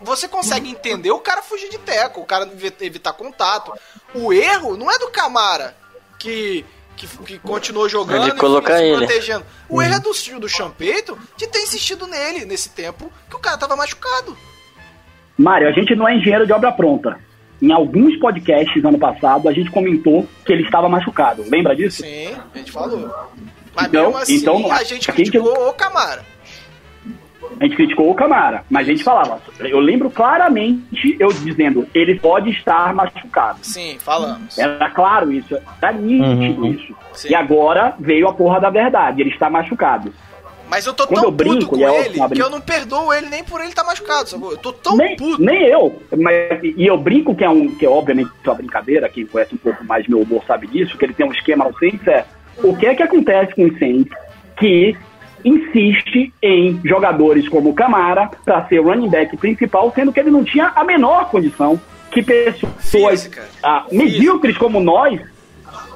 [0.00, 3.72] você consegue entender o cara fugir de teco, o cara evi- evitar contato.
[4.14, 5.76] O erro não é do Camara
[6.18, 6.64] que,
[6.96, 8.96] que, que continuou jogando De e colocar se ele.
[8.98, 9.44] protegendo.
[9.68, 13.58] O erro é do, do Champeito de ter insistido nele nesse tempo que o cara
[13.58, 14.36] tava machucado.
[15.38, 17.20] Mário, a gente não é engenheiro de obra pronta.
[17.60, 21.42] Em alguns podcasts ano passado, a gente comentou que ele estava machucado.
[21.48, 22.02] Lembra disso?
[22.02, 23.10] Sim, a gente falou.
[23.74, 26.22] Mas Então- mesmo assim, então, a gente que- criticou o Camara.
[27.60, 29.40] A gente criticou o Camara, mas a gente falava.
[29.60, 33.58] Eu lembro claramente eu dizendo, ele pode estar machucado.
[33.62, 34.58] Sim, falamos.
[34.58, 36.72] Era claro isso, era nítido Uhum.
[36.72, 36.94] isso.
[37.14, 37.28] Sim.
[37.30, 40.12] E agora veio a porra da verdade, ele está machucado.
[40.68, 43.12] Mas eu tô Quando tão eu brinco, puto com é ele que eu não perdoo
[43.12, 44.50] ele nem por ele estar machucado, sacou?
[44.50, 45.40] Eu tô tão nem, puto.
[45.42, 49.26] nem eu, mas, e eu brinco que é um, que é obviamente uma brincadeira, quem
[49.26, 52.06] conhece um pouco mais meu humor sabe disso, que ele tem um esquema no Saints,
[52.08, 52.24] é
[52.62, 54.12] o que é que acontece com os Saints
[54.58, 54.96] que
[55.44, 60.30] insiste em jogadores como o Camara para ser o running back principal, sendo que ele
[60.30, 61.80] não tinha a menor condição
[62.10, 63.44] que pessoas Física.
[63.62, 65.20] ah, medíocres como nós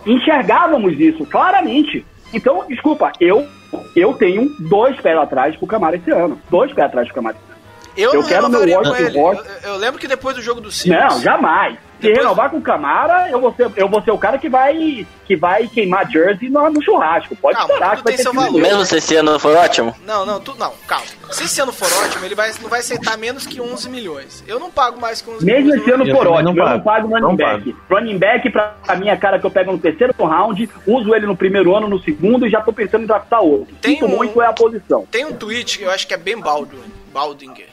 [0.06, 2.04] enxergávamos isso claramente.
[2.32, 3.46] Então, desculpa, eu
[3.94, 6.40] eu tenho dois pés atrás pro Camara esse ano.
[6.50, 7.60] Dois pés atrás pro Camara esse ano.
[7.96, 9.18] Eu, Eu quero meu ele.
[9.18, 9.42] Watch.
[9.62, 11.16] Eu, eu lembro que depois do jogo do Seahawks...
[11.16, 11.78] Não, jamais.
[12.00, 14.48] Se Depois- renovar com o Camara, eu vou ser, eu vou ser o cara que
[14.48, 17.36] vai, que vai queimar jersey no, no churrasco.
[17.36, 18.60] Pode Calma, esperar que vai tem ter seu valor.
[18.60, 19.94] Mesmo se esse ano for ótimo?
[20.06, 21.04] Não, não, tu, não, calma.
[21.30, 24.42] Se esse ano for ótimo, ele vai, não vai aceitar menos que 11 milhões.
[24.48, 25.80] Eu não pago mais que 11 Mesmo milhões.
[25.82, 27.76] esse ano Eu for ótimo, não eu não pago running Não back.
[27.90, 31.36] Running back, pra mim, é cara que eu pego no terceiro round, uso ele no
[31.36, 33.74] primeiro ano, no segundo, e já tô pensando em draftar outro.
[33.82, 35.06] Tem Sinto um- muito é a posição.
[35.10, 36.80] Tem um tweet que eu acho que é Ben Baldwin.
[37.12, 37.66] Baldinger.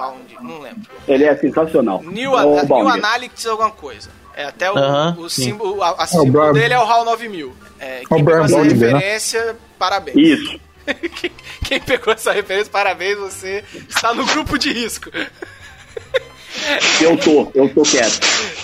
[0.00, 0.90] Baldinger, não lembro.
[1.06, 2.02] Ele é sensacional.
[2.02, 2.88] New, Ana- New.
[2.88, 4.10] Analytics alguma coisa.
[4.34, 5.44] É até o, Aham, o sim.
[5.44, 7.54] símbolo, a, a É o símbolo dele é o HAL 9000.
[7.78, 8.68] É, quem o pegou essa né?
[8.68, 10.16] referência, parabéns.
[10.16, 10.60] Isso.
[11.20, 11.32] quem,
[11.64, 15.10] quem pegou essa referência, parabéns, você está no grupo de risco.
[17.00, 18.20] Eu tô, eu tô quieto.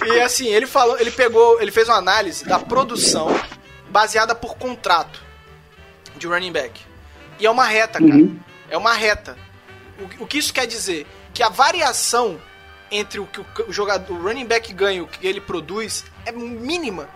[0.07, 3.29] E assim, ele falou, ele pegou, ele fez uma análise da produção
[3.91, 5.23] baseada por contrato
[6.17, 6.81] de running back.
[7.39, 8.15] E é uma reta, cara.
[8.15, 8.39] Uhum.
[8.71, 9.37] É uma reta.
[10.21, 11.07] O, o que isso quer dizer?
[11.37, 12.41] Que a variação
[12.91, 16.33] entre o que o, jogador, o running back ganha e o que ele produz é
[16.33, 17.09] mínima.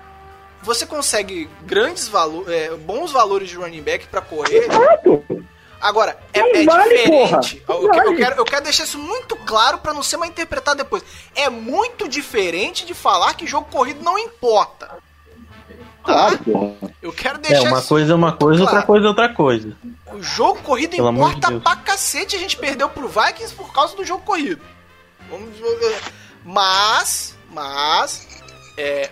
[0.63, 4.65] Você consegue grandes valores, bons valores de running back pra correr.
[4.67, 5.25] Exato.
[5.81, 7.63] Agora, é, é vale, diferente.
[7.67, 8.17] Eu, que- eu vale.
[8.17, 11.03] quero, eu quero deixar isso muito claro pra não ser mal interpretado depois.
[11.35, 14.99] É muito diferente de falar que jogo corrido não importa.
[16.13, 16.73] Claro, porra.
[17.03, 18.87] Eu quero deixar É, uma isso coisa é uma coisa, outra claro.
[18.87, 19.73] coisa é outra coisa.
[20.13, 21.63] O jogo corrido Pelo de importa Deus.
[21.63, 22.37] pra cacete.
[22.37, 24.61] A gente perdeu pro Vikings por causa do jogo corrido.
[25.31, 25.49] Vamos,
[26.45, 28.27] mas, mas,
[28.77, 29.11] é,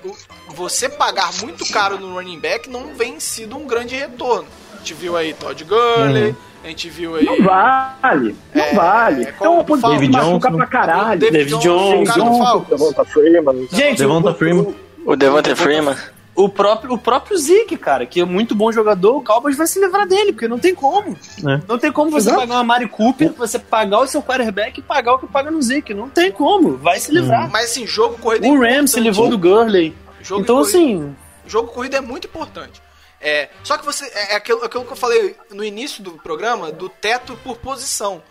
[0.49, 4.49] você pagar muito caro no running back não vem sido um grande retorno.
[4.75, 6.35] A gente viu aí Todd Gurley,
[6.65, 7.25] a gente viu aí.
[7.25, 9.25] Não vale, não É, vale.
[9.25, 10.57] é, É uma posição que David Johnson.
[10.57, 11.21] pra caralho.
[11.21, 12.67] David, David Johnson, Johnson.
[12.69, 13.69] Devonta Freeman.
[13.71, 14.75] Gente, Devonta o, Freeman.
[15.05, 15.97] O Devonta Freeman.
[16.39, 19.81] O próprio, o próprio Zeke, cara, que é muito bom jogador, o Cowboys vai se
[19.81, 21.19] livrar dele, porque não tem como.
[21.39, 21.61] É.
[21.67, 22.39] Não tem como você Exato.
[22.41, 25.61] pagar uma Mari Cooper, você pagar o seu quarterback e pagar o que paga no
[25.61, 25.93] Zeke.
[25.93, 26.77] Não tem como.
[26.77, 27.51] Vai se livrar.
[27.51, 29.97] Mas assim, jogo corrido é O Rams se livrou do Gurley.
[30.23, 32.81] Jogo então, assim, jogo corrido é muito importante.
[33.21, 34.05] É, só que você.
[34.07, 38.23] É, é aquilo, aquilo que eu falei no início do programa, do teto por posição.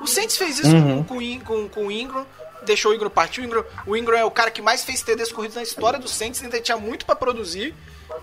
[0.00, 1.02] O Saints fez isso Uhum.
[1.02, 2.24] com, com, o com, com o Ingram,
[2.68, 3.40] deixou o Ingram partir.
[3.40, 6.08] O Ingram, o Ingram é o cara que mais fez TDs corridos na história do
[6.08, 7.74] Saints, ainda tinha muito pra produzir.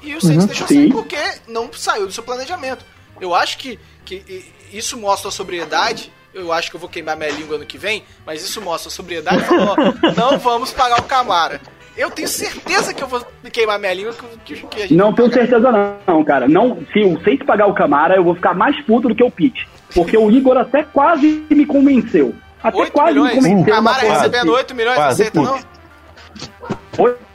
[0.02, 0.76] E o Saints deixou sim.
[0.76, 1.18] sair porque
[1.48, 2.86] não saiu do seu planejamento.
[3.20, 6.12] Eu acho que, que isso mostra a sobriedade.
[6.34, 8.92] Eu acho que eu vou queimar minha língua ano que vem, mas isso mostra a
[8.92, 9.44] sobriedade.
[9.46, 9.76] Falou, ó,
[10.16, 11.62] não vamos pagar o Camara.
[11.98, 14.14] Eu tenho certeza que eu vou queimar minha língua
[14.44, 15.48] que, que, que a gente Não tenho pagar.
[15.48, 15.72] certeza
[16.06, 16.48] não, cara.
[16.48, 19.32] Não, se o Saints pagar o Camara, eu vou ficar mais puto do que o
[19.32, 19.66] Pete.
[19.94, 22.36] Porque o Igor até quase me convenceu.
[22.68, 23.66] Até 8 quase milhões?
[23.66, 24.14] Camara porra.
[24.18, 25.60] recebendo 8 milhões, Quase, aceita não?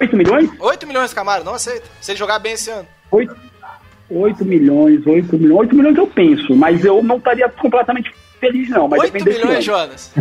[0.00, 0.50] 8 milhões?
[0.58, 1.86] 8 milhões Camara, não aceita.
[2.00, 2.86] Se ele jogar bem esse ano.
[3.10, 3.36] 8,
[4.10, 5.60] 8 milhões, 8 milhões.
[5.60, 8.88] 8 milhões eu penso, mas eu não estaria completamente feliz não.
[8.88, 9.64] Mas 8 depende desse milhões.
[9.64, 10.12] Jonas.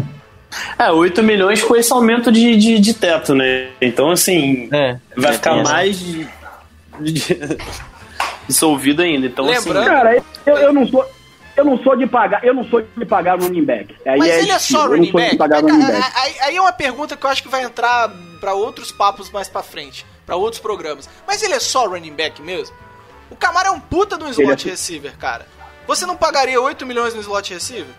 [0.77, 3.69] é, 8 milhões com esse aumento de, de, de teto, né?
[3.81, 4.98] Então, assim, É.
[5.15, 5.72] vai é, ficar essa.
[5.72, 6.27] mais de,
[6.99, 7.57] de-
[8.48, 9.27] dissolvido ainda.
[9.27, 11.06] Então, Lembrando- assim, Cara, eu, eu não sou...
[11.60, 13.94] Eu não sou de pagar, eu não sou de pagar running back.
[14.06, 15.38] Aí Mas ele é só running back?
[15.38, 16.11] running back.
[16.15, 18.10] Aí, aí é uma pergunta que eu acho que vai entrar
[18.40, 20.06] pra outros papos mais pra frente.
[20.26, 21.10] Pra outros programas.
[21.27, 22.73] Mas ele é só running back mesmo?
[23.30, 25.45] O Camara é um puta de um slot é- receiver, cara.
[25.86, 27.94] Você não pagaria 8 milhões no slot receiver?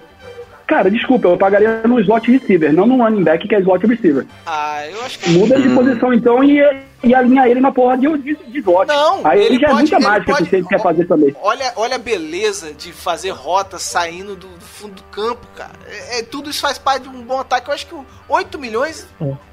[0.67, 4.25] Cara, desculpa, eu pagaria no slot receiver, não no running back que é slot receiver.
[4.47, 6.63] Ah, eu acho que Muda de posição então e,
[7.03, 8.87] e alinha ele na porra de, de, de slot.
[8.89, 11.35] Não, Aí ele já é pode- muita ele mágica pode- que você quer fazer também.
[11.43, 15.73] Olha, olha a beleza de fazer rota saindo do, do fundo do campo, cara.
[15.87, 17.69] É, é- tudo isso faz parte de um bom ataque.
[17.69, 19.07] Eu acho que o 8 milhões.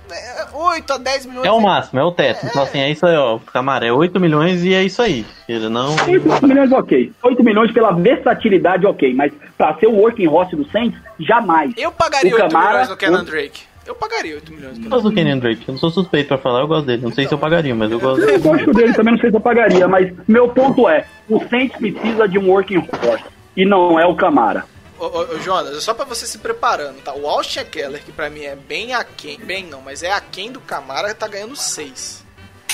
[0.09, 1.45] é, 8 a 10 milhões.
[1.45, 2.45] É o máximo, é o teto.
[2.45, 3.39] Então, assim, é isso aí, ó.
[3.51, 5.25] Camara, é 8 milhões e é isso aí.
[5.49, 5.95] Ele não.
[6.07, 7.11] 8 milhões ok.
[7.23, 11.71] 8 milhões pela versatilidade ok, mas pra ser o working horse do Saints, jamais.
[11.77, 13.61] Eu pagaria O 8 Camara- milhões no Kenan o- Drake.
[13.87, 15.63] Eu pagaria 8 milhões Eu gosto do Kenyon Drake.
[15.65, 17.01] Eu não sou suspeito pra falar, eu gosto dele.
[17.01, 19.35] Não sei se eu pagaria, mas eu gosto Eu gosto dele também, não sei se
[19.37, 23.23] eu pagaria, mas meu ponto é, o Saints precisa de um working horse,
[23.55, 24.65] e não é o Camara.
[24.99, 27.13] Ô, ô, ô, Jonas, é só pra você se preparando, tá?
[27.13, 30.59] O Austin Keller, que pra mim é bem aquém, bem não, mas é aquém do
[30.59, 32.26] Camara, tá ganhando 6.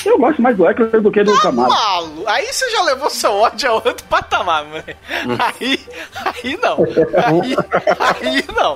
[0.05, 1.69] Eu gosto mais do Eckler do que do Camara.
[1.69, 4.95] Malu, aí você já levou seu ódio a outro patamar, moleque.
[5.39, 5.79] Aí,
[6.15, 6.77] aí não.
[7.23, 7.55] Aí,
[7.99, 8.75] aí não.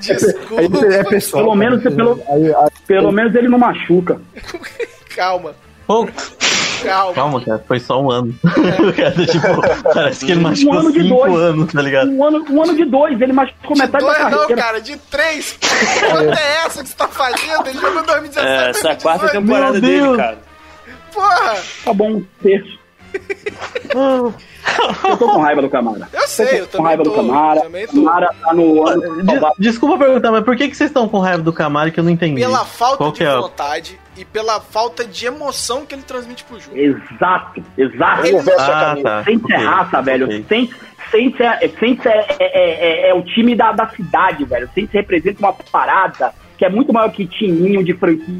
[0.00, 0.86] Desculpa.
[0.86, 1.44] É pessoal.
[1.44, 2.20] Pelo menos, pelo,
[2.86, 4.20] pelo menos ele não machuca.
[5.14, 5.54] Calma,
[5.86, 6.08] Pô,
[6.84, 7.12] calma.
[7.14, 7.64] calma, cara.
[7.66, 8.34] Foi só um ano.
[8.96, 11.34] Cara, tipo, parece que ele machucou Um ano de 5 dois.
[11.36, 12.10] anos, tá ligado?
[12.10, 14.62] Um ano, um ano de dois, ele machucou De metade da dois não, carreira.
[14.62, 15.58] cara, de três.
[16.10, 17.66] Quanto é essa que você tá fazendo?
[17.68, 18.46] Ele jogou em 2017.
[18.46, 19.32] é, essa é a quarta 2018.
[19.32, 20.16] temporada Meu dele, Deus.
[20.16, 20.38] cara.
[21.12, 21.56] Porra!
[21.84, 22.78] Tá bom, um terço.
[23.92, 26.08] Eu tô com raiva do Camara.
[26.12, 27.60] Eu sei, eu com também raiva tô, do Camara.
[27.62, 27.86] tô.
[27.96, 29.22] Camara tá no ano.
[29.24, 32.04] De- desculpa perguntar, mas por que, que vocês estão com raiva do Camaro que eu
[32.04, 32.40] não entendi?
[32.40, 33.34] Pela falta Qual de que é?
[33.36, 36.76] vontade e pela falta de emoção que ele transmite pro jogo.
[36.76, 38.26] Exato, exato.
[38.26, 39.24] Ele veste a camisa.
[39.24, 40.26] Saints é ok, raça, velho.
[40.26, 40.44] ok.
[40.46, 40.76] Saints,
[41.10, 44.68] Saints, é, Saints é, é, é- é o time da, da cidade, velho.
[44.74, 48.34] Saints representa uma parada que é muito maior que timinho de franquia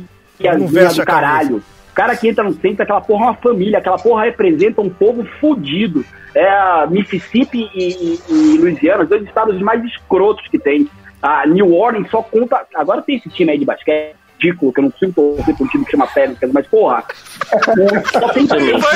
[0.58, 1.56] do caralho.
[1.90, 4.90] O cara que entra no Saints, aquela porra é uma família, aquela porra representa um
[4.90, 6.04] povo fudido.
[6.34, 10.86] É Mississippi e, e, e Louisiana, os dois estados mais escrotos que tem.
[11.22, 12.66] A New Orleans só conta.
[12.74, 15.84] Agora tem esse time aí de basquete ridículo, que eu não consigo torcer um time
[15.84, 17.04] que chama Pelicans, mas porra.
[18.12, 18.88] Só tem caramba.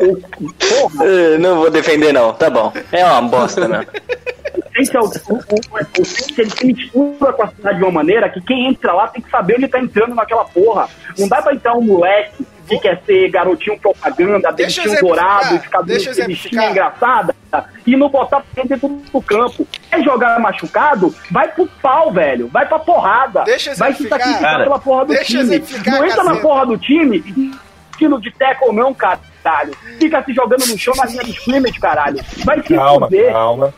[0.70, 2.32] Porra, Não vou defender, não.
[2.32, 2.72] Tá bom.
[2.92, 3.84] É uma bosta, né?
[4.60, 7.84] o Saints é o, o, o, o Saints, ele se mistura com a cidade de
[7.84, 10.88] uma maneira que quem entra lá tem que saber onde tá entrando naquela porra.
[11.18, 16.12] Não dá pra entrar um moleque que quer ser garotinho propaganda, dentinho dourado, ficar deixa
[16.24, 17.34] bichinha engraçada
[17.84, 19.66] e não botar pra dentro do campo.
[19.90, 21.12] Quer jogar machucado?
[21.30, 22.46] Vai pro pau, velho.
[22.46, 23.42] Vai pra porrada.
[23.42, 25.64] Deixa vai se sacrificar Cara, pela porra do deixa time.
[25.84, 27.24] Não entra na porra do time
[28.00, 29.76] estilo de tackle não, caralho.
[29.98, 32.18] Fica se jogando no chão na linha de scrimmage, caralho.
[32.44, 33.32] Vai se Calma, fuder.
[33.32, 33.74] calma,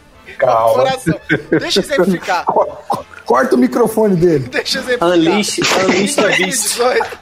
[0.46, 0.74] calma.
[0.74, 1.20] Coração.
[1.58, 2.44] Deixa eu exemplificar.
[3.24, 4.48] Corta o microfone dele.
[4.48, 5.08] Deixa eu exemplificar.
[5.08, 6.76] Unleash, Em Unleash Beast.
[6.78, 7.18] 2018,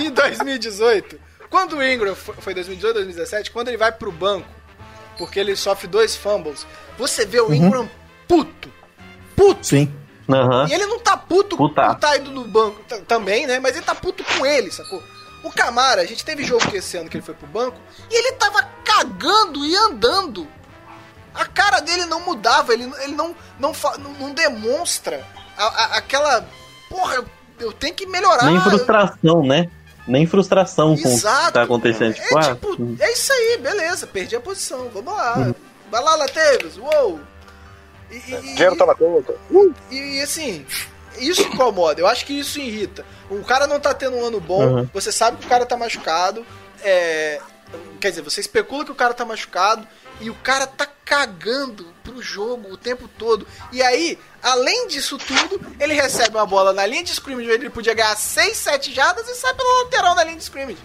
[0.00, 4.48] em 2018, quando o Ingram foi foi 2018, 2017, quando ele vai pro banco,
[5.16, 6.66] porque ele sofre dois fumbles,
[6.98, 7.88] você vê o Ingram
[8.28, 8.70] puto.
[9.34, 9.66] Puto.
[9.66, 9.92] Sim.
[10.28, 10.66] Aham.
[10.68, 11.86] E ele não tá puto Puta.
[11.86, 13.60] por tá indo no banco também, né?
[13.60, 15.02] Mas ele tá puto com ele, sacou?
[15.44, 17.76] O Camara, a gente teve jogo esse ano que ele foi pro banco
[18.10, 20.48] e ele tava cagando e andando.
[21.36, 25.24] A cara dele não mudava, ele, ele não, não, não, não demonstra
[25.56, 26.46] a- a- aquela.
[26.88, 27.24] Porra,
[27.58, 28.44] eu, tenho que melhorar.
[28.46, 29.70] Nem frustração, né?
[30.06, 31.46] Nem frustração com o Exato.
[31.46, 32.14] que tá acontecendo.
[32.14, 35.52] Tipo, É ah, tipo, é isso aí, beleza, perdi a posição, vamos lá.
[35.90, 37.20] Vai lá, Latevez, uou!
[38.10, 39.34] E, e- Dinheiro tá na conta.
[39.90, 40.64] e, e, assim,
[41.18, 43.04] isso incomoda, eu acho que isso irrita.
[43.28, 44.88] O cara não tá tendo um ano bom, Uhum.
[44.94, 46.46] você sabe que o cara tá machucado,
[46.84, 47.40] é,
[48.00, 49.86] quer dizer, você especula que o cara tá machucado
[50.20, 53.46] e o cara tá cagando pro jogo o tempo todo.
[53.72, 57.94] E aí, além disso tudo, ele recebe uma bola na linha de scrimmage, ele podia
[57.94, 60.78] ganhar 6, 7 jardas e sai pela lateral na linha de scrimmage.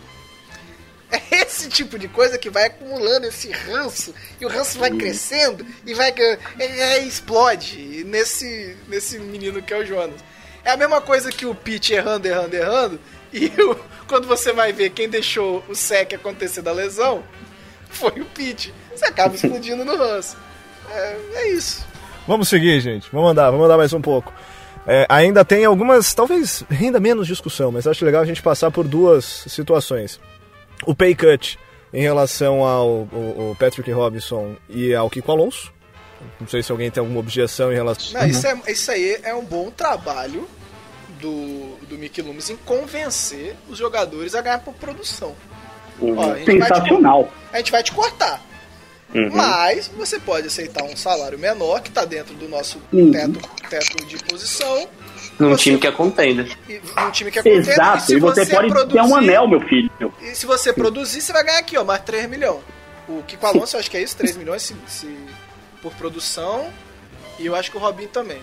[1.12, 5.66] É esse tipo de coisa que vai acumulando esse ranço, e o ranço vai crescendo
[5.86, 6.14] e vai
[6.58, 10.22] e aí explode nesse, nesse menino que é o Jonas.
[10.64, 12.99] É a mesma coisa que o Pete errando, errando, errando,
[13.34, 13.76] e o-
[14.08, 17.24] quando você vai ver quem deixou o sec acontecer da lesão,
[18.12, 18.74] foi o Pete.
[18.96, 20.38] Você acaba explodindo no ranço.
[20.90, 21.86] É, é isso.
[22.28, 23.08] Vamos seguir, gente.
[23.12, 24.34] Vamos andar, vamos andar mais um pouco.
[24.88, 28.88] É, ainda tem algumas, talvez renda menos discussão, mas acho legal a gente passar por
[28.88, 30.20] duas situações.
[30.86, 31.60] O pay cut
[31.94, 35.72] em relação ao, ao- ao Patrick Robinson e ao Kiko Alonso.
[36.40, 38.20] Não sei se alguém tem alguma objeção em relação.
[38.20, 40.48] Não, isso, é, isso aí é um bom trabalho
[41.20, 45.36] do, do Mickey Loomis em convencer os jogadores a ganhar por produção.
[46.02, 47.30] Ó, a gente vai te- Sensacional.
[47.53, 48.41] a gente vai te cortar.
[49.34, 53.11] Mas você pode aceitar um salário menor, que está dentro do nosso Uhum.
[53.11, 54.88] teto, teto de posição,
[55.40, 56.56] Num Você- time que é contender.
[56.69, 57.48] e num time que é.
[57.48, 58.14] Exato.
[58.14, 59.90] E você pode ter um anel, meu filho.
[60.22, 62.60] E se você produzir, você vai ganhar aqui, ó, mais 3 milhões.
[63.07, 65.18] O Kiko Alonso, eu acho que é isso, 3 milhões se, se-
[65.82, 66.68] por produção.
[67.40, 68.41] E eu acho que o Robinho também.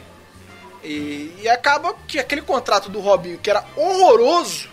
[0.82, 4.68] E, e acaba que aquele contrato do Robinho, que era horroroso,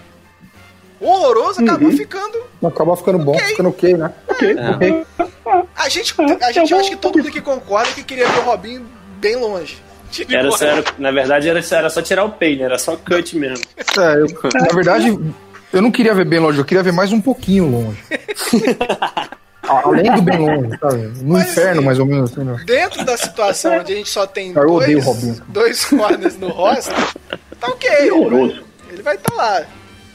[1.10, 1.98] horroroso, acabou Uhum.
[1.98, 3.46] ficando Acaba ficando bom, Ok.
[3.48, 4.12] ficando ok, né?
[4.28, 4.56] Ok.
[4.74, 5.06] Ok.
[5.76, 8.86] A gente, a gente acha que todo mundo que concorda que queria ver o Robinho
[9.20, 9.78] bem longe.
[10.12, 12.64] Tipo, Era, só- era- na verdade, era, era só tirar o pay, né?
[12.64, 13.64] Era só cut mesmo.
[13.78, 15.20] É, eu- na verdade,
[15.74, 17.98] eu não queria ver bem longe, eu queria ver mais um pouquinho longe.
[19.68, 20.98] Além do bem longe, sabe?
[21.24, 22.32] No Mas, inferno, mais ou menos.
[22.32, 22.56] Assim, né?
[22.66, 26.96] Dentro da situação onde a gente só tem Eu dois, dois corners no roster,
[27.60, 27.90] tá ok.
[27.90, 28.64] Que horroroso.
[28.92, 29.64] Ele vai estar lá.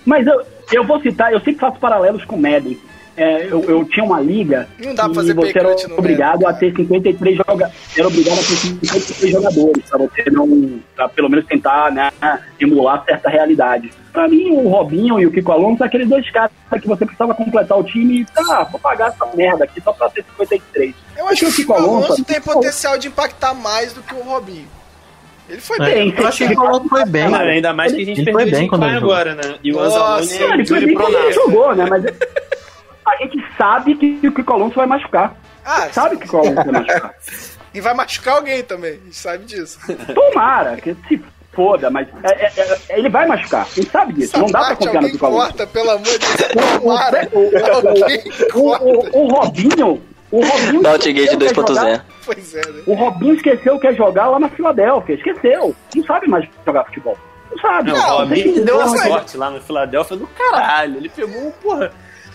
[0.06, 0.40] Mas eu,
[0.72, 2.78] eu vou citar, eu sempre faço paralelos com o Madden.
[3.16, 6.52] É, eu, eu tinha uma liga Não dá pra e fazer você era obrigado a
[6.54, 7.74] ter 53 jogadores.
[7.96, 12.10] Era obrigado a ter 53 jogadores para você não, pra pelo menos tentar né,
[12.58, 13.90] emular certa realidade.
[14.12, 17.34] Pra mim, o Robinho e o Kiko Alonso são aqueles dois caras que você precisava
[17.34, 20.94] completar o time e tá, vou pagar essa merda aqui só pra ter 53.
[21.16, 24.79] Eu acho que o Kiko Alonso tem potencial de impactar mais do que o Robinho.
[25.50, 26.14] Ele foi É, bem.
[26.16, 27.28] eu acho que ele falou que foi bem.
[27.28, 29.54] Não, ainda mais que a gente Ele perdeu o bem quando ele agora, né?
[29.64, 31.86] E o Anzalone Não, ele foi bem quando ele jogou, né?
[31.88, 32.04] Mas
[33.06, 35.34] a gente sabe que o Kiko Alonso vai machucar.
[35.64, 37.14] Ah, Sabe que o Kiko Alonso vai machucar.
[37.72, 39.78] E vai machucar alguém também, a gente sabe disso.
[40.12, 41.22] Tomara, que se
[41.52, 42.52] foda, mas é- é-
[42.88, 43.62] é- ele vai machucar.
[43.62, 44.32] A gente sabe disso.
[44.34, 45.38] Essa não dá pra confiar no Vitor Hugo.
[45.38, 46.40] corta, pelo amor de Deus.
[46.74, 47.28] O, Tomara.
[47.32, 48.84] o, o, o, corta.
[49.16, 50.02] o, o Robinho.
[50.30, 50.82] O Robinho.
[50.82, 51.74] Baltigate esqueceu que é 2.0.
[51.74, 52.82] jogar- Pois é, né?
[52.86, 55.14] O Robinho esqueceu que é jogar lá na Filadélfia.
[55.16, 55.74] Esqueceu.
[55.96, 57.18] Não sabe mais jogar futebol.
[57.50, 57.90] Não sabe.
[57.90, 60.96] Não, Não, o Robinho deu uma sorte lá no Filadélfia do caralho.
[60.98, 61.90] Ele pegou, porra.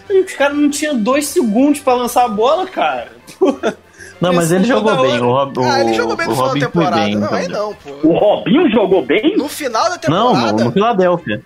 [0.10, 3.08] aí Os caras não tinham dois segundos pra lançar a bola, cara.
[3.40, 3.78] Porra.
[4.20, 5.20] Não, mas ele jogou bem.
[5.20, 7.06] O, Rob, o, Ah, ele jogou bem no final Robin da foi temporada.
[7.06, 7.16] bem.
[7.16, 7.68] não, aí então.
[7.70, 8.08] não, pô.
[8.08, 9.38] O Robinho jogou bem?
[9.38, 10.52] No final da Não, temporada.
[10.54, 11.42] no, no Filadélfia.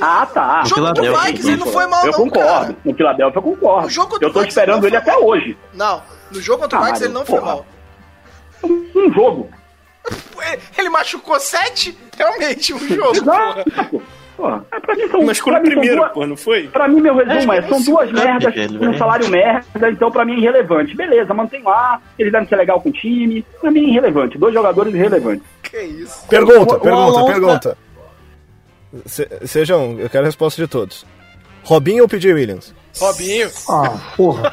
[0.00, 0.62] Ah, tá.
[0.64, 2.48] O jogo do Vikings ele não foi mal, eu não, concordo.
[2.48, 2.76] cara.
[2.84, 3.86] No Filadélfia eu concordo.
[3.86, 3.90] O
[4.20, 5.24] eu tô o esperando ele até mal.
[5.24, 5.56] hoje.
[5.74, 7.66] Não, no jogo contra o Vikings ele mas, não foi mal.
[8.64, 9.50] Um jogo.
[10.78, 11.96] Ele- machucou sete?
[12.16, 13.64] Realmente, um jogo, porra.
[13.66, 14.02] Exato.
[14.36, 16.68] Porra, é, pra mim são, mim são primeiro, duas- porra, não foi?
[16.68, 20.24] Pra mim, meu resumo é, são duas não é merdas um salário merda, então pra
[20.26, 20.94] mim é irrelevante.
[20.94, 24.36] Beleza, mantém lá, eles devem ser legal com o time, pra mim é irrelevante.
[24.36, 25.42] Dois jogadores irrelevantes.
[25.62, 26.26] Que isso.
[26.28, 27.78] Pergunta, O- o pergunta, Alonso- pergunta.
[29.04, 31.04] Se- sejam, eu quero a resposta de todos.
[31.64, 32.72] Robinho ou PJ Williams?
[32.98, 33.50] Robinho.
[33.68, 34.52] Ah, porra.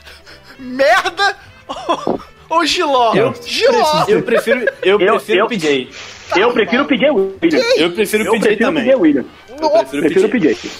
[0.58, 1.36] Merda
[1.68, 3.14] ou, ou Giló?
[3.14, 4.04] Eu, Giló.
[4.08, 5.90] eu prefiro, eu Eu- prefiro eu- o PJ.
[6.36, 7.38] eu prefiro o PJ Williams.
[7.76, 8.84] Eu prefiro o Eu PJ prefiro também.
[8.84, 9.26] PJ Williams.
[9.48, 10.54] Eu prefiro o Prefiro PJ.
[10.54, 10.70] PJ.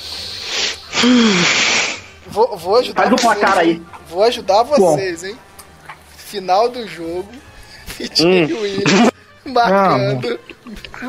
[2.26, 3.38] Vou, vou ajudar Faz o vocês.
[3.38, 3.82] placar aí.
[4.08, 5.36] Vou ajudar vocês, hein?
[6.16, 7.28] Final do jogo.
[7.96, 8.60] PJ Hum.
[8.60, 9.10] Williams
[9.46, 10.40] marcando.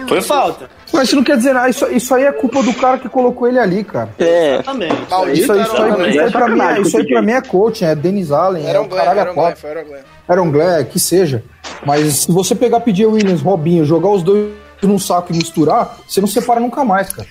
[0.08, 0.70] Foi falta.
[0.94, 1.70] Mas isso não quer dizer nada.
[1.70, 4.10] Isso, isso aí é culpa do cara que colocou ele ali, cara.
[4.18, 4.92] É, Também.
[5.10, 7.32] Maldito Isso aí, isso aí, Aaron isso aí, pra, mim, é, isso aí pra mim
[7.32, 9.56] é coaching, é Denis Allen, é Era o um Glenn, caralho era a um Glenn,
[9.56, 10.02] foi Aaron Glenn.
[10.28, 11.44] Aaron Glenn, que seja.
[11.86, 14.52] Mas se você pegar, pedir Williams, Robinho, jogar os dois
[14.82, 17.28] num saco e misturar, você não separa nunca mais, cara.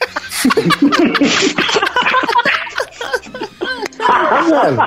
[4.08, 4.78] Ah, velho.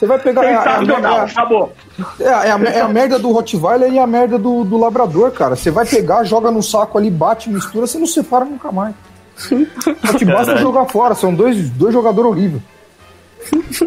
[0.00, 0.42] Você vai pegar.
[0.44, 1.72] É, a- é, a- Sensacional, acabou.
[2.18, 5.30] é, a- é a, é a merda do Rottweiler e a merda do, do Labrador,
[5.30, 5.54] cara.
[5.56, 8.94] Você vai pegar, joga no saco ali, bate, mistura, você não separa nunca mais.
[9.36, 12.62] Só te basta jogar fora, são dois, dois jogadores horríveis.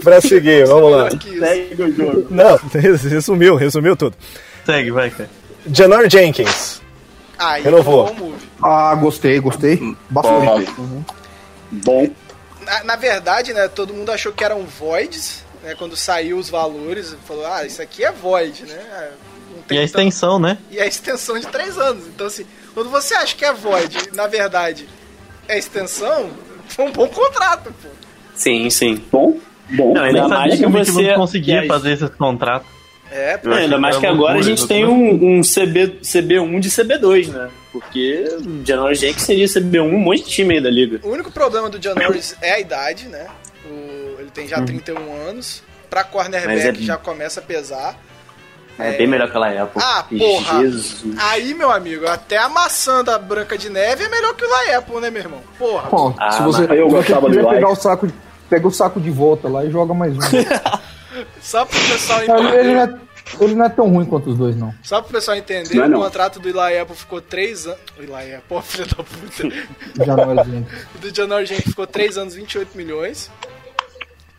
[0.04, 1.10] Pra seguir, vamos lá.
[1.10, 2.28] Segue o jogo.
[2.30, 2.60] Não,
[3.10, 4.16] resumiu, resumiu tudo.
[4.66, 5.30] Segue, vai, cara.
[5.72, 6.82] Janor Jenkins.
[7.40, 8.06] Aí, Renovou.
[8.14, 8.46] bom move.
[8.62, 9.96] Ah, gostei, gostei.
[10.10, 10.72] Bastante.
[11.72, 12.08] Bom.
[12.66, 17.16] Na, na verdade, né, todo mundo achou que eram voids, né, quando saiu os valores,
[17.26, 19.12] falou, ah, isso aqui é void, né?
[19.68, 20.58] tem E a tanto- extensão, né?
[20.70, 22.06] E a extensão de três anos.
[22.08, 24.88] Então, assim, quando você acha que é void, na verdade,
[25.48, 26.30] é extensão,
[26.68, 27.90] foi um bom contrato, pô.
[28.36, 29.02] Sim, sim.
[29.12, 29.38] Bom.
[29.70, 29.94] Bom.
[29.94, 32.68] Não, ainda mais que você conseguia fazer esses contratos.
[33.10, 33.50] É, pô.
[33.50, 37.50] Não, ainda mais que agora a gente tem um, um CB, CB1 de CB2, né?
[37.72, 41.00] Porque o Janor Jenkins seria CB1 um monte de time aí da liga.
[41.04, 43.28] O único problema do John Norris é a idade, né?
[44.34, 45.64] O- tem já 31 anos.
[45.90, 47.96] Pra cornerback é- já começa a pesar.
[48.80, 49.80] É, bem melhor que aquela época.
[49.86, 50.60] Ah, porra.
[50.62, 51.16] Jesus.
[51.20, 54.78] Aí, meu amigo, até a maçã da Branca de Neve é melhor que o da
[54.80, 55.42] Apple, né, meu irmão?
[55.60, 55.90] Porra.
[55.92, 58.14] Bom, Ah, se você, eu gostava do pegar o saco, de-
[58.50, 60.20] pega o saco de volta lá e joga mais um.
[61.40, 62.74] Só pro pessoal ele, ele entender.
[62.74, 63.00] não é,
[63.44, 64.74] ele não é tão ruim quanto os dois, não.
[64.82, 66.00] Só pro pessoal entender, Não é o não.
[66.02, 67.80] contrato do Eli Apple ficou 3 anos.
[68.00, 69.48] O Eli Apple, filho da puta.
[69.48, 70.68] É gente.
[70.96, 73.30] O do John Norris ficou 3 anos, 28 milhões.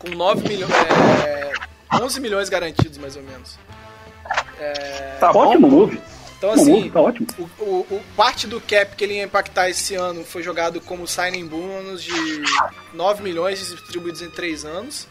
[0.05, 0.71] Com 9 milhões.
[0.73, 1.51] É,
[2.01, 3.57] 11 milhões garantidos, mais ou menos.
[5.19, 6.01] Tá ótimo move.
[6.37, 7.27] Então, assim, move, tá ótimo.
[7.39, 11.07] o, o- o- parte do cap que ele ia impactar esse ano foi jogado como
[11.07, 12.43] signing bônus de
[12.93, 15.07] 9 milhões distribuídos em 3 anos.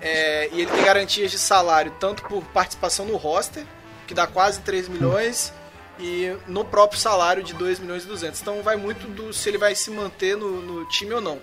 [0.00, 3.64] É, e ele tem garantias de salário tanto por participação no roster,
[4.06, 5.52] que dá quase 3 milhões,
[5.98, 8.40] e no próprio salário de 2 milhões e 200.
[8.40, 11.38] Então vai muito do se ele vai se manter no, no time ou não.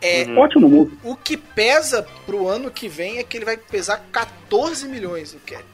[0.00, 0.98] É, Ótimo move.
[1.02, 5.40] O que pesa pro ano que vem é que ele vai pesar 14 milhões no
[5.40, 5.64] cap.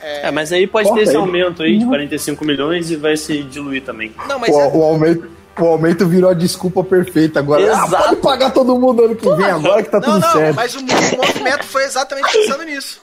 [0.00, 3.42] É, mas aí pode Corta ter esse aumento aí de 45 milhões e vai se
[3.42, 4.14] diluir também.
[4.28, 7.62] Não, mas O, é, o aumento, o aumento virou a desculpa perfeita agora.
[7.62, 8.04] Ah, Exato.
[8.04, 10.54] pode pagar todo mundo ano que vem, agora que tá Não, tudo não, certo.
[10.54, 13.00] mas o, o movimento foi exatamente pensando nisso.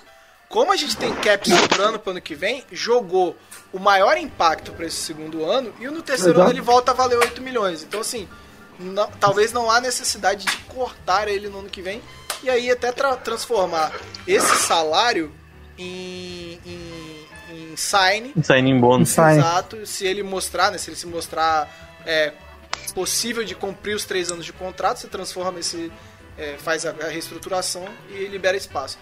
[0.48, 3.36] Como a gente tem cap sobrando pro ano que vem, jogou
[3.74, 6.42] o maior impacto para esse segundo ano e no terceiro Exato.
[6.42, 7.82] ano ele volta a valer 8 milhões.
[7.82, 8.28] Então, assim,
[8.80, 12.02] não- talvez não há necessidade de cortar ele no ano que vem
[12.42, 13.92] e aí até tra- transformar
[14.28, 15.32] esse salário
[15.78, 19.10] em, em, em sign Signing bônus.
[19.40, 20.78] Exato, se ele mostrar, né?
[20.78, 21.70] Se ele se mostrar
[22.06, 22.34] é,
[22.94, 25.92] possível de cumprir os três anos de contrato, você transforma esse.
[26.38, 28.98] é, faz a, a reestruturação e libera espaço.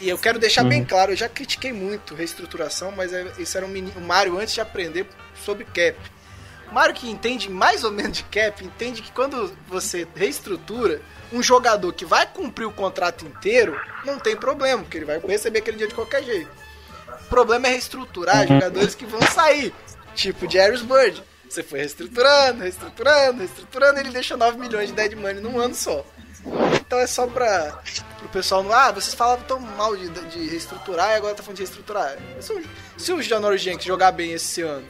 [0.00, 3.66] E eu quero deixar bem claro, eu já critiquei muito reestruturação, mas é, esse era
[3.66, 5.06] um menino, o Mário antes de aprender
[5.44, 5.94] sobre cap.
[6.70, 11.02] O Mário que entende mais ou menos de cap, entende que quando você reestrutura,
[11.32, 15.58] um jogador que vai cumprir o contrato inteiro, não tem problema, porque ele vai receber
[15.58, 16.50] aquele dia de qualquer jeito.
[17.22, 19.74] O problema é reestruturar jogadores que vão sair.
[20.14, 21.22] Tipo Jerry's Bird.
[21.48, 25.74] Você foi reestruturando, reestruturando, reestruturando, e ele deixa 9 milhões de dead money num ano
[25.74, 26.04] só.
[26.76, 27.82] Então é só pra
[28.18, 28.72] pro pessoal não.
[28.72, 32.16] Ah, vocês falavam tão mal de, de reestruturar e agora tá falando de reestruturar.
[32.40, 32.64] Se o,
[32.96, 34.86] se o Janoris Jenkins jogar bem esse ano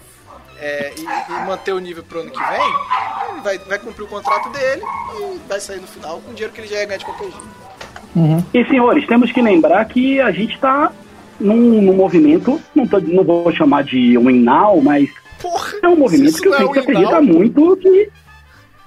[0.61, 4.09] é, e, e manter o nível pro ano que vem, ele vai, vai cumprir o
[4.09, 4.83] contrato dele
[5.19, 7.25] e vai sair no final com o dinheiro que ele já ia ganhar de qualquer
[7.31, 8.47] jeito.
[8.53, 10.91] E senhores, temos que lembrar que a gente está
[11.39, 15.09] num, num movimento, não, tô- não vou chamar de win now, mas
[15.41, 17.23] Porra, é um movimento que eu não é sei que acredita now?
[17.23, 18.11] muito que.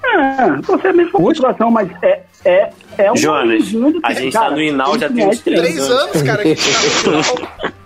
[0.06, 4.14] É, você é mesmo uma situação, mas é, é, é um Jonas, mundo que, a
[4.14, 6.44] gente cara, tá no Inal já tem tem uns três Três anos, cara,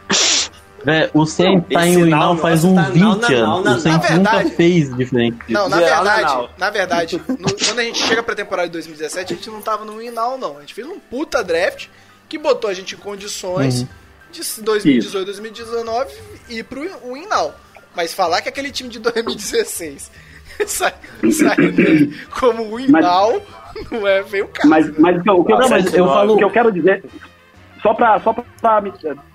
[0.88, 0.94] tá.
[0.94, 3.30] É, o Saints tá em nossa, faz tá uns não, 20 não, anos.
[3.34, 5.38] não, o na nunca verdade- fez diferente.
[5.50, 9.36] Não, na verdade, na verdade, no- quando a gente chega pra temporada de 2017, a
[9.36, 10.58] gente não tava no Winnow, não.
[10.58, 11.88] A gente fez um puta draft
[12.30, 13.86] que botou a gente em condições
[14.32, 16.14] de 2018, 2019
[16.50, 17.54] ir pro Winnow.
[17.96, 20.12] Mas falar que aquele time de 2016
[20.68, 20.94] sai,
[21.32, 21.56] sai
[22.40, 23.42] como Winnow
[23.92, 24.70] não é veio o caso.
[24.70, 27.04] Mas, mas o que o Não, mas eu o falo- que eu quero dizer,
[27.82, 28.36] só para só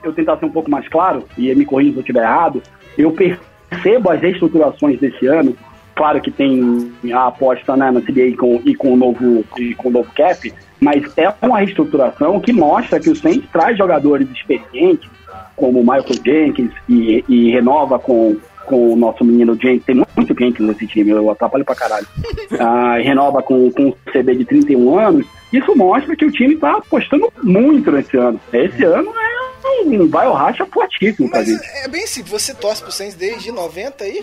[0.02, 2.62] eu tentar ser um pouco mais claro, e me corrija se eu estiver errado,
[2.96, 5.56] eu percebo as reestruturações desse ano.
[5.94, 9.88] Claro que tem a aposta né, na CBA com, e, com o novo, e com
[9.88, 15.08] o novo cap, mas é uma reestruturação que mostra que o Saints traz jogadores experientes,
[15.54, 18.36] como o Michael Jenkins, e, e renova com,
[18.66, 19.84] com o nosso menino Jenkins.
[19.84, 22.06] Tem muito Jenkins nesse time, eu atrapalho pra caralho.
[22.60, 25.26] Ah, e renova com, com um CB de 31 anos.
[25.52, 28.40] Isso mostra que o time tá apostando muito nesse ano.
[28.52, 29.42] Esse ano é
[29.84, 31.64] um vai ou racha fortíssimo pra Mas gente.
[31.84, 34.22] é bem simples, você torce pro Saints desde 90 aí?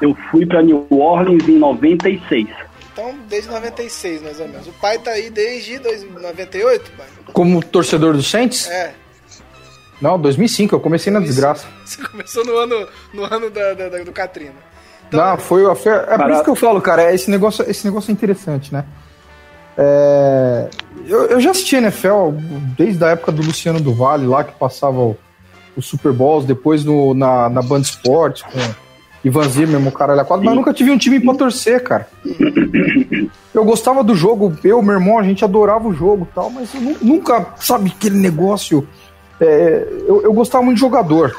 [0.00, 2.48] Eu fui pra New Orleans em 96.
[2.92, 4.66] Então, desde 96, mais ou menos.
[4.66, 7.06] O pai tá aí desde 2000 98, pai?
[7.32, 8.68] Como torcedor do Saints?
[8.68, 8.92] É.
[10.02, 11.64] Não, 2005, eu comecei na desgraça.
[11.86, 14.52] Você começou no ano, no ano da, da- da- do Katrina.
[15.12, 18.10] Não, foi, foi é por isso que eu falo, cara, é esse negócio, esse negócio
[18.10, 18.84] é interessante, né?
[19.76, 20.68] É,
[21.06, 22.30] eu, eu já assisti NFL
[22.76, 25.16] desde a época do Luciano do Vale, lá que passava o,
[25.76, 28.58] o Super Bowls, depois no, na, na Band Esportes, com
[29.24, 32.08] Ivan Zimmerman, o caralho a quatro, mas eu nunca tive um time pra torcer, cara.
[33.54, 36.74] Eu gostava do jogo, eu, meu irmão, a gente adorava o jogo e tal, mas
[36.74, 38.86] eu nu- nunca, sabe, aquele negócio.
[39.42, 41.36] É, eu, eu gostava muito de jogador.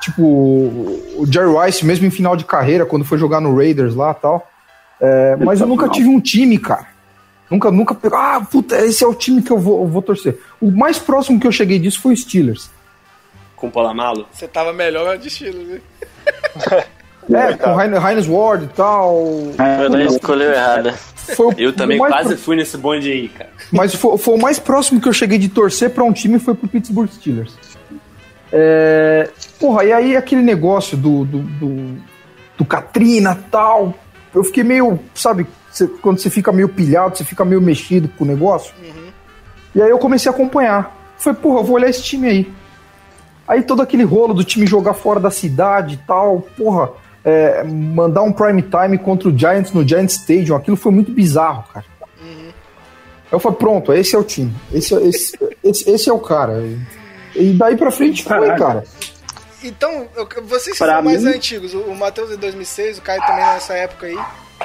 [0.00, 4.12] Tipo, o Jerry Rice, mesmo em final de carreira, quando foi jogar no Raiders lá
[4.12, 4.50] e tal.
[5.00, 6.86] É, mas eu nunca tive um time, cara.
[7.50, 8.18] Nunca, nunca pegou.
[8.18, 10.38] Ah, puta, esse é o time que eu vou, eu vou torcer.
[10.60, 12.70] O mais próximo que eu cheguei disso foi o Steelers.
[13.56, 14.26] Com o Polamalo?
[14.30, 15.80] Você tava melhor de estilo, né?
[17.32, 19.24] É, com Heinz Ward e tal.
[19.82, 20.92] Eu não escolheu errada.
[20.92, 23.50] Foi Eu também quase pro- fui nesse bonde aí, cara.
[23.70, 26.54] Mas foi, foi o mais próximo que eu cheguei de torcer pra um time foi
[26.54, 27.54] pro Pittsburgh Steelers.
[28.52, 29.28] É,
[29.60, 31.96] porra, e aí aquele negócio do, do, do,
[32.56, 33.94] do Katrina tal.
[34.34, 38.24] Eu fiquei meio, sabe, você- quando você fica meio pilhado, você fica meio mexido com
[38.24, 38.72] o negócio.
[39.74, 40.96] E aí eu comecei a acompanhar.
[41.18, 42.52] Falei, porra, eu vou olhar esse time aí.
[43.46, 46.90] Aí todo aquele rolo do time jogar fora da cidade e tal, porra,
[47.28, 51.64] é, mandar um prime time contra o Giants no Giants Stadium, aquilo foi muito bizarro,
[51.72, 51.84] cara.
[52.20, 54.54] Aí eu falei, pronto, esse é o time.
[54.72, 56.62] Esse, é- esse, esse, esse é o cara.
[57.34, 58.58] E daí pra frente foi, Caralho.
[58.58, 58.84] cara.
[59.62, 61.74] Então, eu- vocês Pra são mais mim- antigos.
[61.74, 64.18] O, o Matheus é 2006, o Caio também nessa época aí.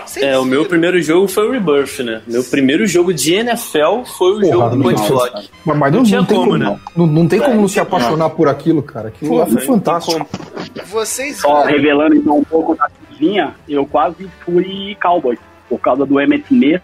[0.05, 2.21] Vocês É, o meu primeiro jogo foi o Rebirth, né?
[2.27, 5.49] Meu primeiro jogo de NFL foi o Porra, jogo do Point Flock.
[5.65, 6.79] Mas, mas não, Não tinha não tem como, como, né?
[6.95, 9.09] não, não tem como É, não se não tinha apaixonar por aquilo, cara.
[9.09, 10.13] Aquilo lá foi fantástico.
[10.13, 10.85] como.
[10.87, 15.39] Vocês Só revelando então um pouco da cozinha, eu quase fui Cowboys.
[15.69, 16.81] Por causa do Emmett Smith,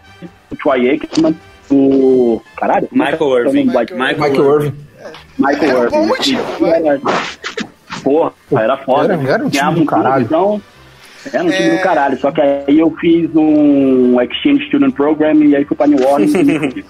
[0.50, 1.34] o Troy Aikman,
[1.70, 2.40] o.
[2.56, 2.88] Caralho?
[2.90, 3.64] Michael Irving.
[3.64, 4.74] Michael, Michael Michael Irving.
[5.38, 5.90] Michael Irving.
[5.90, 6.86] bom motivo, vai.
[6.86, 7.00] Era-
[8.02, 9.12] Porra, era foda.
[9.14, 10.24] Era- era um time do caralho.
[10.24, 10.60] Então,
[11.32, 11.76] era um time É.
[11.76, 12.18] do caralho.
[12.20, 16.32] Só que aí eu fiz um Exchange Student Program e aí fui pra New Orleans.
[16.34, 16.84] e-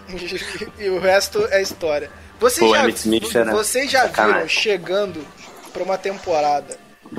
[0.84, 2.10] e o resto é história.
[2.38, 5.20] Vocês Pô, já, Smith vocês já viram chegando
[5.72, 6.78] pra uma temporada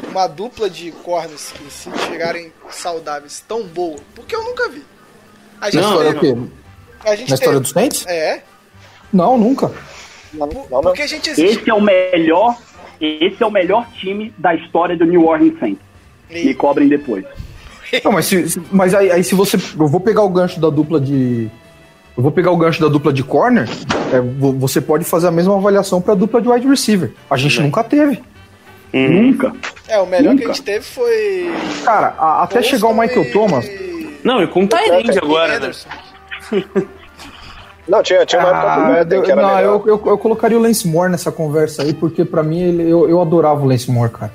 [0.09, 3.97] uma dupla de corners que se chegarem saudáveis tão boa?
[4.15, 4.83] Porque eu nunca vi.
[5.59, 6.49] A gente Não, História teve, quê?
[7.05, 8.05] a gente Na história teve- dos Saints?
[8.07, 8.41] É,
[9.13, 9.71] Não, nunca.
[10.33, 10.81] Não, não.
[10.81, 11.59] porque a gente existe.
[11.59, 12.57] Esse é o melhor.
[12.99, 15.83] Esse é o melhor time da história do New Orleans Saints.
[16.31, 17.23] Me cobrem depois.
[18.03, 19.57] Não, mas, se, se- mas aí, aí se você.
[19.77, 21.49] Eu vou pegar o gancho da dupla de.
[22.15, 23.67] Eu vou pegar o gancho da dupla de corner.
[24.13, 27.11] é, vo- você pode fazer a mesma avaliação pra dupla de wide receiver.
[27.29, 28.21] A gente nunca teve.
[28.93, 29.53] Nunca.
[29.87, 30.53] É, o melhor que a Nunca.
[30.53, 31.49] gente teve foi.
[31.85, 33.65] Cara, a- até chegar o Michael e- Thomas.
[34.23, 35.55] Não, e com o Tyrande e agora, né?
[35.57, 35.89] Anderson.
[37.87, 40.17] Não, tinha, tinha uma época do Ah, Madden eu, que era não, eu, eu, eu
[40.17, 43.65] colocaria o Lance Moore nessa conversa aí, porque pra mim ele, eu, eu adorava o
[43.65, 44.31] Lance Moore, cara.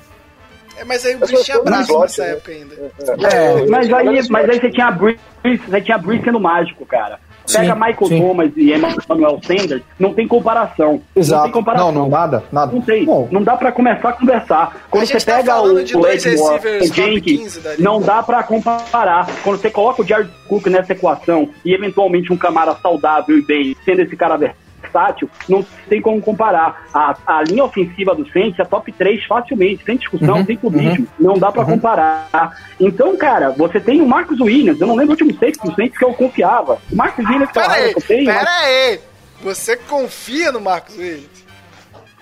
[0.78, 2.32] É, mas aí o Breeze tinha braço nessa né?
[2.32, 2.74] época ainda.
[2.74, 6.84] É, mas aí, mas aí você tinha a Breeze, você tinha a Breeze sendo mágico,
[6.84, 7.18] cara.
[7.52, 8.20] Pega Sim, Michael sim.
[8.20, 10.92] Thomas e Emmanuel Sanders, não tem comparação.
[10.94, 11.52] Não tem Exato.
[11.52, 11.92] comparação.
[11.92, 12.72] Não, não, nada, nada.
[12.72, 13.04] Não tem.
[13.04, 14.86] Bom, não dá pra começar a conversar.
[14.90, 17.82] Quando A você tá pega o, de o Edmore, o Jenkins, 15 da liga.
[17.82, 19.28] não dá pra comparar.
[19.44, 23.76] Quando você coloca o Jared Cook nessa equação e eventualmente um camara saudável e bem,
[23.84, 24.36] sendo esse cara
[24.80, 26.86] versátil, não tem como comparar.
[26.92, 31.06] A, a linha ofensiva do Saints é top 3 facilmente, sem discussão, Uhum, sem clubismo.
[31.18, 32.56] Não dá pra comparar.
[32.80, 35.98] Então, cara, você tem o Marcos Williams, eu não lembro o último safety do Saints
[35.98, 36.78] que eu confiava.
[36.90, 39.00] O Marcos Williams é Pera aí, eu tenho, mas pera aí.
[39.42, 41.46] Você confia no Marcos Williams?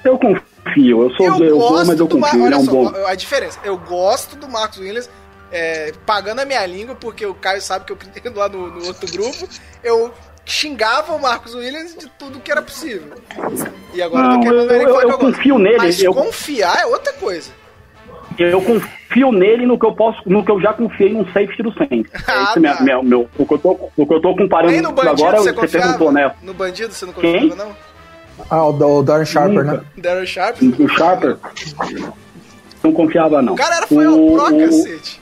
[0.04, 1.02] eu confio.
[1.02, 2.30] Eu sou Eu eu sou, gosto mas eu do Mar...
[2.30, 2.46] confio.
[2.46, 3.06] Ele é Olha um só, bom.
[3.06, 3.58] a diferença.
[3.64, 5.08] Eu gosto do Marcos Williams,
[5.50, 8.86] é, pagando a minha língua, porque o Caio sabe que eu criei lá no, no
[8.86, 9.48] outro grupo.
[9.82, 10.12] Eu
[10.44, 13.12] xingava o Marcos Williams de tudo que era possível.
[13.92, 16.86] E agora Não, eu tô querendo eu- eu- eu confio nele, Mas eu- confiar é
[16.86, 17.50] outra coisa.
[18.38, 21.72] Eu confio nele no que eu posso, no que eu já confiei num safety do
[21.74, 22.10] Saints.
[22.28, 22.82] É Ah, isso mesmo, tá.
[22.84, 25.38] meu, meu, o que eu tô, o que eu tô comparando Nem no bandido agora,
[25.38, 26.32] você você perguntou, né?
[26.42, 27.48] No bandido você não Quem?
[27.48, 27.76] confiava, não?
[28.50, 29.72] ah, o, o Darren Sharper, Nunca.
[29.78, 29.80] né?
[29.98, 30.56] Darren Sharp?
[30.62, 31.36] O Sharper
[32.82, 33.52] não confiava, não.
[33.54, 35.20] O cara era foi o pro, o- cacete.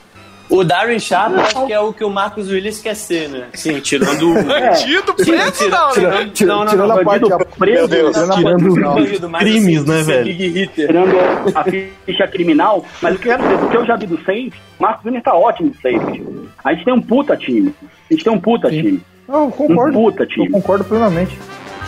[0.49, 3.47] O Darren Sharp acho que é o que o Marcos Williams quer ser, né?
[3.53, 4.33] Sim, tirando o.
[4.43, 6.01] Bandido Sim, preto, tira- não, né?
[6.01, 10.03] não, não, tirando não, a parte bandido preso, Meu Deus, tirando bandido, Crimes, assim, né,
[10.03, 10.25] velho?
[10.25, 10.87] Big Hitter.
[10.87, 11.15] tirando
[11.55, 11.63] a
[12.05, 14.59] ficha criminal, mas o que eu quero dizer, do que eu já vi do Saints,
[14.79, 16.23] o Marcos Williams tá ótimo no safety.
[16.63, 17.73] A gente tem um puta time.
[17.81, 19.01] A gente tem um puta time.
[19.27, 19.97] Não, eu concordo.
[19.97, 20.49] Um puta Eu time.
[20.49, 21.37] concordo plenamente.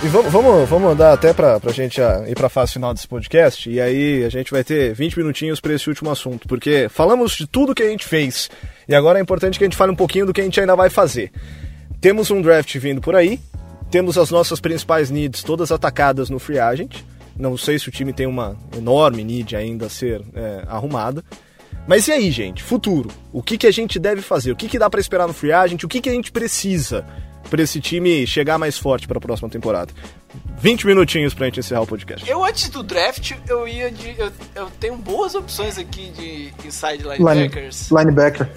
[0.03, 3.07] E vamos, vamos, vamos andar até pra, pra gente ah, ir pra fase final desse
[3.07, 3.69] podcast.
[3.69, 6.47] E aí a gente vai ter 20 minutinhos pra esse último assunto.
[6.47, 8.49] Porque falamos de tudo que a gente fez.
[8.87, 10.75] E agora é importante que a gente fale um pouquinho do que a gente ainda
[10.75, 11.31] vai fazer.
[11.99, 13.39] Temos um draft vindo por aí.
[13.89, 16.97] Temos as nossas principais needs todas atacadas no free agent.
[17.35, 21.23] Não sei se o time tem uma enorme need ainda a ser é, arrumada.
[21.87, 22.61] Mas e aí, gente?
[22.61, 23.09] Futuro.
[23.31, 24.51] O que, que a gente deve fazer?
[24.51, 25.83] O que, que dá pra esperar no free agent?
[25.83, 27.05] O que, que a gente precisa
[27.49, 29.91] pra esse time chegar mais forte pra próxima temporada?
[30.59, 32.29] 20 minutinhos pra gente encerrar o podcast.
[32.29, 34.15] Eu antes do draft, eu ia de.
[34.17, 37.89] Eu, eu tenho boas opções aqui de inside Line, linebackers.
[37.91, 38.49] linebacker.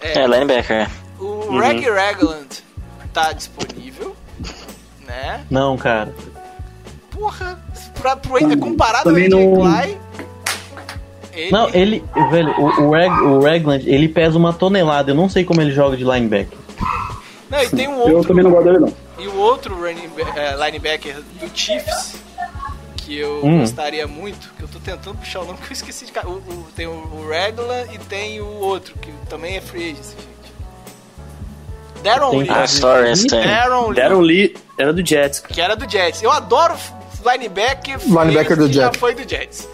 [0.00, 0.88] É, linebacker.
[1.20, 2.48] O Reg Ragland
[3.12, 4.16] tá disponível,
[5.06, 5.44] né?
[5.50, 6.12] Não, cara.
[7.10, 7.62] Porra,
[8.00, 9.98] pra, pro, é comparado ao AJ não- Klein.
[11.34, 12.04] Ele, Não, ele.
[12.30, 15.12] Velho, o, o, Reg, o Ragland, ele pesa uma tonelada.
[15.12, 16.58] Eu não sei como ele joga de linebacker.
[17.52, 18.28] Não, e tem um Eu outro.
[18.28, 18.92] também não gosto dele, não.
[19.18, 22.16] E o outro running, eh, linebacker do Chiefs,
[22.96, 23.60] que eu Hum.
[23.60, 26.28] gostaria muito, que eu tô tentando puxar o nome que eu esqueci de cara.
[26.28, 30.16] O, o- tem o, o Ragland e tem o outro, que também é free agency,
[30.16, 30.32] gente.
[32.02, 32.48] Daron Tem Lee.
[32.50, 33.92] Ah.
[33.94, 34.48] Daron Lee.
[34.48, 35.38] Lee era do Jets.
[35.40, 36.20] que era do Jets.
[36.22, 36.74] Eu adoro
[37.24, 38.98] linebacker, Linebacker do que já Jets.
[38.98, 39.68] foi do Jets.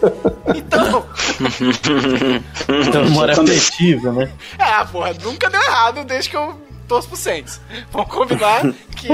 [0.55, 1.05] Então,
[2.87, 4.31] Então, memória afetiva, né?
[4.59, 6.55] ah, porra, nunca deu errado desde que eu
[6.89, 7.61] torço pro Saints.
[7.91, 8.63] Vamos combinar
[8.97, 9.07] que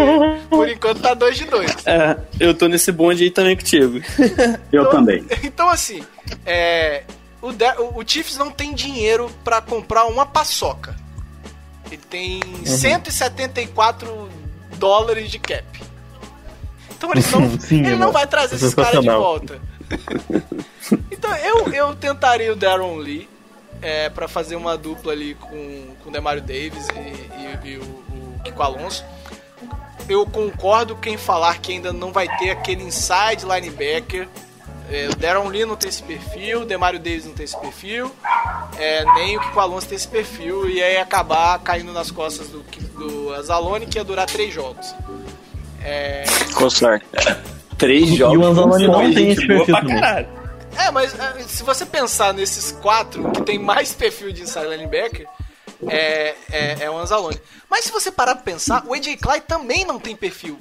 [0.49, 1.75] por enquanto tá 2 de 2.
[1.85, 3.99] É, eu tô nesse bonde aí também contigo.
[4.71, 5.23] Eu também.
[5.43, 6.01] Então, assim,
[6.45, 7.03] é,
[7.41, 10.95] o, Da- o- o Chiefs não tem dinheiro pra comprar uma paçoca.
[11.91, 12.65] Ele tem Uhum.
[12.65, 14.29] 174
[14.77, 15.63] dólares de cap.
[16.97, 19.59] Então eles não, Sim, ele é não vai trazer esses caras de volta.
[21.11, 23.29] então eu, eu tentaria o Darren Lee
[23.85, 27.83] é, para fazer uma dupla ali com, com o Demario Davis e, e- e o,
[27.83, 29.05] o Kiko Alonso.
[30.09, 34.27] Eu concordo quem falar que ainda não vai ter aquele inside linebacker.
[34.91, 38.11] É, o Darren Lee não tem esse perfil, o Demario Davis não tem esse perfil,
[38.77, 42.63] é, nem o Kiko Alonso tem esse perfil, e aí acabar caindo nas costas do,
[42.95, 44.93] do Azalone, que ia durar três jogos.
[45.83, 46.23] É,
[46.55, 47.03] Com sorte.
[47.79, 48.37] Três E jogos.
[48.37, 50.27] o Anzalone não tem esse boa perfil também.
[50.77, 55.27] É, mas é, se você pensar nesses quatro que tem mais perfil de inside linebacker,
[55.87, 57.39] é, é, é o Anzalone.
[57.69, 60.57] Mas se você parar pra pensar, o AJ Klein também não tem perfil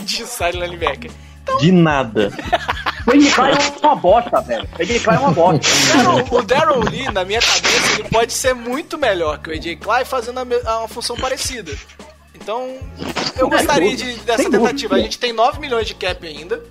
[0.00, 1.10] de inside linebacker.
[1.60, 2.30] De nada.
[3.04, 4.68] O Andy Klein é uma bosta, velho.
[4.78, 5.68] O Andy Klein é uma bosta.
[5.96, 9.76] Daryl- o Daryl Lee, na minha cabeça, ele pode ser muito melhor que o AJ
[9.80, 11.72] Klein fazendo a uma função parecida.
[12.32, 12.78] Então,
[13.36, 14.94] eu gostaria de, dessa tentativa.
[14.94, 16.62] A gente tem 9 milhões de cap ainda.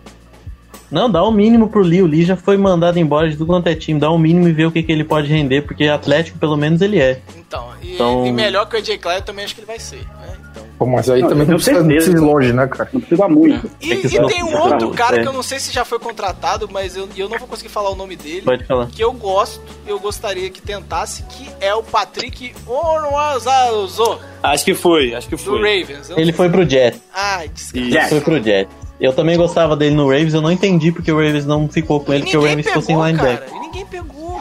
[0.91, 2.01] Não, dá o mínimo pro Lee.
[2.01, 3.99] O Lee já foi mandado embora de tudo quanto é time.
[3.99, 6.81] Dá o mínimo e vê o que, que ele pode render, porque Atlético, pelo menos,
[6.81, 7.19] ele é.
[7.38, 9.97] Então, e, Então- e melhor que o AJ eu também acho que ele vai ser.
[9.99, 10.38] Né?
[10.51, 12.11] Então, Pô, mas aí Não, também eu não tenho precisa, não certeza.
[12.11, 12.89] precisa ir longe, né, cara?
[12.91, 13.72] Não precisa muito.
[13.80, 14.95] E, É e tem um outro É.
[14.97, 17.69] cara que eu não sei se já foi contratado, mas eu, eu não vou conseguir
[17.69, 18.41] falar o nome dele.
[18.41, 18.88] Pode falar.
[18.88, 25.13] Que eu gosto, eu gostaria que tentasse, que é o Patrick Onwazazo, Acho que foi,
[25.13, 25.59] acho que do foi.
[25.59, 26.09] Ravens.
[26.09, 26.99] Eu não Ele foi pro Jet.
[27.13, 27.77] Ai, desgraça.
[27.77, 28.09] Ele Jets.
[28.09, 28.69] foi pro Jet.
[29.01, 32.13] Eu também gostava dele no Ravens, eu não entendi porque o Ravens não ficou com
[32.13, 33.49] ele, porque o Ravens ficou sem linebacker.
[33.49, 33.57] cara.
[33.57, 34.39] E ninguém pegou.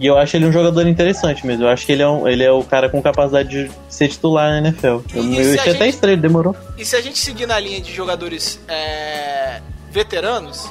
[0.00, 1.64] E eu acho ele um jogador interessante mesmo.
[1.64, 4.50] Eu acho que ele é, um, ele é o cara com capacidade de ser titular
[4.50, 4.86] na NFL.
[4.86, 6.56] Eu, E eu achei até gente- estranho, demorou.
[6.76, 9.60] E se a gente seguir na linha de jogadores é,
[9.90, 10.68] veteranos,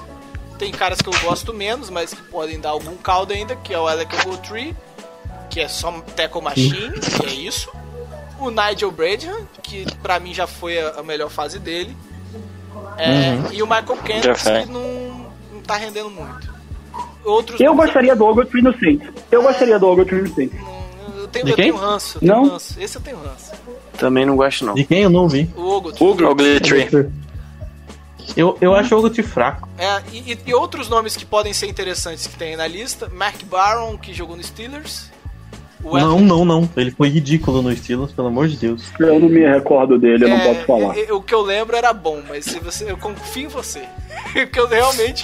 [0.57, 3.79] tem caras que eu gosto menos, mas que podem dar algum caldo ainda, que é
[3.79, 4.75] o Alec Ogletree,
[5.49, 7.69] que é só tackle machine, que é isso.
[8.39, 11.95] O Nigel Bradham, que pra mim já foi a, a melhor fase dele.
[12.97, 13.51] É, Uhum.
[13.53, 14.63] E o Michael foi.
[14.63, 16.55] que não, não tá rendendo muito.
[17.25, 19.09] Outros Eu gostaria do Ogletree no Saints.
[19.31, 20.57] Eu gostaria do Ogletree no Saints.
[21.17, 21.65] Eu tenho, De eu quem?
[21.65, 22.49] tenho ranço, eu tenho Não?
[22.49, 22.79] ranço.
[22.79, 23.51] Esse eu tenho ranço.
[23.97, 24.73] Também não gosto, não.
[24.75, 25.49] De quem eu não vi.
[25.55, 26.07] O Ogletree.
[26.25, 27.09] Ogletree.
[28.35, 29.67] Eu, eu acho o Ogletree fraco.
[29.77, 33.09] É, e, e- e outros nomes que podem ser interessantes que tem aí na lista:
[33.13, 35.09] Mark Barron, que jogou no Steelers.
[35.83, 36.69] Não, não, não.
[36.75, 38.83] Ele foi ridículo no Steelers, pelo amor de Deus.
[38.99, 40.97] Eu não me recordo dele, eu não É, posso falar.
[40.97, 43.81] é, é, o que eu lembro era bom, mas se você, eu confio em você.
[44.33, 45.23] Porque eu realmente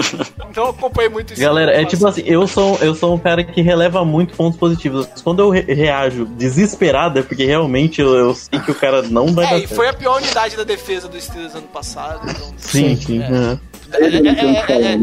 [0.56, 1.42] não acompanhei muito isso.
[1.42, 5.06] Galera, é tipo assim, eu sou, eu sou um cara que releva muito pontos positivos.
[5.22, 9.32] Quando eu re- reajo desesperado, é porque realmente eu, eu sei que o cara não
[9.34, 12.20] vai É, dar e foi a pior unidade da defesa dos Steelers ano passado.
[12.28, 13.20] Então, Sim, sim.
[13.22, 13.58] É.
[13.92, 14.98] É, é, é, é, é.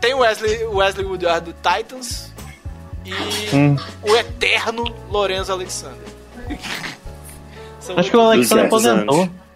[0.00, 2.32] Tem o Wesley, Wesley Woodard do Titans
[3.06, 3.76] e Hum.
[4.02, 5.96] o eterno Lorenzo Alexander.
[7.80, 9.20] São Acho que o Alexandre Duzentos aposentou.
[9.22, 9.46] anos.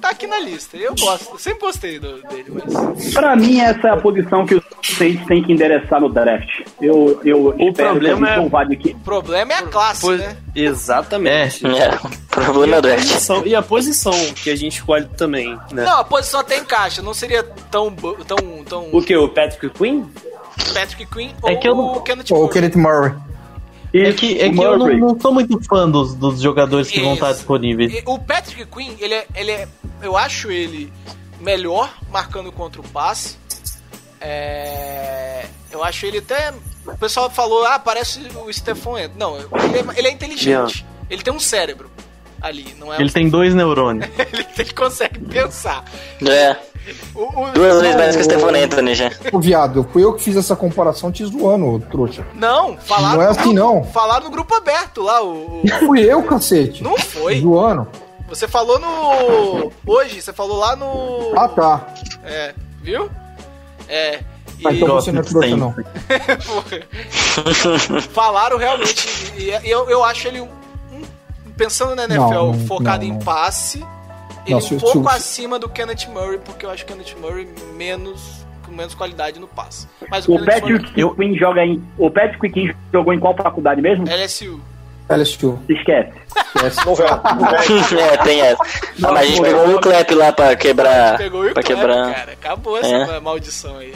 [0.00, 0.76] Tá aqui na lista.
[0.76, 3.12] Eu gosto, eu sempre gostei do- dele, mas.
[3.14, 4.62] Pra mim, essa é a posição que os
[4.96, 6.48] Saints têm que endereçar no draft.
[6.80, 8.26] Eu, eu espero problema
[8.76, 8.92] que é-.
[8.94, 10.36] O problema é a classe, Pois- né?
[10.54, 11.66] Exatamente.
[11.66, 13.08] É, E problema a, do draft.
[13.08, 15.84] posição, e a posição que a gente escolhe também, né?
[15.84, 17.90] Não, a posição até encaixa, não seria tão.
[18.26, 19.16] tão, tão O que?
[19.16, 20.04] O Patrick Quinn?
[20.74, 22.48] Patrick Quinn É ou que eu não- o Kenneth Ou o.
[22.48, 23.14] Kenneth Murray.
[23.94, 27.14] É que, é que eu não, não sou muito fã dos, dos jogadores que vão
[27.14, 27.22] Isso.
[27.24, 28.02] estar disponíveis.
[28.04, 29.68] O Patrick Quinn, ele é, ele é.
[30.02, 30.92] Eu acho ele
[31.40, 33.36] melhor marcando contra o passe.
[34.20, 36.52] É, eu acho ele até.
[36.86, 39.12] O pessoal falou, ah, parece o Stephon Ent.
[39.16, 39.46] Não, ele
[39.78, 40.84] é, ele é inteligente.
[41.08, 41.90] Ele tem um cérebro
[42.40, 42.96] ali, não é?
[42.96, 44.06] Ele um- tem dois neurônios.
[44.32, 45.82] ele, ele consegue pensar.
[46.26, 46.56] É,
[47.14, 49.10] O- o- duas vezes mais que o Stefan Anthony já.
[49.32, 52.26] Ô, viado, fui eu que fiz essa comparação te zoando, trouxa.
[52.34, 53.16] Não, falaram.
[53.16, 53.84] Não é no assim, não.
[53.84, 55.22] Falaram no grupo aberto lá.
[55.22, 56.82] O, Fui eu, cacete.
[56.82, 57.40] não foi.
[57.40, 57.86] Zoando.
[58.28, 59.72] Você falou no.
[59.86, 61.32] Hoje, você falou lá no.
[61.36, 61.86] Ah, tá.
[62.24, 63.08] É, viu?
[63.88, 64.20] É.
[64.58, 65.74] E, Ah, então você não é trouxa, não.
[68.12, 69.32] falaram realmente.
[69.36, 70.48] E, eu, eu acho ele um.
[70.92, 71.02] um-
[71.56, 73.84] pensando na NFL Não, não, focado não, em passe,
[74.52, 78.20] ele Não, um pouco acima do Kenneth Murray, porque eu acho o Kenneth Murray menos.
[78.64, 79.86] com menos qualidade no passe.
[80.10, 80.78] Mas o, O Kenneth Murray.
[80.80, 81.82] Patrick Quinn joga em.
[81.96, 84.04] O Patrick Quinn jogou em qual faculdade mesmo?
[84.06, 84.60] LSU.
[85.08, 85.58] LSU.
[85.70, 86.12] Esquece.
[86.54, 86.80] Esquece.
[86.84, 86.94] Não.
[87.98, 88.62] É, tem essa.
[88.98, 91.16] Não, Mas a gente pegou o clap lá pra quebrar.
[91.16, 92.14] Pegou o pra Clap, quebrar.
[92.14, 92.32] cara.
[92.32, 93.20] Acabou essa É.
[93.20, 93.94] maldição aí.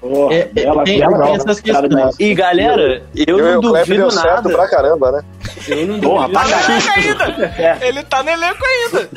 [0.00, 2.16] Porra, É, bela- tem- bela- tem essas cara, questões.
[2.18, 4.48] E galera, eu Eu não duvido deu certo nada.
[4.50, 5.22] pra caramba, né?
[5.68, 6.92] Eu não Porra, duvido pra Tá nada.
[6.96, 7.86] ainda!
[7.86, 9.08] Ele tá no elenco ainda!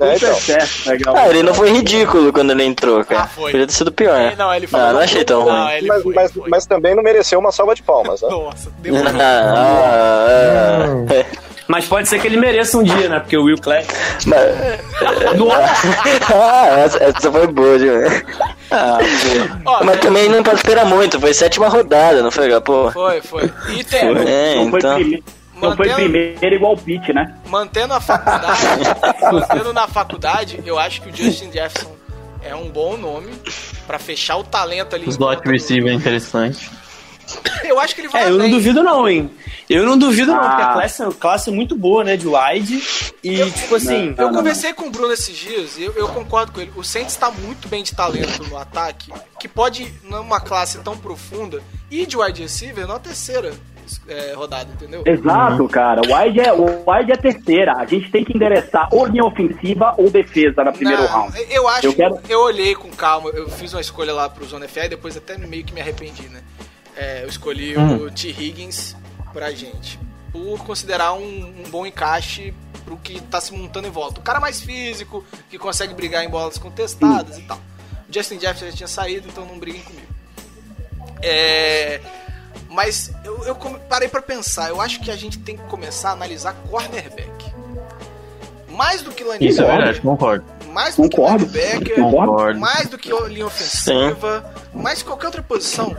[0.00, 0.34] É, então.
[0.34, 1.14] certo, legal.
[1.16, 3.22] Ah, ele não foi ridículo quando ele entrou, cara.
[3.22, 3.50] Ah, foi.
[3.52, 4.16] Podia ter sido pior.
[4.18, 4.80] É, não, ele foi.
[4.80, 5.72] Não, não achei tão Não, ruim.
[5.74, 6.48] ele Mas, foi, mas, foi.
[6.48, 8.28] mas também não mereceu uma salva de palmas, né?
[8.28, 9.12] Nossa, demorou.
[9.20, 11.26] Ah, ah, é.
[11.68, 13.20] Mas pode ser que ele mereça um dia, né?
[13.20, 13.86] Porque o Will Clapp.
[16.34, 18.24] ah, essa, essa foi boa, demais.
[18.70, 18.98] Ah,
[19.64, 22.90] Ó, mas é, também não pode esperar muito, foi sétima rodada, não foi, pô?
[22.90, 23.50] Foi, foi.
[23.76, 24.94] E tem, É, Não foi, então.
[24.96, 25.24] primeiro,
[25.54, 27.34] não foi Mantendo- primeiro igual o Pitt, né?
[27.46, 28.60] mantendo a faculdade,
[29.32, 31.92] mantendo na faculdade, eu acho que o Justin Jefferson
[32.42, 33.30] é um bom nome
[33.86, 35.04] pra fechar o talento ali.
[35.06, 36.70] Os em slot receiver é interessante.
[37.64, 38.50] Eu acho que ele vai É, eu não além.
[38.50, 39.30] duvido não, hein?
[39.70, 40.48] Eu não duvido não, Ah.
[40.48, 42.16] porque a classe, a classe é muito boa, né?
[42.16, 42.82] De wide.
[43.22, 46.60] E, tipo assim, Eu conversei com o Bruno esses dias e eu, eu concordo com
[46.60, 46.72] ele.
[46.76, 51.62] O Saints está muito bem de talento no ataque, que pode, numa classe tão profunda,
[51.90, 53.52] ir de wide receiver na terceira
[54.08, 55.02] é, rodada, entendeu?
[55.06, 56.00] Exato, cara.
[56.02, 57.74] O wide é, o wide é terceira.
[57.76, 61.46] A gente tem que endereçar ou linha ofensiva ou defesa na primeiro Não, round.
[61.50, 64.44] Eu acho Eu que quero- eu olhei com calma, eu fiz uma escolha lá pro
[64.44, 66.40] Zona FA e depois até meio que me arrependi, né?
[66.96, 68.28] É, eu escolhi o T.
[68.30, 68.94] Higgins
[69.32, 69.98] pra gente.
[70.30, 72.54] Por considerar um, um bom encaixe
[72.84, 74.20] pro que tá se montando em volta.
[74.20, 77.58] O cara mais físico, que consegue brigar em bolas contestadas e tal.
[78.08, 80.06] O Justin Jefferson já tinha saído, então não briguem comigo.
[81.22, 82.00] É,
[82.68, 83.54] mas eu, eu
[83.88, 87.52] parei pra pensar, eu acho que a gente tem que começar a analisar cornerback.
[88.70, 90.44] Mais do que linebacker, Isso é verdade, concordo.
[90.72, 91.46] mais do Concordo.
[91.46, 92.58] que linebacker, Concordo.
[92.58, 95.94] mais do que linha ofensiva, mais que qualquer outra posição.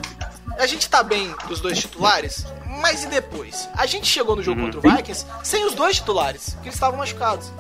[0.58, 2.46] A gente tá bem dos dois titulares,
[2.82, 3.68] mas e depois?
[3.76, 6.98] A gente chegou no jogo contra o Vikings sem os dois titulares, porque eles estavam
[6.98, 7.52] machucados.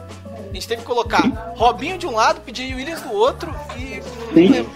[0.50, 4.34] A gente teve que colocar Robinho de um lado, pedir Williams do outro e, não
[4.34, 4.48] Sim.
[4.50, 4.72] lembro,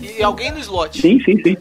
[0.00, 1.00] e alguém no slot.
[1.00, 1.56] Sim, sim, sim.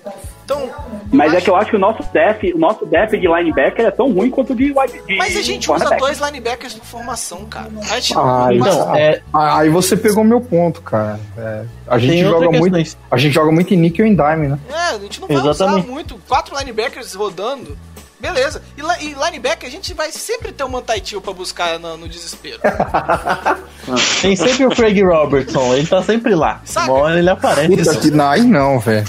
[0.52, 0.70] Então,
[1.12, 3.92] Mas é que eu acho que o nosso def, o nosso def de linebacker é
[3.92, 7.46] tão ruim quanto o de wide de Mas a gente usa dois linebackers por formação,
[7.46, 7.70] cara.
[7.90, 11.20] A gente Ah, não então, é- aí você pegou meu ponto, cara.
[11.38, 14.16] É, a gente Tem outra joga muito, a gente joga muito em nickel e em
[14.16, 14.60] dime, né?
[14.70, 15.84] É, a gente não vai Exatamente.
[15.84, 16.16] usar muito.
[16.28, 17.78] Quatro linebackers rodando.
[18.22, 18.62] Beleza.
[18.78, 22.08] E, li- e linebacker a gente vai sempre ter um Mantaitil pra buscar no, no
[22.08, 22.60] desespero.
[24.22, 26.62] Tem sempre o Craig Robertson, ele tá sempre lá.
[26.64, 26.92] Saca?
[26.92, 27.76] Uma hora ele aparece.
[27.76, 29.06] Puta que não, aí não, velho.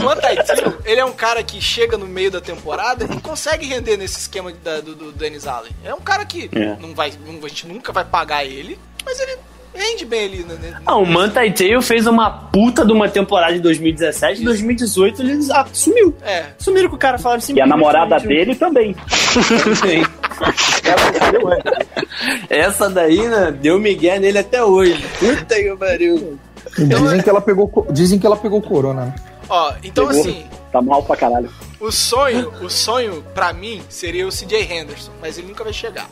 [0.00, 3.96] O Mantaitil, ele é um cara que chega no meio da temporada e consegue render
[3.96, 5.72] nesse esquema da- do, do Dennis Allen.
[5.84, 6.76] É um cara que É.
[6.80, 9.36] não vai, não- a gente nunca vai pagar ele, mas ele
[9.74, 10.44] rende bem ali.
[10.44, 14.44] Né, né, Ah, o Manta Tail fez uma puta de uma temporada em 2017 e
[14.44, 16.14] 2018 ele ah, sumiu.
[16.22, 16.46] É.
[16.58, 17.54] Sumiram com o cara, falaram assim.
[17.54, 18.94] E a namorada dele também.
[22.48, 25.02] Essa daí, né, deu migué nele até hoje.
[25.18, 26.38] Puta que pariu.
[26.78, 29.14] Dizem que ela pegou, dizem que ela pegou corona, né?
[29.48, 30.20] Ó, então Pegou.
[30.22, 31.50] assim, Tá mal pra caralho.
[31.78, 36.08] o sonho, o sonho pra mim seria o CJ Henderson, mas ele nunca vai chegar.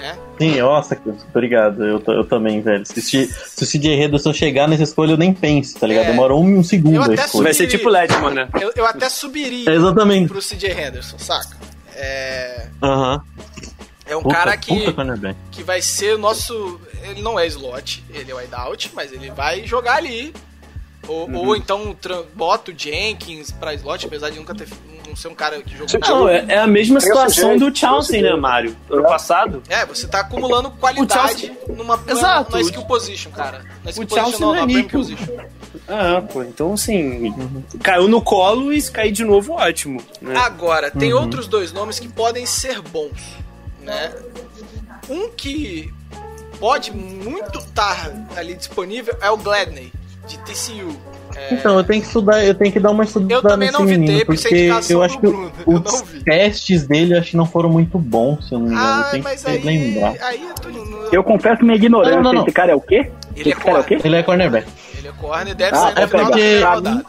[0.00, 0.18] Né?
[0.40, 0.98] Sim, nossa,
[1.34, 1.84] obrigado.
[1.84, 2.84] Eu, eu também, velho.
[2.86, 6.06] Se, se, se o CJ Henderson chegar nessa escolha, eu nem penso, tá ligado?
[6.06, 6.10] É.
[6.10, 7.44] Demora um, um segundo Eu a até escolha.
[7.44, 8.48] Vai ser tipo Letman, né?
[8.60, 10.28] Eu, eu até subiria É, exatamente.
[10.28, 11.56] pro CJ Henderson, saca?
[11.94, 13.22] É, Aham.
[14.06, 14.86] é um Puta- cara que,
[15.50, 16.80] que vai ser o nosso.
[17.02, 20.32] Ele não é slot, ele é wideout, mas ele vai jogar ali.
[21.10, 21.36] Ou, Uhum.
[21.48, 21.96] ou então
[22.34, 24.68] bota o Jenkins pra slot, apesar de nunca ter
[25.08, 25.98] não ser um cara que jogou.
[26.08, 28.76] Não, é, é a mesma situação do Chauncey, né, Mário?
[28.88, 29.60] Ano passado.
[29.68, 32.52] É, você tá acumulando qualidade numa, numa, Exato.
[32.52, 33.64] na skill position, cara.
[33.82, 35.36] Na skill O Chelsea position não, não é na position.
[35.88, 37.34] Ah, pô, então assim,
[37.82, 40.00] caiu no colo e se cair de novo, ótimo.
[40.22, 40.36] Né?
[40.36, 43.20] Agora, tem outros dois nomes que podem ser bons,
[43.82, 44.14] né?
[45.08, 45.92] Um que
[46.60, 49.92] pode muito estar ali disponível é o Gladney,
[50.26, 50.94] de TCU.
[51.36, 53.78] É, Então, eu tenho que estudar, eu tenho que dar uma estudada Eu também nesse
[53.78, 57.30] não vi menino, tape, é porque indicação eu acho que Bruno, os testes dele acho
[57.30, 58.88] que não foram muito bons, se eu não me engano.
[58.92, 60.14] ah, eu tenho mas que aí, lembrar.
[60.22, 62.16] aí eu tô, no- Eu confesso minha ignorância.
[62.16, 62.42] Não, não, não.
[62.42, 63.10] Esse cara é o quê?
[63.36, 63.98] Ele é Esse cara é o quê?
[64.04, 64.66] Ele é cornerback.
[64.98, 66.96] ele é corner, deve Ah, sair no é porque- pra rodada.
[66.96, 67.04] mim,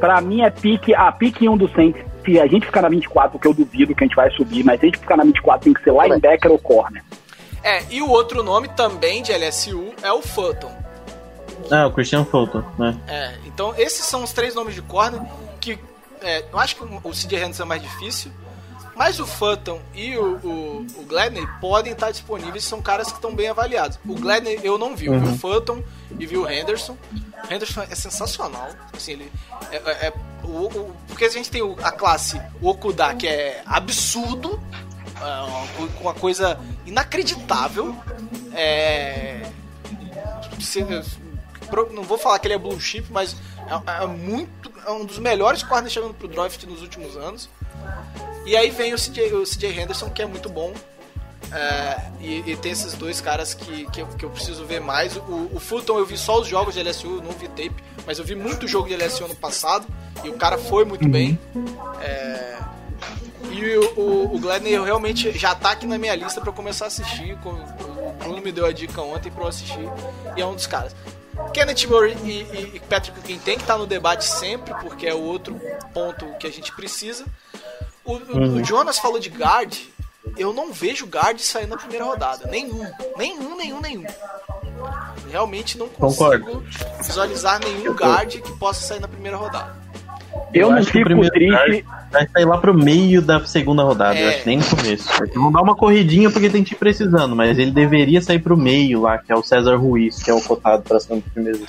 [0.00, 2.02] pra mim é pique, a pique 1 do Saints.
[2.24, 4.78] Se a gente ficar na 24, que eu duvido que a gente vai subir, mas
[4.80, 7.02] se a gente ficar na 24, tem que ser linebacker ou corner.
[7.64, 10.70] É, e o outro nome também de LSU é o Fulton.
[11.70, 12.98] Ah, o Christian Fulton, né?
[13.06, 15.20] É, então esses são os três nomes de corner
[15.60, 15.78] que
[16.20, 18.30] é, eu acho que o CJ Henderson é mais difícil,
[18.94, 23.34] mas o Fulton e o, o, o Gladney podem estar disponíveis, são caras que estão
[23.34, 23.98] bem avaliados.
[24.06, 25.82] O Gladney eu não vi, eu vi o Fulton
[26.18, 26.96] e vi o Henderson.
[27.48, 29.32] O Henderson é sensacional, assim, ele
[29.72, 30.12] é, é- é-
[30.44, 34.60] o- o- porque a gente tem a classe Okuda que é absurdo,
[35.20, 37.96] é uma co- uma coisa inacreditável,
[38.52, 39.42] é,
[41.92, 43.36] não vou falar que ele é blue chip, mas
[43.66, 47.48] é, é muito é um dos melhores corners chegando pro draft nos últimos anos.
[48.44, 50.72] E aí vem o CJ, o CJ Henderson, que é muito bom.
[51.52, 55.16] É, e, e tem esses dois caras que, que, eu, que eu preciso ver mais.
[55.16, 57.74] O, o Fulton eu vi só os jogos de LSU, não vi tape,
[58.06, 59.86] mas eu vi muito jogo de LSU ano passado
[60.24, 61.38] e o cara foi muito bem.
[62.00, 62.58] É,
[63.50, 66.86] e o, o, o Gladney realmente já tá aqui na minha lista pra eu começar
[66.86, 67.38] a assistir.
[67.44, 69.88] O Bruno me deu a dica ontem pra eu assistir
[70.36, 70.94] e é um dos caras.
[71.54, 75.60] Kenneth Murray e, e- Patrick tem que estar no debate sempre, porque é o outro
[75.94, 77.24] ponto que a gente precisa.
[78.04, 79.76] O, o- o Jonas falou de guard.
[80.36, 82.46] Eu não vejo guard sair na primeira rodada.
[82.46, 82.86] Nenhum.
[83.16, 84.04] Nenhum, nenhum, nenhum.
[85.30, 86.64] Realmente não consigo Concordo.
[87.02, 89.81] visualizar nenhum guard que possa sair na primeira rodada.
[90.54, 91.84] Eu, não acho que o fico primeiro triste.
[92.10, 94.28] Vai sair lá pro meio da segunda rodada, eu É.
[94.30, 95.08] acho que nem no começo.
[95.34, 99.16] Vão dar uma corridinha porque tem time precisando, mas ele deveria sair pro meio lá,
[99.18, 101.62] que é o César Ruiz, que é o cotado pra ser um dos primeiros.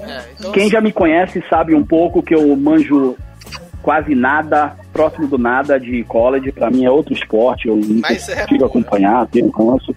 [0.00, 3.14] É, então, Quem já me conhece sabe um pouco que eu manjo
[3.82, 6.50] quase nada, próximo do nada de college.
[6.52, 8.66] Pra mim é outro esporte, eu não Mas é, consigo pô.
[8.66, 9.94] acompanhar, tenho canso.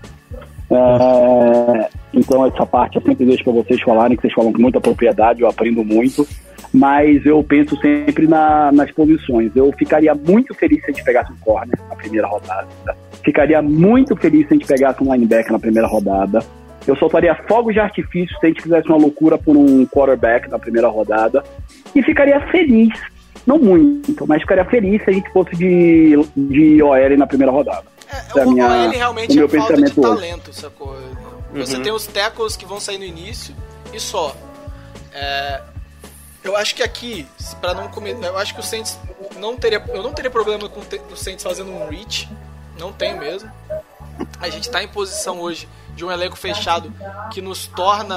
[0.69, 4.80] É, então essa parte eu sempre deixo pra vocês falarem, que vocês falam com muita
[4.81, 6.27] propriedade, eu aprendo muito.
[6.73, 9.52] Mas eu penso sempre na- nas posições.
[9.56, 12.68] Eu ficaria muito feliz se a gente pegasse um corner na primeira rodada.
[13.23, 16.39] Ficaria muito feliz se a gente pegasse um linebacker na primeira rodada.
[16.88, 20.57] Eu soltaria fogos de artifício se a gente fizesse uma loucura por um quarterback na
[20.57, 21.43] primeira rodada.
[21.93, 22.89] E ficaria feliz,
[23.45, 27.84] não muito, mas ficaria feliz se a gente fosse de, de OL na primeira rodada.
[28.10, 30.22] É, da o minha- OL realmente meu é falta de pensamento hoje.
[30.22, 30.95] talento, sacou?
[31.53, 31.84] Você Uhum.
[31.84, 33.53] tem os tackles que vão sair no início
[33.93, 34.35] e só.
[35.14, 35.61] É,
[36.43, 37.27] eu acho que aqui,
[37.59, 38.97] para não comer, eu acho que o Saints
[39.38, 42.27] não teria, eu não teria problema com o Saints fazendo um reach,
[42.80, 43.49] não tenho mesmo.
[44.39, 46.91] A gente tá em posição hoje de um elenco fechado
[47.31, 48.15] que nos torna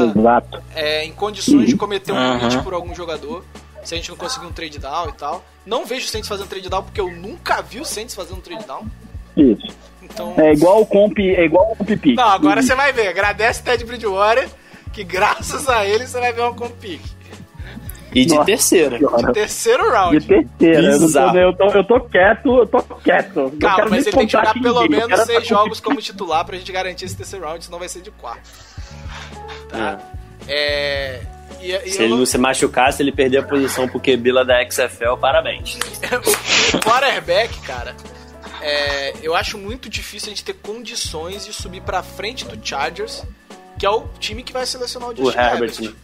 [0.75, 2.39] é, em condições de cometer um Uhum.
[2.39, 3.45] reach por algum jogador.
[3.83, 5.45] se a gente não conseguir um trade down e tal.
[5.67, 8.65] Não vejo o Saints fazendo trade down porque eu nunca vi o Saints fazendo trade
[8.65, 8.87] down.
[9.37, 9.67] Isso.
[10.03, 12.17] Então, É igual o comp, é igual o comp pick.
[12.17, 13.09] não, agora você vai ver.
[13.09, 14.49] Agradece o Ted Bridgewater,
[14.91, 17.03] que graças a ele você vai ver um comp pick.
[18.15, 18.97] E de Nossa terceira.
[18.99, 19.32] senhora.
[19.32, 20.19] Terceiro round.
[20.20, 20.78] De terceira.
[20.82, 21.39] Eu, não tô, Bizarro.
[21.39, 23.53] eu, tô, eu tô quieto, eu tô quieto.
[23.61, 26.57] Calma, mas ele tem que jogar pelo ninguém, menos quero seis jogos como titular pra
[26.57, 28.49] gente garantir esse terceiro round, senão vai ser de quarto.
[29.69, 29.99] Tá?
[30.47, 31.20] É.
[31.61, 34.45] E, e Se ele não- não se machucasse, ele perder a posição pro QB lá
[34.45, 35.77] da XFL, parabéns.
[36.74, 37.95] o quarterback, cara,
[38.61, 43.24] é, eu acho muito difícil a gente ter condições de subir pra frente do Chargers,
[43.78, 45.95] que é o time que vai selecionar o O Justin Herbert, Herbert.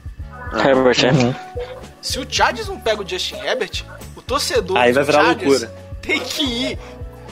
[0.53, 0.69] Né?
[0.71, 1.81] Herbert, é.
[2.03, 3.85] Se o Chargers não pega o Justin Herbert,
[4.17, 5.75] o torcedor Aí vai virar Chargers loucura.
[6.03, 6.79] tem que ir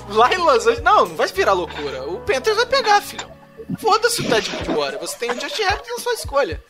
[0.08, 0.82] lá em Los Angeles.
[0.82, 2.04] Não, não vai virar loucura.
[2.04, 3.30] O Panthers vai pegar, filhão.
[3.78, 4.98] Foda-se o Ted Bridgewater.
[5.00, 6.62] Você tem o Justin Herbert na sua escolha.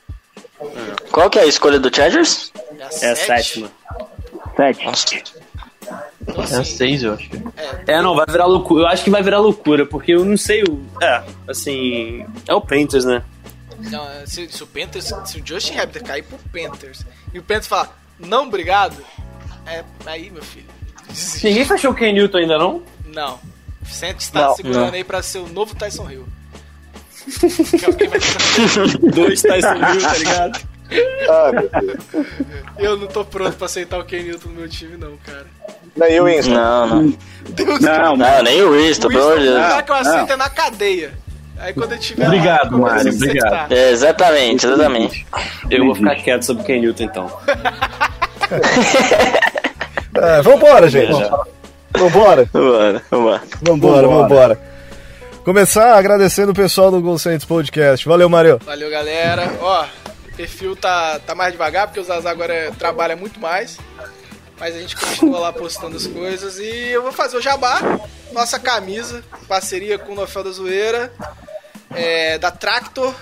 [1.12, 2.52] Qual que é a escolha do Chargers?
[2.78, 3.27] É a, É a sete.
[3.27, 3.70] sétima.
[4.56, 5.24] Sete.
[6.20, 7.31] Então, É a assim, 6, eu acho.
[7.86, 8.82] É, não, vai virar loucura.
[8.82, 10.85] Eu acho que vai virar loucura, porque eu não sei o.
[11.01, 12.27] É, assim.
[12.47, 13.23] É o Panthers, né?
[13.78, 17.66] Não, se, se o Panthers, se o Justin Herbert cair pro Panthers e o Panthers
[17.68, 18.96] falar, não, obrigado,
[19.66, 20.66] é aí, meu filho.
[21.09, 21.46] desiste.
[21.46, 22.82] Ninguém fechou o Ken Newton ainda, não?
[23.06, 23.34] Não.
[23.80, 24.94] O Vicente está Não, segurando não.
[24.94, 26.26] aí pra ser o novo Tyson Hill.
[27.26, 30.68] É Dois Tyson Hill, tá ligado?
[31.28, 32.26] Ah, meu Deus.
[32.78, 35.46] Eu não tô pronto pra aceitar o Ken Newton no meu time, não, cara.
[35.96, 36.55] Daí o Winston.
[36.55, 37.18] Não, não.
[37.50, 39.62] Deus Não, Não, nem o Winston, o pelo amor de o Deus.
[39.62, 40.34] lugar que eu aceito não.
[40.34, 41.18] é na cadeia.
[41.59, 43.72] Aí quando eu tiver Obrigado, lá, Mário, obrigado.
[43.72, 45.26] É, exatamente, exatamente.
[45.70, 47.30] Eu vou ficar quieto sobre Ken Newton, então.
[50.20, 51.12] É, vambora, gente.
[51.97, 52.48] Vambora.
[52.52, 53.43] Vambora, vambora.
[53.62, 54.60] Vambora, vambora.
[55.44, 58.06] Começar agradecendo o pessoal do Gol Saints Podcast.
[58.09, 58.59] Valeu, Mario.
[58.64, 59.51] Valeu, galera.
[59.60, 59.85] Ó,
[60.28, 63.78] o perfil tá, tá mais devagar, porque o Zazá agora é- trabalha muito mais.
[64.59, 66.59] Mas a gente continua lá postando as coisas.
[66.59, 67.78] E eu vou fazer o jabá.
[68.32, 71.12] Nossa camisa, parceria com o Nofel da Zoeira.
[71.90, 73.15] É, da Tractor.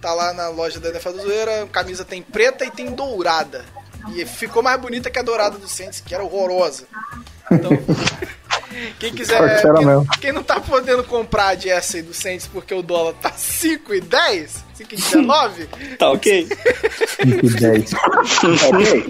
[0.00, 1.68] Tá lá na loja da NFL Zoeira.
[1.70, 3.64] Camisa tem preta e tem dourada.
[4.14, 6.86] E ficou mais bonita que a dourada do Saints, que era horrorosa.
[7.50, 7.70] Então,
[8.98, 9.60] quem quiser.
[9.62, 14.50] Quem, quem não tá podendo comprar a jersey do Saints porque o dólar tá 5,10,
[14.78, 15.66] 5,19,
[15.98, 16.48] Tá ok?
[16.48, 17.90] 5 e 10.
[18.72, 19.04] Ok.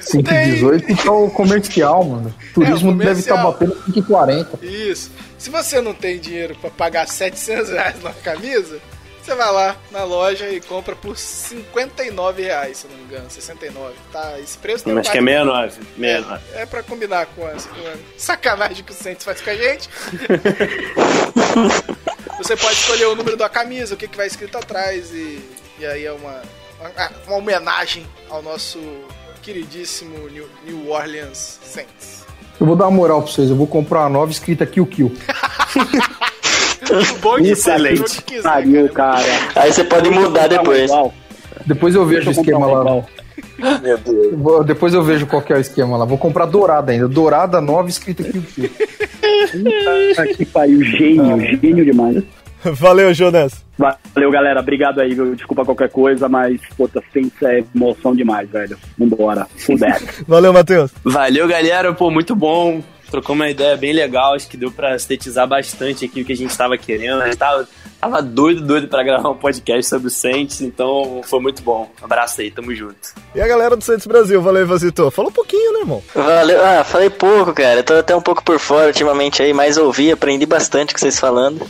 [0.00, 2.34] 5 e 18 tá o comercial, mano.
[2.54, 3.52] Turismo É, o deve estar comercial.
[3.52, 4.66] batendo 5 e 40.
[4.66, 5.10] Isso.
[5.38, 8.78] Se você não tem dinheiro pra pagar 700 reais na camisa,
[9.22, 13.30] você vai lá na loja e compra por 59 reais, se não me engano.
[13.30, 13.94] 69.
[14.12, 15.72] Tá, esse preço tem um Acho que é 69.
[15.96, 16.42] 69.
[16.54, 19.54] É, é pra combinar com a, com a sacanagem que o Santos faz com a
[19.54, 19.88] gente.
[22.38, 25.40] Você pode escolher o número da camisa, o que, que vai escrito atrás, e,
[25.78, 26.42] e aí é uma,
[26.80, 28.80] uma, uma homenagem ao nosso
[29.42, 32.22] queridíssimo New, New Orleans Saints.
[32.58, 33.50] Eu vou dar uma moral pra vocês.
[33.50, 35.12] Eu vou comprar uma nova escrita Kill Kill.
[36.92, 38.00] O bom é Excelente.
[38.00, 39.24] o que quiser, Pariu, cara.
[39.56, 40.90] Aí você pode mudar depois.
[41.66, 42.80] Depois eu vejo o esquema lá.
[42.80, 43.06] igual.
[43.82, 44.34] Meu Deus.
[44.34, 46.04] Vou- Depois eu vejo qual que é o esquema lá.
[46.04, 47.06] Vou comprar dourada ainda.
[47.08, 48.42] Dourada nova escrita Kill.
[49.50, 52.22] Puta que pariu, gênio, gênio demais.
[52.64, 53.64] Valeu, Jonas.
[53.76, 54.60] Valeu, galera.
[54.60, 55.34] Obrigado aí, viu?
[55.34, 58.76] Desculpa qualquer coisa, mas, puta, Saints é emoção demais, velho.
[58.96, 59.46] Vambora.
[59.56, 60.04] Full deck.
[60.28, 60.92] Valeu, Matheus.
[61.04, 61.92] Valeu, galera.
[61.92, 62.80] Pô, muito bom.
[63.12, 64.32] Trocou uma ideia bem legal.
[64.32, 67.20] Acho que deu pra sintetizar bastante aqui o que a gente tava querendo.
[67.20, 67.68] A gente tava,
[68.00, 70.62] tava doido, doido pra gravar um podcast sobre o Saints.
[70.62, 71.90] Então foi muito bom.
[72.00, 72.96] Um abraço aí, tamo junto.
[73.34, 75.10] E a galera do Santos Brasil, valeu, Vasito.
[75.10, 76.02] Fala um pouquinho, né, irmão?
[76.14, 76.64] Valeu.
[76.64, 77.80] Ah, falei pouco, cara.
[77.80, 81.20] Eu tô até um pouco por fora ultimamente aí, mas ouvi, aprendi bastante com vocês
[81.20, 81.66] falando.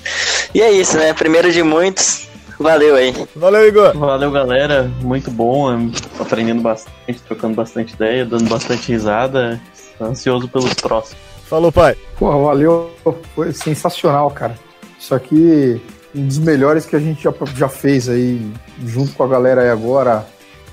[0.55, 1.12] E é isso, né?
[1.12, 2.28] Primeiro de muitos.
[2.56, 3.12] Valeu aí.
[3.35, 3.98] Valeu, Igor.
[3.98, 4.89] Valeu, galera.
[5.01, 5.90] Muito bom.
[6.20, 9.60] Aprendendo bastante, trocando bastante ideia, dando bastante risada.
[10.01, 11.32] Ansioso pelos próximos.
[11.47, 11.97] Falou, pai.
[12.19, 12.90] Porra, valeu.
[13.35, 14.55] Foi sensacional, cara.
[14.98, 15.81] Isso aqui,
[16.14, 18.52] um dos melhores que a gente já, já fez aí,
[18.85, 20.27] junto com a galera aí agora.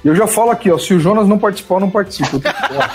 [0.04, 2.40] E eu já falo aqui, ó, se o Jonas não participar, eu não participo.
[2.40, 2.92] Fora.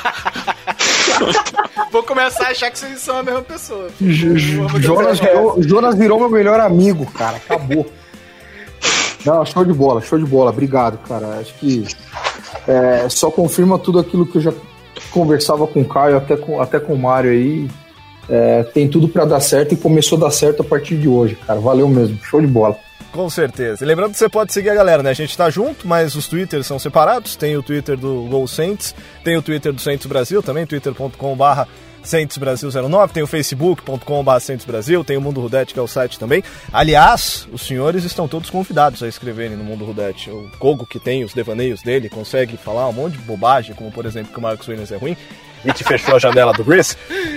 [1.90, 3.88] Vou começar a achar que vocês são a mesma pessoa.
[4.01, 7.36] Jonas, virou, Jonas virou meu melhor amigo, cara.
[7.36, 7.86] Acabou.
[9.24, 10.51] Não, show de bola, show de bola.
[10.51, 11.38] Obrigado, cara.
[11.38, 11.86] Acho que
[12.66, 14.52] é, só confirma tudo aquilo que eu já
[15.11, 17.69] conversava com o Caio, até com, até com o Mário aí.
[18.29, 21.37] É, tem tudo pra dar certo e começou a dar certo a partir de hoje,
[21.47, 21.61] cara.
[21.61, 22.19] Valeu mesmo.
[22.23, 22.77] Show de bola.
[23.12, 23.85] Com certeza.
[23.85, 25.11] E lembrando que você pode seguir a galera, né?
[25.11, 27.37] A gente tá junto, mas os Twitters são separados.
[27.37, 31.69] Tem o Twitter do Gol Saints, tem o Twitter do Saints Brasil também, twitter.com/barra
[32.05, 35.89] Saints Brasil 09, tem o facebook.com.br Saints Brasil, tem o Mundo Rudete, que é o
[35.89, 36.44] site também.
[36.72, 40.31] Aliás, os senhores estão todos convidados a escreverem no Mundo Rudete.
[40.31, 44.06] O Kogo, que tem os devaneios dele, consegue falar um monte de bobagem, como por
[44.06, 45.16] exemplo que o Marcos Williams é ruim,
[45.64, 46.97] e te fechou a janela do Gris.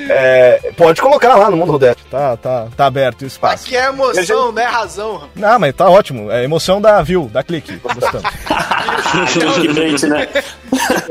[0.09, 3.65] É, pode colocar lá no Mundo Rudete, tá, tá, tá aberto o espaço.
[3.65, 5.29] Aqui é emoção, não é razão.
[5.35, 6.29] Não, mas tá ótimo.
[6.29, 7.77] É emoção da view, da clique.
[7.77, 8.23] Gostando.
[9.73, 10.27] bait, né?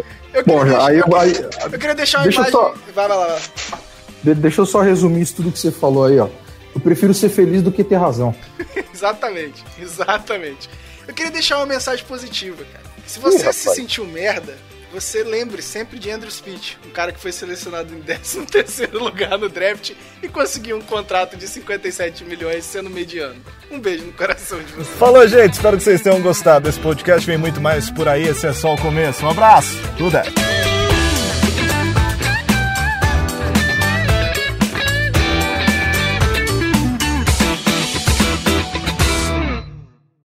[0.36, 1.32] Eu Bom, queria, já, aí, deixar, aí,
[1.72, 2.52] eu queria deixar uma deixa eu imagem.
[2.52, 3.40] só- Vai, vai vai.
[4.22, 6.28] de- deixa eu só resumir isso tudo que você falou aí, ó.
[6.74, 8.34] Eu prefiro ser feliz do que ter razão.
[8.92, 10.68] Exatamente, exatamente.
[11.08, 12.84] Eu queria deixar uma mensagem positiva, cara.
[13.06, 13.76] Se você Ih, se rapaz.
[13.76, 14.56] sentiu merda,
[15.00, 19.46] você lembre sempre de Andrew Speech, um cara que foi selecionado em 13 lugar no
[19.46, 19.92] draft
[20.22, 23.36] e conseguiu um contrato de 57 milhões sendo mediano.
[23.70, 24.96] Um beijo no coração de vocês.
[24.96, 25.52] Falou, gente.
[25.52, 27.26] Espero que vocês tenham gostado desse podcast.
[27.26, 28.26] Vem muito mais por aí.
[28.26, 29.24] Esse é só o começo.
[29.24, 29.76] Um abraço.
[29.98, 30.75] Tudo é.